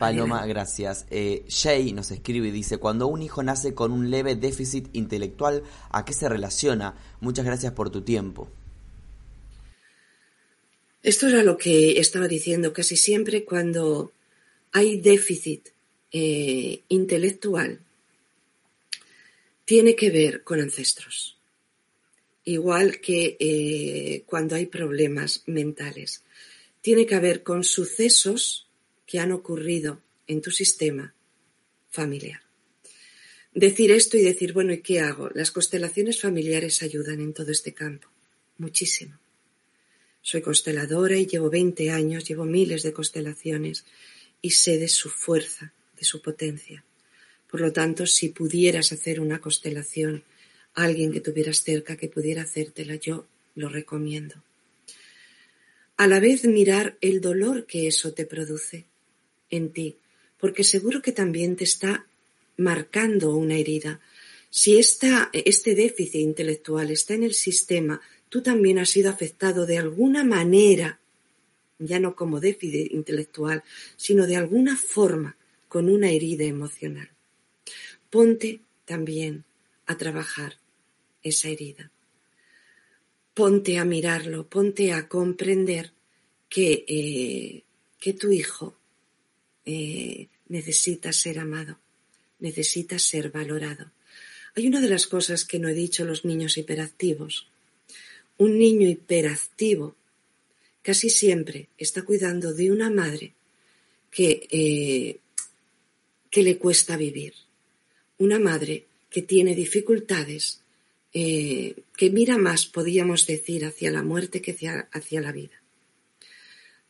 Paloma, 0.00 0.46
gracias. 0.46 1.06
Eh, 1.10 1.44
Shay 1.46 1.92
nos 1.92 2.10
escribe 2.10 2.48
y 2.48 2.50
dice, 2.50 2.78
cuando 2.78 3.06
un 3.06 3.22
hijo 3.22 3.42
nace 3.42 3.74
con 3.74 3.92
un 3.92 4.10
leve 4.10 4.34
déficit 4.34 4.88
intelectual, 4.94 5.62
¿a 5.90 6.04
qué 6.04 6.12
se 6.12 6.28
relaciona? 6.28 6.96
Muchas 7.20 7.44
gracias 7.44 7.72
por 7.72 7.90
tu 7.90 8.02
tiempo. 8.02 8.48
Esto 11.02 11.28
era 11.28 11.42
lo 11.42 11.56
que 11.56 12.00
estaba 12.00 12.26
diciendo 12.26 12.72
casi 12.72 12.96
siempre 12.96 13.44
cuando 13.44 14.12
hay 14.72 15.00
déficit 15.00 15.68
eh, 16.10 16.82
intelectual. 16.88 17.80
Tiene 19.64 19.94
que 19.94 20.10
ver 20.10 20.42
con 20.42 20.60
ancestros 20.60 21.36
igual 22.44 23.00
que 23.00 23.36
eh, 23.38 24.22
cuando 24.26 24.56
hay 24.56 24.66
problemas 24.66 25.42
mentales. 25.46 26.22
Tiene 26.80 27.06
que 27.06 27.18
ver 27.18 27.42
con 27.42 27.64
sucesos 27.64 28.66
que 29.10 29.18
han 29.18 29.32
ocurrido 29.32 30.00
en 30.28 30.40
tu 30.40 30.52
sistema 30.52 31.12
familiar. 31.88 32.40
Decir 33.52 33.90
esto 33.90 34.16
y 34.16 34.22
decir, 34.22 34.52
bueno, 34.52 34.72
¿y 34.72 34.82
qué 34.82 35.00
hago? 35.00 35.30
Las 35.34 35.50
constelaciones 35.50 36.20
familiares 36.20 36.80
ayudan 36.84 37.18
en 37.18 37.32
todo 37.34 37.50
este 37.50 37.74
campo, 37.74 38.06
muchísimo. 38.58 39.18
Soy 40.22 40.42
consteladora 40.42 41.16
y 41.16 41.26
llevo 41.26 41.50
20 41.50 41.90
años, 41.90 42.28
llevo 42.28 42.44
miles 42.44 42.84
de 42.84 42.92
constelaciones 42.92 43.84
y 44.40 44.50
sé 44.50 44.78
de 44.78 44.86
su 44.86 45.10
fuerza, 45.10 45.72
de 45.98 46.04
su 46.04 46.22
potencia. 46.22 46.84
Por 47.50 47.62
lo 47.62 47.72
tanto, 47.72 48.06
si 48.06 48.28
pudieras 48.28 48.92
hacer 48.92 49.18
una 49.18 49.40
constelación 49.40 50.22
alguien 50.72 51.10
que 51.10 51.20
tuvieras 51.20 51.64
cerca 51.64 51.96
que 51.96 52.08
pudiera 52.08 52.42
hacértela, 52.42 52.94
yo 52.94 53.26
lo 53.56 53.68
recomiendo. 53.68 54.44
A 55.96 56.06
la 56.06 56.20
vez 56.20 56.44
mirar 56.44 56.96
el 57.00 57.20
dolor 57.20 57.66
que 57.66 57.88
eso 57.88 58.14
te 58.14 58.24
produce 58.24 58.86
en 59.50 59.72
ti, 59.72 59.96
porque 60.38 60.64
seguro 60.64 61.02
que 61.02 61.12
también 61.12 61.56
te 61.56 61.64
está 61.64 62.06
marcando 62.56 63.34
una 63.34 63.56
herida. 63.56 64.00
Si 64.48 64.78
esta, 64.78 65.30
este 65.32 65.74
déficit 65.74 66.20
intelectual 66.20 66.90
está 66.90 67.14
en 67.14 67.24
el 67.24 67.34
sistema, 67.34 68.00
tú 68.28 68.42
también 68.42 68.78
has 68.78 68.90
sido 68.90 69.10
afectado 69.10 69.66
de 69.66 69.78
alguna 69.78 70.24
manera, 70.24 71.00
ya 71.78 71.98
no 71.98 72.14
como 72.14 72.40
déficit 72.40 72.92
intelectual, 72.92 73.62
sino 73.96 74.26
de 74.26 74.36
alguna 74.36 74.76
forma 74.76 75.36
con 75.68 75.88
una 75.88 76.10
herida 76.10 76.44
emocional. 76.44 77.10
Ponte 78.10 78.60
también 78.84 79.44
a 79.86 79.96
trabajar 79.96 80.58
esa 81.22 81.48
herida. 81.48 81.90
Ponte 83.34 83.78
a 83.78 83.84
mirarlo, 83.84 84.48
ponte 84.48 84.92
a 84.92 85.08
comprender 85.08 85.92
que, 86.48 86.84
eh, 86.88 87.62
que 88.00 88.12
tu 88.12 88.32
hijo 88.32 88.79
eh, 89.72 90.28
necesita 90.48 91.12
ser 91.12 91.38
amado, 91.38 91.78
necesita 92.38 92.98
ser 92.98 93.30
valorado. 93.30 93.90
Hay 94.54 94.66
una 94.66 94.80
de 94.80 94.88
las 94.88 95.06
cosas 95.06 95.44
que 95.44 95.58
no 95.58 95.68
he 95.68 95.74
dicho 95.74 96.04
los 96.04 96.24
niños 96.24 96.58
hiperactivos. 96.58 97.46
Un 98.36 98.58
niño 98.58 98.88
hiperactivo 98.88 99.94
casi 100.82 101.10
siempre 101.10 101.68
está 101.78 102.02
cuidando 102.02 102.52
de 102.52 102.72
una 102.72 102.90
madre 102.90 103.32
que, 104.10 104.48
eh, 104.50 105.18
que 106.30 106.42
le 106.42 106.58
cuesta 106.58 106.96
vivir. 106.96 107.34
Una 108.18 108.38
madre 108.38 108.86
que 109.08 109.22
tiene 109.22 109.54
dificultades 109.54 110.60
eh, 111.12 111.74
que 111.96 112.10
mira 112.10 112.38
más, 112.38 112.66
podríamos 112.66 113.26
decir, 113.26 113.64
hacia 113.64 113.90
la 113.90 114.02
muerte 114.02 114.40
que 114.40 114.52
hacia, 114.92 115.20
la 115.20 115.32
vida. 115.32 115.60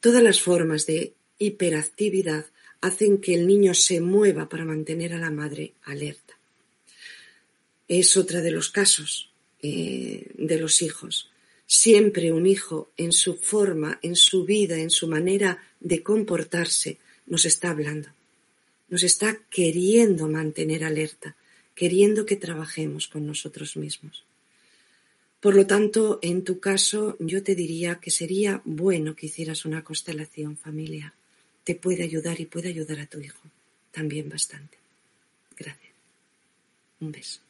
Todas 0.01 0.23
las 0.23 0.41
formas 0.41 0.87
de 0.87 1.15
hiperactividad 1.39 2.45
hacen 2.81 3.19
que 3.19 3.35
el 3.35 3.47
niño 3.47 3.75
se 3.75 4.01
mueva 4.01 4.49
para 4.49 4.65
mantener 4.65 5.13
a 5.13 5.19
la 5.19 5.31
madre 5.31 5.75
alerta. 5.83 6.39
Es 7.89 8.17
otra 8.17 8.41
de 8.41 8.51
los 8.51 8.71
casos 8.71 9.31
eh, 9.63 10.27
de 10.39 10.59
los 10.59 10.83
hijos. 10.83 11.31
Siempre 11.67 12.33
un 12.33 12.47
hijo 12.47 12.91
en 12.97 13.13
su 13.13 13.37
forma, 13.37 13.99
en 14.03 14.17
su 14.17 14.45
vida, 14.45 14.79
en 14.79 14.91
su 14.91 15.09
manera 15.09 15.63
de 15.81 16.03
comportarse, 16.03 16.99
nos 17.27 17.45
está 17.45 17.71
hablando. 17.71 18.09
Nos 18.89 19.03
está 19.03 19.39
queriendo 19.51 20.29
mantener 20.29 20.85
alerta 20.85 21.37
queriendo 21.81 22.27
que 22.27 22.37
trabajemos 22.37 23.09
con 23.09 23.27
nosotros 23.27 23.79
mismos. 23.79 24.25
Por 25.41 25.57
lo 25.57 25.67
tanto, 25.67 26.19
en 26.21 26.45
tu 26.45 26.61
caso, 26.61 27.17
yo 27.19 27.43
te 27.43 27.55
diría 27.55 28.01
que 28.03 28.11
sería 28.11 28.61
bueno 28.67 29.17
que 29.17 29.27
hicieras 29.27 29.65
una 29.65 29.83
constelación 29.83 30.59
familiar. 30.59 31.15
Te 31.65 31.75
puede 31.75 32.05
ayudar 32.05 32.41
y 32.41 32.47
puede 32.47 32.69
ayudar 32.69 33.01
a 33.01 33.07
tu 33.07 33.21
hijo 33.21 33.41
también 33.91 34.29
bastante. 34.29 34.79
Gracias. 35.57 35.93
Un 37.01 37.13
beso. 37.13 37.41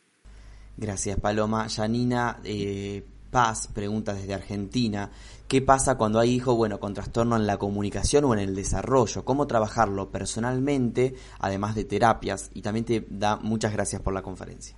Gracias, 0.77 1.19
Paloma. 1.21 1.69
Janina, 1.69 2.41
eh, 2.45 3.03
Paz 3.31 3.69
pregunta 3.73 4.13
desde 4.13 4.35
Argentina, 4.35 5.11
¿qué 5.47 5.63
pasa 5.63 5.97
cuando 5.97 6.19
hay 6.19 6.31
hijos 6.31 6.57
bueno, 6.57 6.81
con 6.81 6.95
trastorno 6.95 7.37
en 7.37 7.47
la 7.47 7.59
comunicación 7.59 8.25
o 8.25 8.35
en 8.35 8.41
el 8.41 8.57
desarrollo? 8.57 9.25
¿Cómo 9.25 9.47
trabajarlo 9.47 10.11
personalmente, 10.11 11.15
además 11.39 11.77
de 11.77 11.85
terapias? 11.85 12.51
Y 12.55 12.63
también 12.63 12.85
te 12.85 13.07
da 13.09 13.37
muchas 13.37 13.73
gracias 13.73 14.03
por 14.03 14.13
la 14.13 14.23
conferencia. 14.23 14.77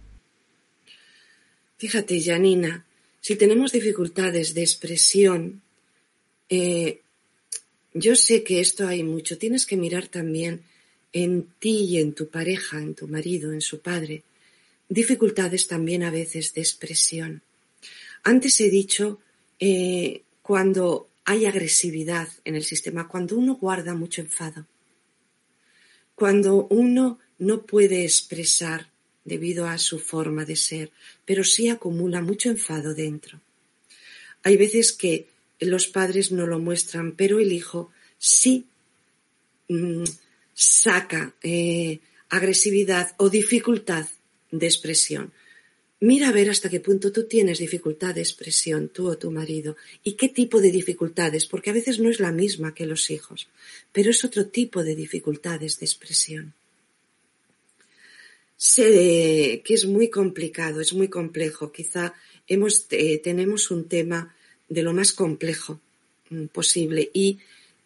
Fíjate, 1.78 2.22
Janina, 2.22 2.84
si 3.20 3.36
tenemos 3.36 3.72
dificultades 3.72 4.52
de 4.52 4.60
expresión, 4.60 5.62
eh, 6.50 7.01
yo 7.94 8.16
sé 8.16 8.42
que 8.42 8.60
esto 8.60 8.86
hay 8.86 9.02
mucho, 9.02 9.38
tienes 9.38 9.66
que 9.66 9.76
mirar 9.76 10.08
también 10.08 10.62
en 11.12 11.48
ti 11.58 11.84
y 11.84 11.98
en 11.98 12.14
tu 12.14 12.28
pareja, 12.28 12.78
en 12.78 12.94
tu 12.94 13.06
marido, 13.06 13.52
en 13.52 13.60
su 13.60 13.80
padre, 13.80 14.22
dificultades 14.88 15.66
también 15.66 16.02
a 16.02 16.10
veces 16.10 16.54
de 16.54 16.62
expresión. 16.62 17.42
Antes 18.22 18.60
he 18.60 18.70
dicho 18.70 19.20
eh, 19.58 20.22
cuando 20.42 21.08
hay 21.24 21.44
agresividad 21.44 22.28
en 22.44 22.56
el 22.56 22.64
sistema, 22.64 23.08
cuando 23.08 23.36
uno 23.36 23.56
guarda 23.56 23.94
mucho 23.94 24.22
enfado, 24.22 24.66
cuando 26.14 26.66
uno 26.68 27.18
no 27.38 27.62
puede 27.66 28.04
expresar 28.04 28.90
debido 29.24 29.66
a 29.66 29.78
su 29.78 29.98
forma 29.98 30.44
de 30.44 30.56
ser, 30.56 30.90
pero 31.24 31.44
sí 31.44 31.68
acumula 31.68 32.22
mucho 32.22 32.48
enfado 32.48 32.94
dentro. 32.94 33.40
Hay 34.42 34.56
veces 34.56 34.92
que 34.92 35.28
los 35.64 35.86
padres 35.86 36.32
no 36.32 36.46
lo 36.46 36.58
muestran, 36.58 37.12
pero 37.12 37.38
el 37.38 37.52
hijo 37.52 37.90
sí 38.18 38.66
mm, 39.68 40.04
saca 40.54 41.34
eh, 41.42 42.00
agresividad 42.28 43.14
o 43.18 43.28
dificultad 43.28 44.06
de 44.50 44.66
expresión. 44.66 45.32
Mira 46.00 46.28
a 46.28 46.32
ver 46.32 46.50
hasta 46.50 46.68
qué 46.68 46.80
punto 46.80 47.12
tú 47.12 47.28
tienes 47.28 47.58
dificultad 47.58 48.14
de 48.14 48.22
expresión, 48.22 48.88
tú 48.88 49.08
o 49.08 49.18
tu 49.18 49.30
marido, 49.30 49.76
y 50.02 50.14
qué 50.14 50.28
tipo 50.28 50.60
de 50.60 50.72
dificultades, 50.72 51.46
porque 51.46 51.70
a 51.70 51.72
veces 51.72 52.00
no 52.00 52.10
es 52.10 52.18
la 52.18 52.32
misma 52.32 52.74
que 52.74 52.86
los 52.86 53.08
hijos, 53.10 53.48
pero 53.92 54.10
es 54.10 54.24
otro 54.24 54.46
tipo 54.46 54.82
de 54.82 54.96
dificultades 54.96 55.78
de 55.78 55.86
expresión. 55.86 56.54
Sé 58.56 59.62
que 59.64 59.74
es 59.74 59.86
muy 59.86 60.08
complicado, 60.08 60.80
es 60.80 60.92
muy 60.92 61.08
complejo. 61.08 61.72
Quizá 61.72 62.14
eh, 62.46 63.18
tenemos 63.18 63.72
un 63.72 63.88
tema 63.88 64.34
de 64.72 64.82
lo 64.82 64.92
más 64.92 65.12
complejo 65.12 65.80
mm, 66.30 66.46
posible 66.46 67.10
y 67.12 67.38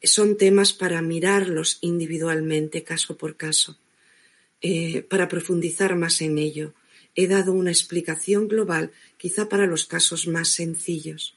son 0.03 0.37
temas 0.37 0.73
para 0.73 1.03
mirarlos 1.03 1.79
individualmente, 1.81 2.85
caso 2.85 3.17
por 3.17 3.37
caso, 3.37 3.79
eh, 4.61 5.03
para 5.03 5.29
profundizar 5.29 5.97
más 5.97 6.21
en 6.23 6.39
ello 6.39 6.73
he 7.17 7.27
dado 7.27 7.53
una 7.53 7.71
explicación 7.71 8.47
global 8.47 8.93
quizá 9.17 9.49
para 9.49 9.67
los 9.67 9.87
casos 9.87 10.29
más 10.29 10.49
sencillos. 10.49 11.35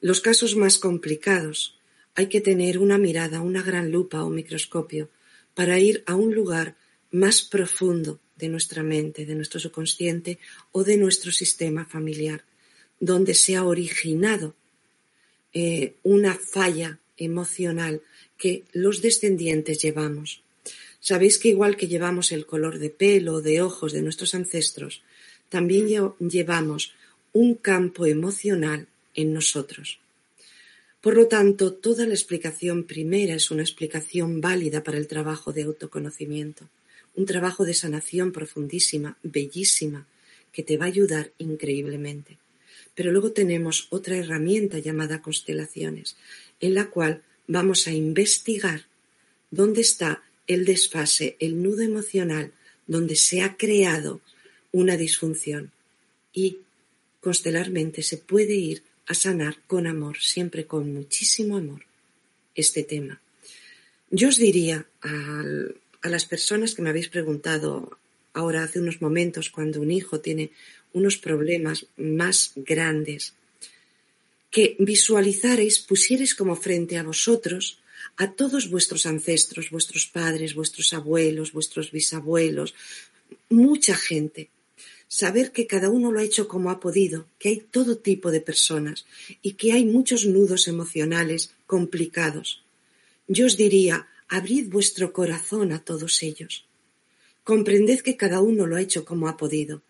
Los 0.00 0.20
casos 0.20 0.56
más 0.56 0.78
complicados 0.78 1.78
hay 2.14 2.28
que 2.28 2.40
tener 2.40 2.78
una 2.78 2.96
mirada, 2.96 3.40
una 3.40 3.62
gran 3.62 3.90
lupa 3.90 4.24
o 4.24 4.30
microscopio 4.30 5.10
para 5.54 5.78
ir 5.78 6.02
a 6.06 6.14
un 6.14 6.34
lugar 6.34 6.76
más 7.10 7.42
profundo 7.42 8.20
de 8.36 8.48
nuestra 8.48 8.82
mente, 8.82 9.26
de 9.26 9.34
nuestro 9.34 9.60
subconsciente 9.60 10.38
o 10.72 10.84
de 10.84 10.96
nuestro 10.96 11.32
sistema 11.32 11.84
familiar, 11.84 12.44
donde 13.00 13.34
se 13.34 13.56
ha 13.56 13.64
originado 13.64 14.54
eh, 15.52 15.94
una 16.02 16.34
falla 16.34 16.98
emocional 17.16 18.02
que 18.38 18.64
los 18.72 19.02
descendientes 19.02 19.82
llevamos. 19.82 20.42
Sabéis 21.00 21.38
que 21.38 21.48
igual 21.48 21.76
que 21.76 21.88
llevamos 21.88 22.32
el 22.32 22.46
color 22.46 22.78
de 22.78 22.90
pelo 22.90 23.40
de 23.40 23.62
ojos 23.62 23.92
de 23.92 24.02
nuestros 24.02 24.34
ancestros, 24.34 25.02
también 25.48 25.88
llevamos 26.18 26.92
un 27.32 27.54
campo 27.54 28.06
emocional 28.06 28.86
en 29.14 29.32
nosotros. 29.32 29.98
Por 31.00 31.16
lo 31.16 31.28
tanto, 31.28 31.72
toda 31.72 32.06
la 32.06 32.12
explicación 32.12 32.84
primera 32.84 33.34
es 33.34 33.50
una 33.50 33.62
explicación 33.62 34.40
válida 34.40 34.82
para 34.82 34.98
el 34.98 35.06
trabajo 35.06 35.52
de 35.52 35.62
autoconocimiento, 35.62 36.68
un 37.14 37.24
trabajo 37.24 37.64
de 37.64 37.74
sanación 37.74 38.32
profundísima, 38.32 39.16
bellísima, 39.22 40.06
que 40.52 40.62
te 40.62 40.76
va 40.76 40.84
a 40.84 40.88
ayudar 40.88 41.32
increíblemente. 41.38 42.38
Pero 43.00 43.12
luego 43.12 43.32
tenemos 43.32 43.86
otra 43.88 44.18
herramienta 44.18 44.78
llamada 44.78 45.22
constelaciones, 45.22 46.18
en 46.60 46.74
la 46.74 46.90
cual 46.90 47.22
vamos 47.46 47.86
a 47.86 47.92
investigar 47.92 48.84
dónde 49.50 49.80
está 49.80 50.22
el 50.46 50.66
desfase, 50.66 51.34
el 51.40 51.62
nudo 51.62 51.80
emocional, 51.80 52.52
donde 52.86 53.16
se 53.16 53.40
ha 53.40 53.56
creado 53.56 54.20
una 54.70 54.98
disfunción. 54.98 55.72
Y 56.34 56.58
constelarmente 57.22 58.02
se 58.02 58.18
puede 58.18 58.56
ir 58.56 58.82
a 59.06 59.14
sanar 59.14 59.56
con 59.66 59.86
amor, 59.86 60.18
siempre 60.18 60.66
con 60.66 60.92
muchísimo 60.92 61.56
amor, 61.56 61.86
este 62.54 62.82
tema. 62.82 63.22
Yo 64.10 64.28
os 64.28 64.36
diría 64.36 64.84
a 65.00 66.08
las 66.10 66.26
personas 66.26 66.74
que 66.74 66.82
me 66.82 66.90
habéis 66.90 67.08
preguntado 67.08 67.96
ahora 68.34 68.62
hace 68.62 68.78
unos 68.78 69.00
momentos 69.00 69.48
cuando 69.48 69.80
un 69.80 69.90
hijo 69.90 70.20
tiene 70.20 70.50
unos 70.92 71.16
problemas 71.16 71.86
más 71.96 72.52
grandes, 72.56 73.34
que 74.50 74.76
visualizareis, 74.78 75.78
pusierais 75.78 76.34
como 76.34 76.56
frente 76.56 76.98
a 76.98 77.04
vosotros 77.04 77.78
a 78.16 78.32
todos 78.32 78.68
vuestros 78.68 79.06
ancestros, 79.06 79.70
vuestros 79.70 80.06
padres, 80.06 80.54
vuestros 80.54 80.92
abuelos, 80.92 81.52
vuestros 81.52 81.90
bisabuelos, 81.90 82.74
mucha 83.48 83.94
gente. 83.94 84.50
Saber 85.08 85.50
que 85.52 85.66
cada 85.66 85.90
uno 85.90 86.12
lo 86.12 86.20
ha 86.20 86.24
hecho 86.24 86.46
como 86.46 86.70
ha 86.70 86.78
podido, 86.80 87.26
que 87.38 87.48
hay 87.48 87.64
todo 87.70 87.96
tipo 87.96 88.30
de 88.30 88.40
personas 88.40 89.06
y 89.42 89.54
que 89.54 89.72
hay 89.72 89.84
muchos 89.84 90.24
nudos 90.26 90.68
emocionales 90.68 91.52
complicados. 91.66 92.62
Yo 93.26 93.46
os 93.46 93.56
diría, 93.56 94.06
abrid 94.28 94.68
vuestro 94.68 95.12
corazón 95.12 95.72
a 95.72 95.82
todos 95.82 96.22
ellos. 96.22 96.64
Comprended 97.42 98.00
que 98.00 98.16
cada 98.16 98.40
uno 98.40 98.66
lo 98.66 98.76
ha 98.76 98.82
hecho 98.82 99.04
como 99.04 99.28
ha 99.28 99.36
podido. 99.36 99.82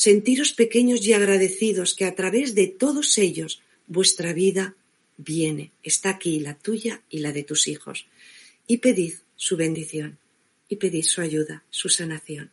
Sentiros 0.00 0.54
pequeños 0.54 1.06
y 1.06 1.12
agradecidos 1.12 1.94
que 1.94 2.06
a 2.06 2.14
través 2.14 2.54
de 2.54 2.68
todos 2.68 3.18
ellos 3.18 3.60
vuestra 3.86 4.32
vida 4.32 4.74
viene, 5.18 5.72
está 5.82 6.08
aquí 6.08 6.40
la 6.40 6.54
tuya 6.54 7.02
y 7.10 7.18
la 7.18 7.32
de 7.32 7.44
tus 7.44 7.68
hijos. 7.68 8.06
Y 8.66 8.78
pedid 8.78 9.16
su 9.36 9.58
bendición, 9.58 10.16
y 10.70 10.76
pedid 10.76 11.04
su 11.04 11.20
ayuda, 11.20 11.64
su 11.68 11.90
sanación. 11.90 12.50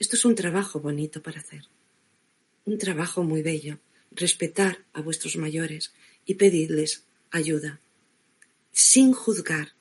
Esto 0.00 0.16
es 0.16 0.24
un 0.24 0.34
trabajo 0.34 0.80
bonito 0.80 1.22
para 1.22 1.38
hacer, 1.38 1.62
un 2.64 2.76
trabajo 2.76 3.22
muy 3.22 3.42
bello, 3.42 3.78
respetar 4.10 4.84
a 4.94 5.00
vuestros 5.00 5.36
mayores 5.36 5.92
y 6.26 6.34
pedidles 6.34 7.04
ayuda, 7.30 7.78
sin 8.72 9.12
juzgar. 9.12 9.74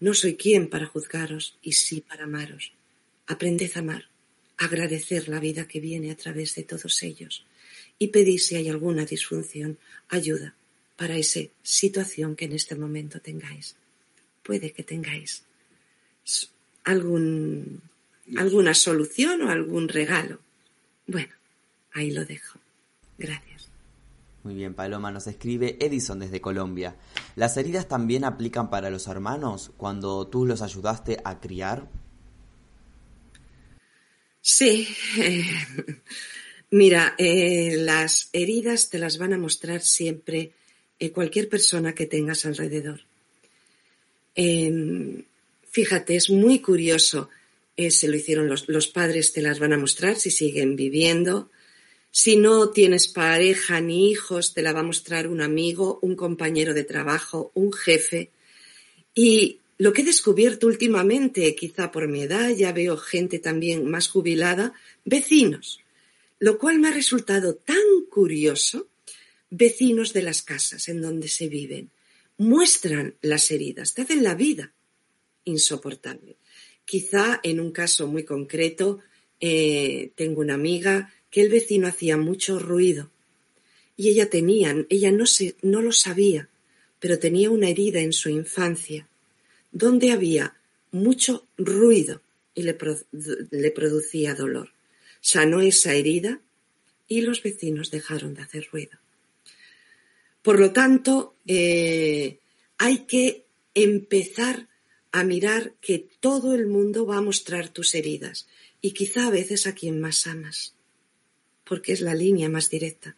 No 0.00 0.12
soy 0.12 0.36
quien 0.36 0.68
para 0.68 0.84
juzgaros 0.84 1.56
y 1.62 1.72
sí 1.72 2.02
para 2.02 2.24
amaros. 2.24 2.74
Aprended 3.26 3.70
a 3.76 3.78
amar, 3.78 4.10
agradecer 4.56 5.28
la 5.28 5.40
vida 5.40 5.68
que 5.68 5.80
viene 5.80 6.10
a 6.10 6.16
través 6.16 6.54
de 6.54 6.62
todos 6.62 7.02
ellos 7.02 7.44
y 7.98 8.08
pedid 8.08 8.38
si 8.38 8.56
hay 8.56 8.68
alguna 8.68 9.04
disfunción, 9.04 9.78
ayuda 10.08 10.54
para 10.96 11.16
esa 11.16 11.40
situación 11.62 12.36
que 12.36 12.46
en 12.46 12.52
este 12.52 12.74
momento 12.74 13.20
tengáis. 13.20 13.76
Puede 14.42 14.72
que 14.72 14.82
tengáis 14.82 15.44
algún, 16.84 17.82
alguna 18.36 18.74
solución 18.74 19.42
o 19.42 19.50
algún 19.50 19.88
regalo. 19.88 20.40
Bueno, 21.06 21.34
ahí 21.92 22.10
lo 22.10 22.24
dejo. 22.24 22.58
Gracias. 23.18 23.68
Muy 24.42 24.54
bien, 24.54 24.74
Paloma 24.74 25.10
nos 25.10 25.26
escribe 25.26 25.76
Edison 25.80 26.20
desde 26.20 26.40
Colombia. 26.40 26.94
¿Las 27.34 27.56
heridas 27.56 27.88
también 27.88 28.24
aplican 28.24 28.70
para 28.70 28.90
los 28.90 29.08
hermanos 29.08 29.72
cuando 29.76 30.28
tú 30.28 30.46
los 30.46 30.62
ayudaste 30.62 31.18
a 31.24 31.40
criar? 31.40 31.88
Sí. 34.48 34.86
Eh, 35.18 35.44
mira, 36.70 37.16
eh, 37.18 37.74
las 37.78 38.28
heridas 38.32 38.90
te 38.90 39.00
las 39.00 39.18
van 39.18 39.32
a 39.32 39.38
mostrar 39.38 39.82
siempre 39.82 40.52
eh, 41.00 41.10
cualquier 41.10 41.48
persona 41.48 41.96
que 41.96 42.06
tengas 42.06 42.46
alrededor. 42.46 43.00
Em, 44.36 45.24
fíjate, 45.68 46.14
es 46.14 46.30
muy 46.30 46.60
curioso. 46.60 47.28
se 47.76 48.08
lo 48.08 48.16
hicieron 48.16 48.46
los, 48.46 48.68
los 48.68 48.86
padres, 48.86 49.32
te 49.32 49.42
las 49.42 49.58
van 49.58 49.72
a 49.72 49.78
mostrar 49.78 50.14
si 50.14 50.30
siguen 50.30 50.76
viviendo. 50.76 51.50
Si 52.12 52.36
no 52.36 52.70
tienes 52.70 53.08
pareja 53.08 53.80
ni 53.80 54.10
hijos, 54.12 54.54
te 54.54 54.62
la 54.62 54.72
va 54.72 54.80
a 54.80 54.90
mostrar 54.92 55.26
un 55.26 55.42
amigo, 55.42 55.98
un 56.02 56.14
compañero 56.14 56.72
de 56.72 56.84
trabajo, 56.84 57.50
un 57.54 57.72
jefe. 57.72 58.30
Y 59.12 59.58
lo 59.78 59.92
que 59.92 60.02
he 60.02 60.04
descubierto 60.04 60.66
últimamente, 60.66 61.54
quizá 61.54 61.92
por 61.92 62.08
mi 62.08 62.22
edad, 62.22 62.50
ya 62.50 62.72
veo 62.72 62.96
gente 62.96 63.38
también 63.38 63.88
más 63.90 64.08
jubilada, 64.08 64.72
vecinos, 65.04 65.80
lo 66.38 66.58
cual 66.58 66.78
me 66.78 66.88
ha 66.88 66.92
resultado 66.92 67.54
tan 67.54 67.76
curioso, 68.10 68.88
vecinos 69.50 70.12
de 70.12 70.22
las 70.22 70.42
casas 70.42 70.88
en 70.88 71.02
donde 71.02 71.28
se 71.28 71.48
viven, 71.48 71.90
muestran 72.38 73.14
las 73.20 73.50
heridas, 73.50 73.94
te 73.94 74.02
hacen 74.02 74.24
la 74.24 74.34
vida 74.34 74.72
insoportable. 75.44 76.36
Quizá 76.84 77.40
en 77.42 77.60
un 77.60 77.70
caso 77.70 78.06
muy 78.06 78.24
concreto, 78.24 79.00
eh, 79.40 80.10
tengo 80.14 80.40
una 80.40 80.54
amiga 80.54 81.12
que 81.30 81.42
el 81.42 81.50
vecino 81.50 81.86
hacía 81.86 82.16
mucho 82.16 82.58
ruido 82.58 83.10
y 83.96 84.08
ella 84.08 84.30
tenía, 84.30 84.74
ella 84.88 85.10
no, 85.10 85.26
se, 85.26 85.54
no 85.62 85.82
lo 85.82 85.92
sabía, 85.92 86.48
pero 86.98 87.18
tenía 87.18 87.50
una 87.50 87.68
herida 87.68 88.00
en 88.00 88.12
su 88.12 88.30
infancia 88.30 89.08
donde 89.76 90.10
había 90.10 90.56
mucho 90.90 91.46
ruido 91.58 92.22
y 92.54 92.62
le, 92.62 92.72
producía 92.72 94.34
dolor. 94.34 94.70
Sanó 95.20 95.60
esa 95.60 95.92
herida 95.92 96.40
y 97.06 97.20
los 97.20 97.42
vecinos 97.42 97.90
dejaron 97.90 98.32
de 98.32 98.42
hacer 98.42 98.68
ruido. 98.72 98.98
Por 100.40 100.58
lo 100.58 100.72
tanto, 100.72 101.34
eh, 101.46 102.38
hay 102.78 103.00
que 103.00 103.44
empezar 103.74 104.66
a 105.12 105.24
mirar 105.24 105.74
que 105.82 106.08
todo 106.20 106.54
el 106.54 106.66
mundo 106.66 107.04
va 107.04 107.18
a 107.18 107.22
mostrar 107.22 107.68
tus 107.68 107.94
heridas 107.94 108.48
y 108.80 108.92
quizá 108.92 109.26
a 109.26 109.30
veces 109.30 109.66
a 109.66 109.74
quien 109.74 110.00
más 110.00 110.26
amas, 110.26 110.72
porque 111.64 111.92
es 111.92 112.00
la 112.00 112.14
línea 112.14 112.48
más 112.48 112.70
directa. 112.70 113.14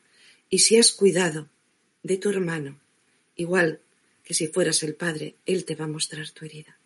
Y 0.50 0.59
si 0.59 0.76
has 0.76 0.90
cuidado 0.90 1.48
de 2.02 2.16
tu 2.16 2.30
hermano, 2.30 2.80
igual 3.36 3.80
que 4.29 4.35
si 4.35 4.49
fueras 4.49 4.83
el 4.83 4.95
padre, 4.95 5.37
él 5.47 5.64
te 5.64 5.74
va 5.74 5.87
a 5.87 5.89
mostrar 5.97 6.29
tu 6.33 6.45
herida. 6.45 6.76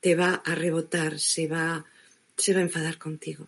Te 0.00 0.14
va 0.14 0.36
a 0.36 0.54
rebotar, 0.54 1.20
se 1.20 1.46
va, 1.46 1.84
se 2.34 2.54
va 2.54 2.60
a 2.60 2.62
enfadar 2.62 2.96
contigo 2.96 3.46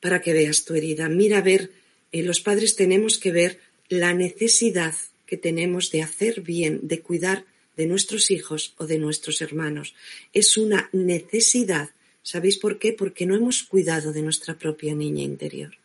para 0.00 0.20
que 0.20 0.32
veas 0.32 0.64
tu 0.64 0.74
herida. 0.74 1.08
Mira 1.08 1.42
ver, 1.42 1.70
eh, 2.10 2.24
los 2.24 2.40
padres 2.40 2.74
tenemos 2.74 3.18
que 3.18 3.30
ver 3.30 3.60
la 3.88 4.14
necesidad 4.14 4.96
que 5.26 5.36
tenemos 5.36 5.92
de 5.92 6.02
hacer 6.02 6.40
bien, 6.40 6.80
de 6.82 7.02
cuidar 7.02 7.44
de 7.76 7.86
nuestros 7.86 8.32
hijos 8.32 8.74
o 8.78 8.88
de 8.88 8.98
nuestros 8.98 9.40
hermanos. 9.40 9.94
Es 10.32 10.56
una 10.56 10.90
necesidad. 10.92 11.90
¿Sabéis 12.24 12.58
por 12.58 12.80
qué? 12.80 12.92
Porque 12.92 13.26
no 13.26 13.36
hemos 13.36 13.62
cuidado 13.62 14.12
de 14.12 14.22
nuestra 14.22 14.58
propia 14.58 14.96
niña 14.96 15.22
interior. 15.22 15.78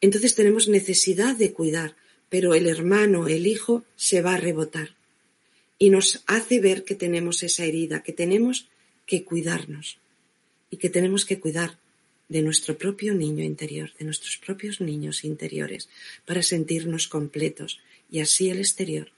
Entonces 0.00 0.34
tenemos 0.34 0.66
necesidad 0.66 1.36
de 1.36 1.52
cuidar 1.52 1.94
pero 2.28 2.54
el 2.54 2.66
hermano, 2.66 3.28
el 3.28 3.46
hijo, 3.46 3.84
se 3.96 4.22
va 4.22 4.34
a 4.34 4.38
rebotar 4.38 4.94
y 5.78 5.90
nos 5.90 6.22
hace 6.26 6.60
ver 6.60 6.84
que 6.84 6.94
tenemos 6.94 7.42
esa 7.42 7.64
herida, 7.64 8.02
que 8.02 8.12
tenemos 8.12 8.68
que 9.06 9.24
cuidarnos 9.24 9.98
y 10.70 10.76
que 10.76 10.90
tenemos 10.90 11.24
que 11.24 11.40
cuidar 11.40 11.78
de 12.28 12.42
nuestro 12.42 12.76
propio 12.76 13.14
niño 13.14 13.42
interior, 13.44 13.90
de 13.98 14.04
nuestros 14.04 14.36
propios 14.36 14.80
niños 14.80 15.24
interiores, 15.24 15.88
para 16.26 16.42
sentirnos 16.42 17.08
completos 17.08 17.80
y 18.10 18.20
así 18.20 18.50
el 18.50 18.58
exterior 18.58 19.10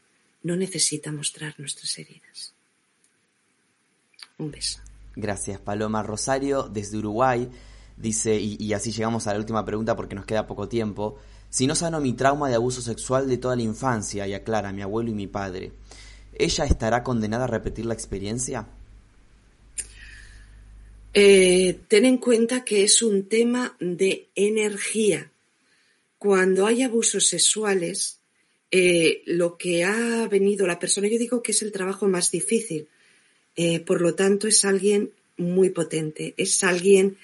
no 0.43 0.57
necesita 0.57 1.11
mostrar 1.11 1.55
nuestras 1.59 1.99
heridas. 1.99 2.55
Un 4.39 4.51
beso. 4.51 4.81
Gracias, 5.17 5.61
Paloma 5.61 6.03
Rosario, 6.03 6.63
desde 6.63 6.99
Uruguay 6.99 7.49
Dice, 8.01 8.41
y, 8.41 8.73
así 8.73 8.93
llegamos 8.93 9.27
a 9.27 9.35
la 9.35 9.39
última 9.39 9.63
pregunta 9.63 9.95
porque 9.95 10.15
nos 10.15 10.25
queda 10.25 10.47
poco 10.47 10.69
tiempo. 10.69 11.19
Si 11.51 11.67
no 11.67 11.75
sano 11.75 12.01
mi 12.01 12.13
trauma 12.13 12.49
de 12.49 12.55
abuso 12.55 12.81
sexual 12.81 13.29
de 13.29 13.37
toda 13.37 13.57
la 13.57 13.63
infancia, 13.63 14.27
y 14.27 14.35
aclara, 14.35 14.73
mi 14.73 14.83
abuelo 14.83 15.11
y 15.11 15.15
mi 15.15 15.27
padre, 15.27 15.73
¿ella 16.33 16.65
estará 16.65 17.03
condenada 17.03 17.45
a 17.45 17.49
repetir 17.49 17.87
la 17.87 17.95
experiencia? 17.95 18.69
Eh, 21.13 21.81
ten 21.89 22.05
en 22.05 22.19
cuenta 22.19 22.65
que 22.65 22.85
es 22.85 23.03
un 23.03 23.29
tema 23.29 23.77
de 23.81 24.29
energía. 24.37 25.33
Cuando 26.19 26.67
hay 26.67 26.83
abusos 26.83 27.27
sexuales, 27.27 28.21
eh, 28.71 29.23
lo 29.27 29.59
que 29.59 29.83
ha 29.83 30.29
venido 30.29 30.69
la 30.69 30.79
persona, 30.79 31.09
yo 31.09 31.19
digo 31.19 31.43
que 31.43 31.51
es 31.51 31.63
el 31.63 31.73
trabajo 31.73 32.07
más 32.07 32.31
difícil, 32.31 32.87
eh, 33.57 33.81
por 33.81 34.01
lo 34.01 34.15
tanto 34.15 34.47
es 34.47 34.65
alguien 34.65 35.11
muy 35.37 35.71
potente, 35.71 36.33
es 36.37 36.63
alguien 36.63 37.17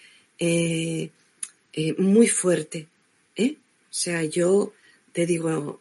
muy 1.99 2.29
fuerte. 2.29 2.89
O 3.39 3.66
sea, 3.97 4.25
yo 4.25 4.73
te 5.13 5.27
digo, 5.27 5.81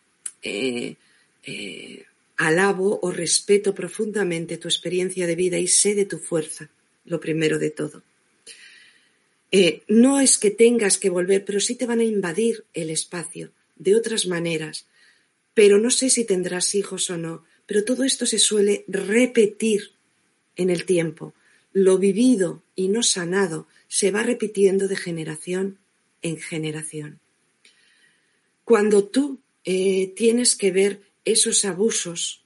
alabo 2.38 3.00
o 3.02 3.12
respeto 3.12 3.74
profundamente 3.74 4.58
tu 4.58 4.68
experiencia 4.68 5.28
de 5.28 5.36
vida 5.36 5.58
y 5.58 5.68
sé 5.68 5.96
de 5.96 6.06
tu 6.06 6.18
fuerza 6.18 6.70
lo 7.06 7.20
primero 7.20 7.60
de 7.60 7.70
todo. 7.70 8.04
Eh, 9.52 9.84
no 9.88 10.20
es 10.20 10.38
que 10.38 10.52
tengas 10.52 10.98
que 10.98 11.10
volver, 11.10 11.46
pero 11.46 11.60
sí 11.60 11.76
te 11.76 11.86
van 11.86 12.00
a 12.00 12.04
invadir 12.04 12.66
el 12.74 12.90
espacio 12.90 13.52
de 13.76 13.96
otras 13.96 14.28
maneras. 14.28 14.88
Pero 15.54 15.78
no 15.78 15.92
sé 15.92 16.10
si 16.10 16.26
tendrás 16.26 16.76
hijos 16.76 17.10
o 17.10 17.18
no, 17.18 17.44
pero 17.66 17.86
todo 17.86 18.04
esto 18.04 18.26
se 18.26 18.40
suele 18.40 18.84
repetir 18.88 19.92
en 20.56 20.70
el 20.70 20.86
tiempo. 20.86 21.34
Lo 21.72 21.98
vivido 21.98 22.64
y 22.76 22.90
no 22.90 23.04
sanado 23.04 23.68
se 23.88 24.12
va 24.12 24.24
repitiendo 24.24 24.88
de 24.88 24.98
generación 24.98 25.78
en 26.22 26.38
generación. 26.38 27.20
Cuando 28.66 29.06
tú 29.06 29.40
eh, 29.64 30.14
tienes 30.16 30.56
que 30.58 30.72
ver 30.72 31.02
esos 31.24 31.64
abusos, 31.64 32.44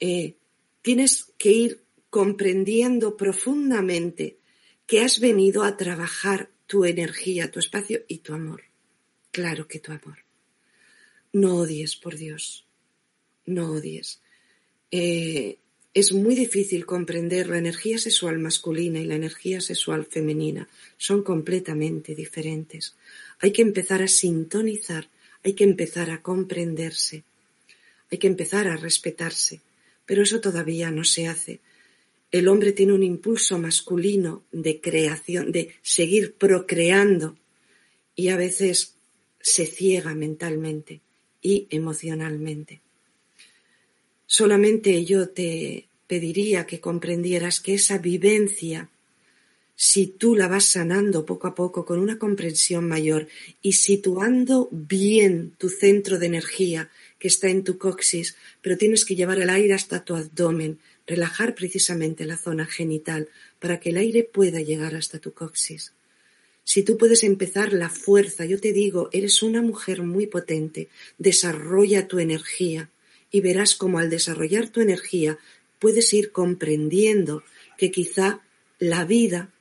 eh, 0.00 0.36
tienes 0.80 1.32
que 1.36 1.52
ir 1.52 1.82
comprendiendo 2.08 3.16
profundamente 3.16 4.38
que 4.86 5.00
has 5.02 5.20
venido 5.20 5.64
a 5.64 5.76
trabajar 5.76 6.50
tu 6.66 6.84
energía, 6.84 7.50
tu 7.50 7.58
espacio 7.58 8.04
y 8.08 8.18
tu 8.18 8.32
amor. 8.32 8.62
Claro 9.30 9.68
que 9.68 9.80
tu 9.80 9.92
amor. 9.92 10.18
No 11.32 11.56
odies, 11.56 11.96
por 11.96 12.16
Dios. 12.16 12.64
No 13.44 13.72
odies. 13.72 14.20
Eh, 14.90 15.58
es 15.92 16.12
muy 16.12 16.34
difícil 16.34 16.86
comprender 16.86 17.48
la 17.48 17.58
energía 17.58 17.98
sexual 17.98 18.38
masculina 18.38 19.00
y 19.00 19.04
la 19.04 19.16
energía 19.16 19.60
sexual 19.60 20.06
femenina. 20.06 20.68
Son 20.96 21.22
completamente 21.22 22.14
diferentes. 22.14 22.94
Hay 23.40 23.52
que 23.52 23.62
empezar 23.62 24.02
a 24.02 24.08
sintonizar, 24.08 25.08
hay 25.44 25.54
que 25.54 25.64
empezar 25.64 26.10
a 26.10 26.22
comprenderse, 26.22 27.24
hay 28.10 28.18
que 28.18 28.26
empezar 28.26 28.68
a 28.68 28.76
respetarse. 28.76 29.60
Pero 30.06 30.22
eso 30.22 30.40
todavía 30.40 30.90
no 30.90 31.04
se 31.04 31.28
hace 31.28 31.60
el 32.30 32.48
hombre 32.48 32.72
tiene 32.72 32.92
un 32.92 33.02
impulso 33.02 33.58
masculino 33.58 34.42
de 34.52 34.80
creación, 34.80 35.50
de 35.50 35.74
seguir 35.82 36.34
procreando 36.34 37.36
y 38.14 38.28
a 38.28 38.36
veces 38.36 38.94
se 39.40 39.66
ciega 39.66 40.14
mentalmente 40.14 41.00
y 41.40 41.66
emocionalmente. 41.70 42.80
Solamente 44.26 45.04
yo 45.04 45.30
te 45.30 45.88
pediría 46.06 46.66
que 46.66 46.80
comprendieras 46.80 47.60
que 47.60 47.74
esa 47.74 47.96
vivencia, 47.96 48.90
si 49.80 50.08
tú 50.08 50.34
la 50.34 50.48
vas 50.48 50.64
sanando 50.64 51.24
poco 51.24 51.46
a 51.46 51.54
poco 51.54 51.84
con 51.84 52.00
una 52.00 52.18
comprensión 52.18 52.88
mayor 52.88 53.28
y 53.62 53.74
situando 53.74 54.68
bien 54.72 55.52
tu 55.56 55.68
centro 55.68 56.18
de 56.18 56.26
energía 56.26 56.90
que 57.20 57.28
está 57.28 57.48
en 57.48 57.62
tu 57.62 57.78
coxis, 57.78 58.34
pero 58.60 58.76
tienes 58.76 59.04
que 59.04 59.14
llevar 59.14 59.38
el 59.38 59.50
aire 59.50 59.74
hasta 59.74 60.04
tu 60.04 60.16
abdomen, 60.16 60.80
relajar 61.06 61.54
precisamente 61.54 62.24
la 62.24 62.36
zona 62.36 62.66
genital 62.66 63.28
para 63.60 63.78
que 63.78 63.90
el 63.90 63.98
aire 63.98 64.24
pueda 64.24 64.60
llegar 64.60 64.96
hasta 64.96 65.20
tu 65.20 65.32
coxis. 65.32 65.92
Si 66.64 66.82
tú 66.82 66.98
puedes 66.98 67.22
empezar 67.22 67.72
la 67.72 67.88
fuerza, 67.88 68.44
yo 68.46 68.60
te 68.60 68.72
digo, 68.72 69.10
eres 69.12 69.44
una 69.44 69.62
mujer 69.62 70.02
muy 70.02 70.26
potente, 70.26 70.88
desarrolla 71.18 72.08
tu 72.08 72.18
energía 72.18 72.90
y 73.30 73.42
verás 73.42 73.76
cómo 73.76 74.00
al 74.00 74.10
desarrollar 74.10 74.70
tu 74.70 74.80
energía 74.80 75.38
puedes 75.78 76.12
ir 76.14 76.32
comprendiendo 76.32 77.44
que 77.76 77.92
quizá 77.92 78.40
la 78.80 79.04
vida 79.04 79.52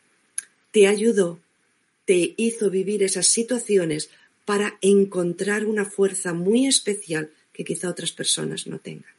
te 0.77 0.87
ayudó, 0.87 1.39
te 2.05 2.35
hizo 2.37 2.69
vivir 2.69 3.03
esas 3.03 3.27
situaciones 3.27 4.09
para 4.45 4.77
encontrar 4.81 5.65
una 5.65 5.85
fuerza 5.85 6.33
muy 6.33 6.67
especial 6.67 7.31
que 7.51 7.65
quizá 7.65 7.89
otras 7.89 8.11
personas 8.11 8.67
no 8.67 8.79
tengan 8.79 9.17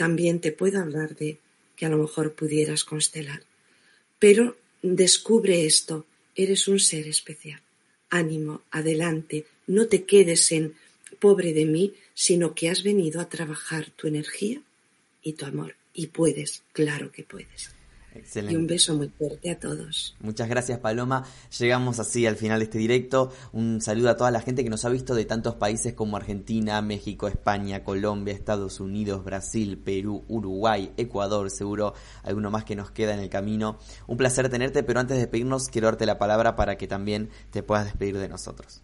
también 0.00 0.40
te 0.40 0.50
puedo 0.50 0.80
hablar 0.80 1.14
de 1.14 1.36
que 1.76 1.84
a 1.84 1.90
lo 1.90 1.98
mejor 1.98 2.32
pudieras 2.32 2.84
constelar. 2.84 3.42
Pero 4.18 4.56
descubre 4.80 5.66
esto, 5.66 6.06
eres 6.34 6.68
un 6.68 6.80
ser 6.80 7.06
especial. 7.06 7.60
Ánimo, 8.08 8.62
adelante, 8.70 9.44
no 9.66 9.88
te 9.88 10.04
quedes 10.04 10.52
en 10.52 10.74
pobre 11.18 11.52
de 11.52 11.66
mí, 11.66 11.92
sino 12.14 12.54
que 12.54 12.70
has 12.70 12.82
venido 12.82 13.20
a 13.20 13.28
trabajar 13.28 13.90
tu 13.90 14.08
energía 14.08 14.62
y 15.22 15.34
tu 15.34 15.44
amor. 15.44 15.76
Y 15.92 16.06
puedes, 16.06 16.62
claro 16.72 17.12
que 17.12 17.22
puedes. 17.22 17.79
Y 18.12 18.56
un 18.56 18.66
beso 18.66 18.94
muy 18.94 19.08
fuerte 19.08 19.50
a 19.50 19.58
todos. 19.58 20.16
Muchas 20.20 20.48
gracias 20.48 20.80
Paloma. 20.80 21.24
Llegamos 21.58 22.00
así 22.00 22.26
al 22.26 22.36
final 22.36 22.58
de 22.58 22.64
este 22.64 22.78
directo. 22.78 23.32
Un 23.52 23.80
saludo 23.80 24.10
a 24.10 24.16
toda 24.16 24.30
la 24.30 24.40
gente 24.40 24.64
que 24.64 24.70
nos 24.70 24.84
ha 24.84 24.88
visto 24.88 25.14
de 25.14 25.24
tantos 25.24 25.54
países 25.54 25.94
como 25.94 26.16
Argentina, 26.16 26.82
México, 26.82 27.28
España, 27.28 27.84
Colombia, 27.84 28.34
Estados 28.34 28.80
Unidos, 28.80 29.24
Brasil, 29.24 29.78
Perú, 29.78 30.24
Uruguay, 30.28 30.90
Ecuador, 30.96 31.50
seguro 31.50 31.94
alguno 32.24 32.50
más 32.50 32.64
que 32.64 32.74
nos 32.74 32.90
queda 32.90 33.14
en 33.14 33.20
el 33.20 33.28
camino. 33.28 33.78
Un 34.08 34.16
placer 34.16 34.48
tenerte, 34.48 34.82
pero 34.82 34.98
antes 34.98 35.16
de 35.16 35.22
despedirnos 35.22 35.68
quiero 35.68 35.86
darte 35.86 36.06
la 36.06 36.18
palabra 36.18 36.56
para 36.56 36.76
que 36.76 36.88
también 36.88 37.30
te 37.50 37.62
puedas 37.62 37.84
despedir 37.84 38.18
de 38.18 38.28
nosotros. 38.28 38.82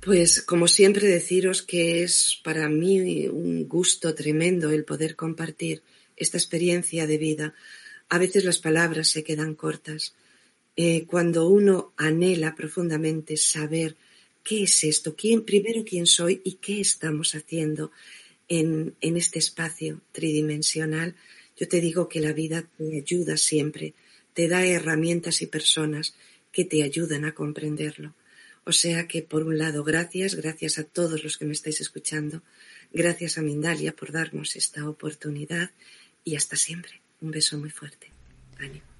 Pues 0.00 0.42
como 0.42 0.68
siempre 0.68 1.06
deciros 1.08 1.62
que 1.62 2.02
es 2.02 2.40
para 2.44 2.68
mí 2.68 3.26
un 3.28 3.68
gusto 3.68 4.14
tremendo 4.14 4.70
el 4.70 4.84
poder 4.84 5.16
compartir 5.16 5.82
esta 6.16 6.38
experiencia 6.38 7.06
de 7.06 7.18
vida. 7.18 7.54
A 8.08 8.18
veces 8.18 8.44
las 8.44 8.58
palabras 8.58 9.08
se 9.08 9.24
quedan 9.24 9.54
cortas. 9.54 10.14
Eh, 10.76 11.06
cuando 11.06 11.48
uno 11.48 11.92
anhela 11.96 12.54
profundamente 12.54 13.36
saber 13.36 13.96
qué 14.44 14.64
es 14.64 14.84
esto, 14.84 15.16
quién, 15.16 15.44
primero 15.44 15.84
quién 15.84 16.06
soy 16.06 16.40
y 16.44 16.54
qué 16.54 16.80
estamos 16.80 17.34
haciendo 17.34 17.90
en, 18.48 18.94
en 19.00 19.16
este 19.16 19.38
espacio 19.38 20.02
tridimensional, 20.12 21.16
yo 21.56 21.66
te 21.68 21.80
digo 21.80 22.08
que 22.08 22.20
la 22.20 22.32
vida 22.32 22.68
te 22.76 22.98
ayuda 22.98 23.36
siempre, 23.36 23.94
te 24.34 24.48
da 24.48 24.64
herramientas 24.66 25.40
y 25.40 25.46
personas 25.46 26.14
que 26.52 26.64
te 26.64 26.82
ayudan 26.82 27.24
a 27.24 27.34
comprenderlo. 27.34 28.14
O 28.64 28.72
sea 28.72 29.06
que, 29.06 29.22
por 29.22 29.44
un 29.44 29.58
lado, 29.58 29.84
gracias, 29.84 30.34
gracias 30.34 30.78
a 30.78 30.84
todos 30.84 31.22
los 31.22 31.38
que 31.38 31.44
me 31.44 31.52
estáis 31.52 31.80
escuchando, 31.80 32.42
gracias 32.92 33.38
a 33.38 33.42
Mindalia 33.42 33.94
por 33.94 34.10
darnos 34.10 34.56
esta 34.56 34.88
oportunidad 34.88 35.70
y 36.26 36.34
hasta 36.36 36.56
siempre. 36.56 37.00
Un 37.20 37.30
beso 37.30 37.56
muy 37.56 37.70
fuerte. 37.70 38.10
Ánimo. 38.58 38.95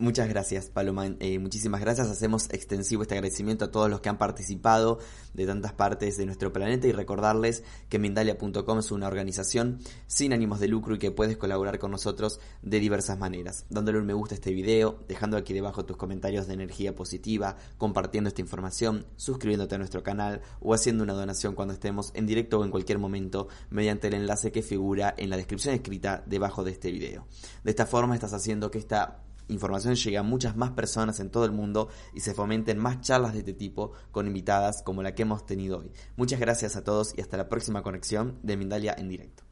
Muchas 0.00 0.30
gracias, 0.30 0.70
Paloma. 0.70 1.08
Eh, 1.20 1.38
muchísimas 1.38 1.82
gracias. 1.82 2.08
Hacemos 2.08 2.48
extensivo 2.52 3.02
este 3.02 3.16
agradecimiento 3.16 3.66
a 3.66 3.70
todos 3.70 3.90
los 3.90 4.00
que 4.00 4.08
han 4.08 4.16
participado 4.16 4.98
de 5.34 5.44
tantas 5.44 5.74
partes 5.74 6.16
de 6.16 6.24
nuestro 6.24 6.54
planeta 6.54 6.86
y 6.86 6.92
recordarles 6.92 7.64
que 7.90 7.98
Mindalia.com 7.98 8.78
es 8.78 8.92
una 8.92 9.08
organización 9.08 9.78
sin 10.06 10.32
ánimos 10.32 10.58
de 10.58 10.68
lucro 10.68 10.94
y 10.94 10.98
que 10.98 11.10
puedes 11.10 11.36
colaborar 11.36 11.78
con 11.78 11.90
nosotros 11.90 12.40
de 12.62 12.80
diversas 12.80 13.18
maneras. 13.18 13.66
Dándole 13.68 13.98
un 13.98 14.06
me 14.06 14.14
gusta 14.14 14.34
a 14.34 14.36
este 14.36 14.54
video, 14.54 15.04
dejando 15.06 15.36
aquí 15.36 15.52
debajo 15.52 15.84
tus 15.84 15.98
comentarios 15.98 16.46
de 16.46 16.54
energía 16.54 16.94
positiva, 16.94 17.58
compartiendo 17.76 18.28
esta 18.28 18.40
información, 18.40 19.04
suscribiéndote 19.16 19.74
a 19.74 19.78
nuestro 19.78 20.02
canal 20.02 20.40
o 20.60 20.72
haciendo 20.72 21.04
una 21.04 21.12
donación 21.12 21.54
cuando 21.54 21.74
estemos 21.74 22.10
en 22.14 22.24
directo 22.24 22.58
o 22.58 22.64
en 22.64 22.70
cualquier 22.70 22.98
momento 22.98 23.48
mediante 23.68 24.08
el 24.08 24.14
enlace 24.14 24.50
que 24.50 24.62
figura 24.62 25.14
en 25.18 25.28
la 25.28 25.36
descripción 25.36 25.74
escrita 25.74 26.24
debajo 26.24 26.64
de 26.64 26.70
este 26.70 26.90
video. 26.90 27.26
De 27.64 27.70
esta 27.70 27.84
forma 27.84 28.14
estás 28.14 28.32
haciendo 28.32 28.70
que 28.70 28.78
esta 28.78 29.24
información 29.52 29.94
llegue 29.94 30.18
a 30.18 30.22
muchas 30.22 30.56
más 30.56 30.70
personas 30.70 31.20
en 31.20 31.30
todo 31.30 31.44
el 31.44 31.52
mundo 31.52 31.88
y 32.14 32.20
se 32.20 32.34
fomenten 32.34 32.78
más 32.78 33.00
charlas 33.00 33.32
de 33.32 33.40
este 33.40 33.52
tipo 33.52 33.92
con 34.10 34.26
invitadas 34.26 34.82
como 34.82 35.02
la 35.02 35.14
que 35.14 35.22
hemos 35.22 35.46
tenido 35.46 35.78
hoy. 35.78 35.92
Muchas 36.16 36.40
gracias 36.40 36.76
a 36.76 36.84
todos 36.84 37.14
y 37.16 37.20
hasta 37.20 37.36
la 37.36 37.48
próxima 37.48 37.82
conexión 37.82 38.38
de 38.42 38.56
Mindalia 38.56 38.94
en 38.96 39.08
directo. 39.08 39.44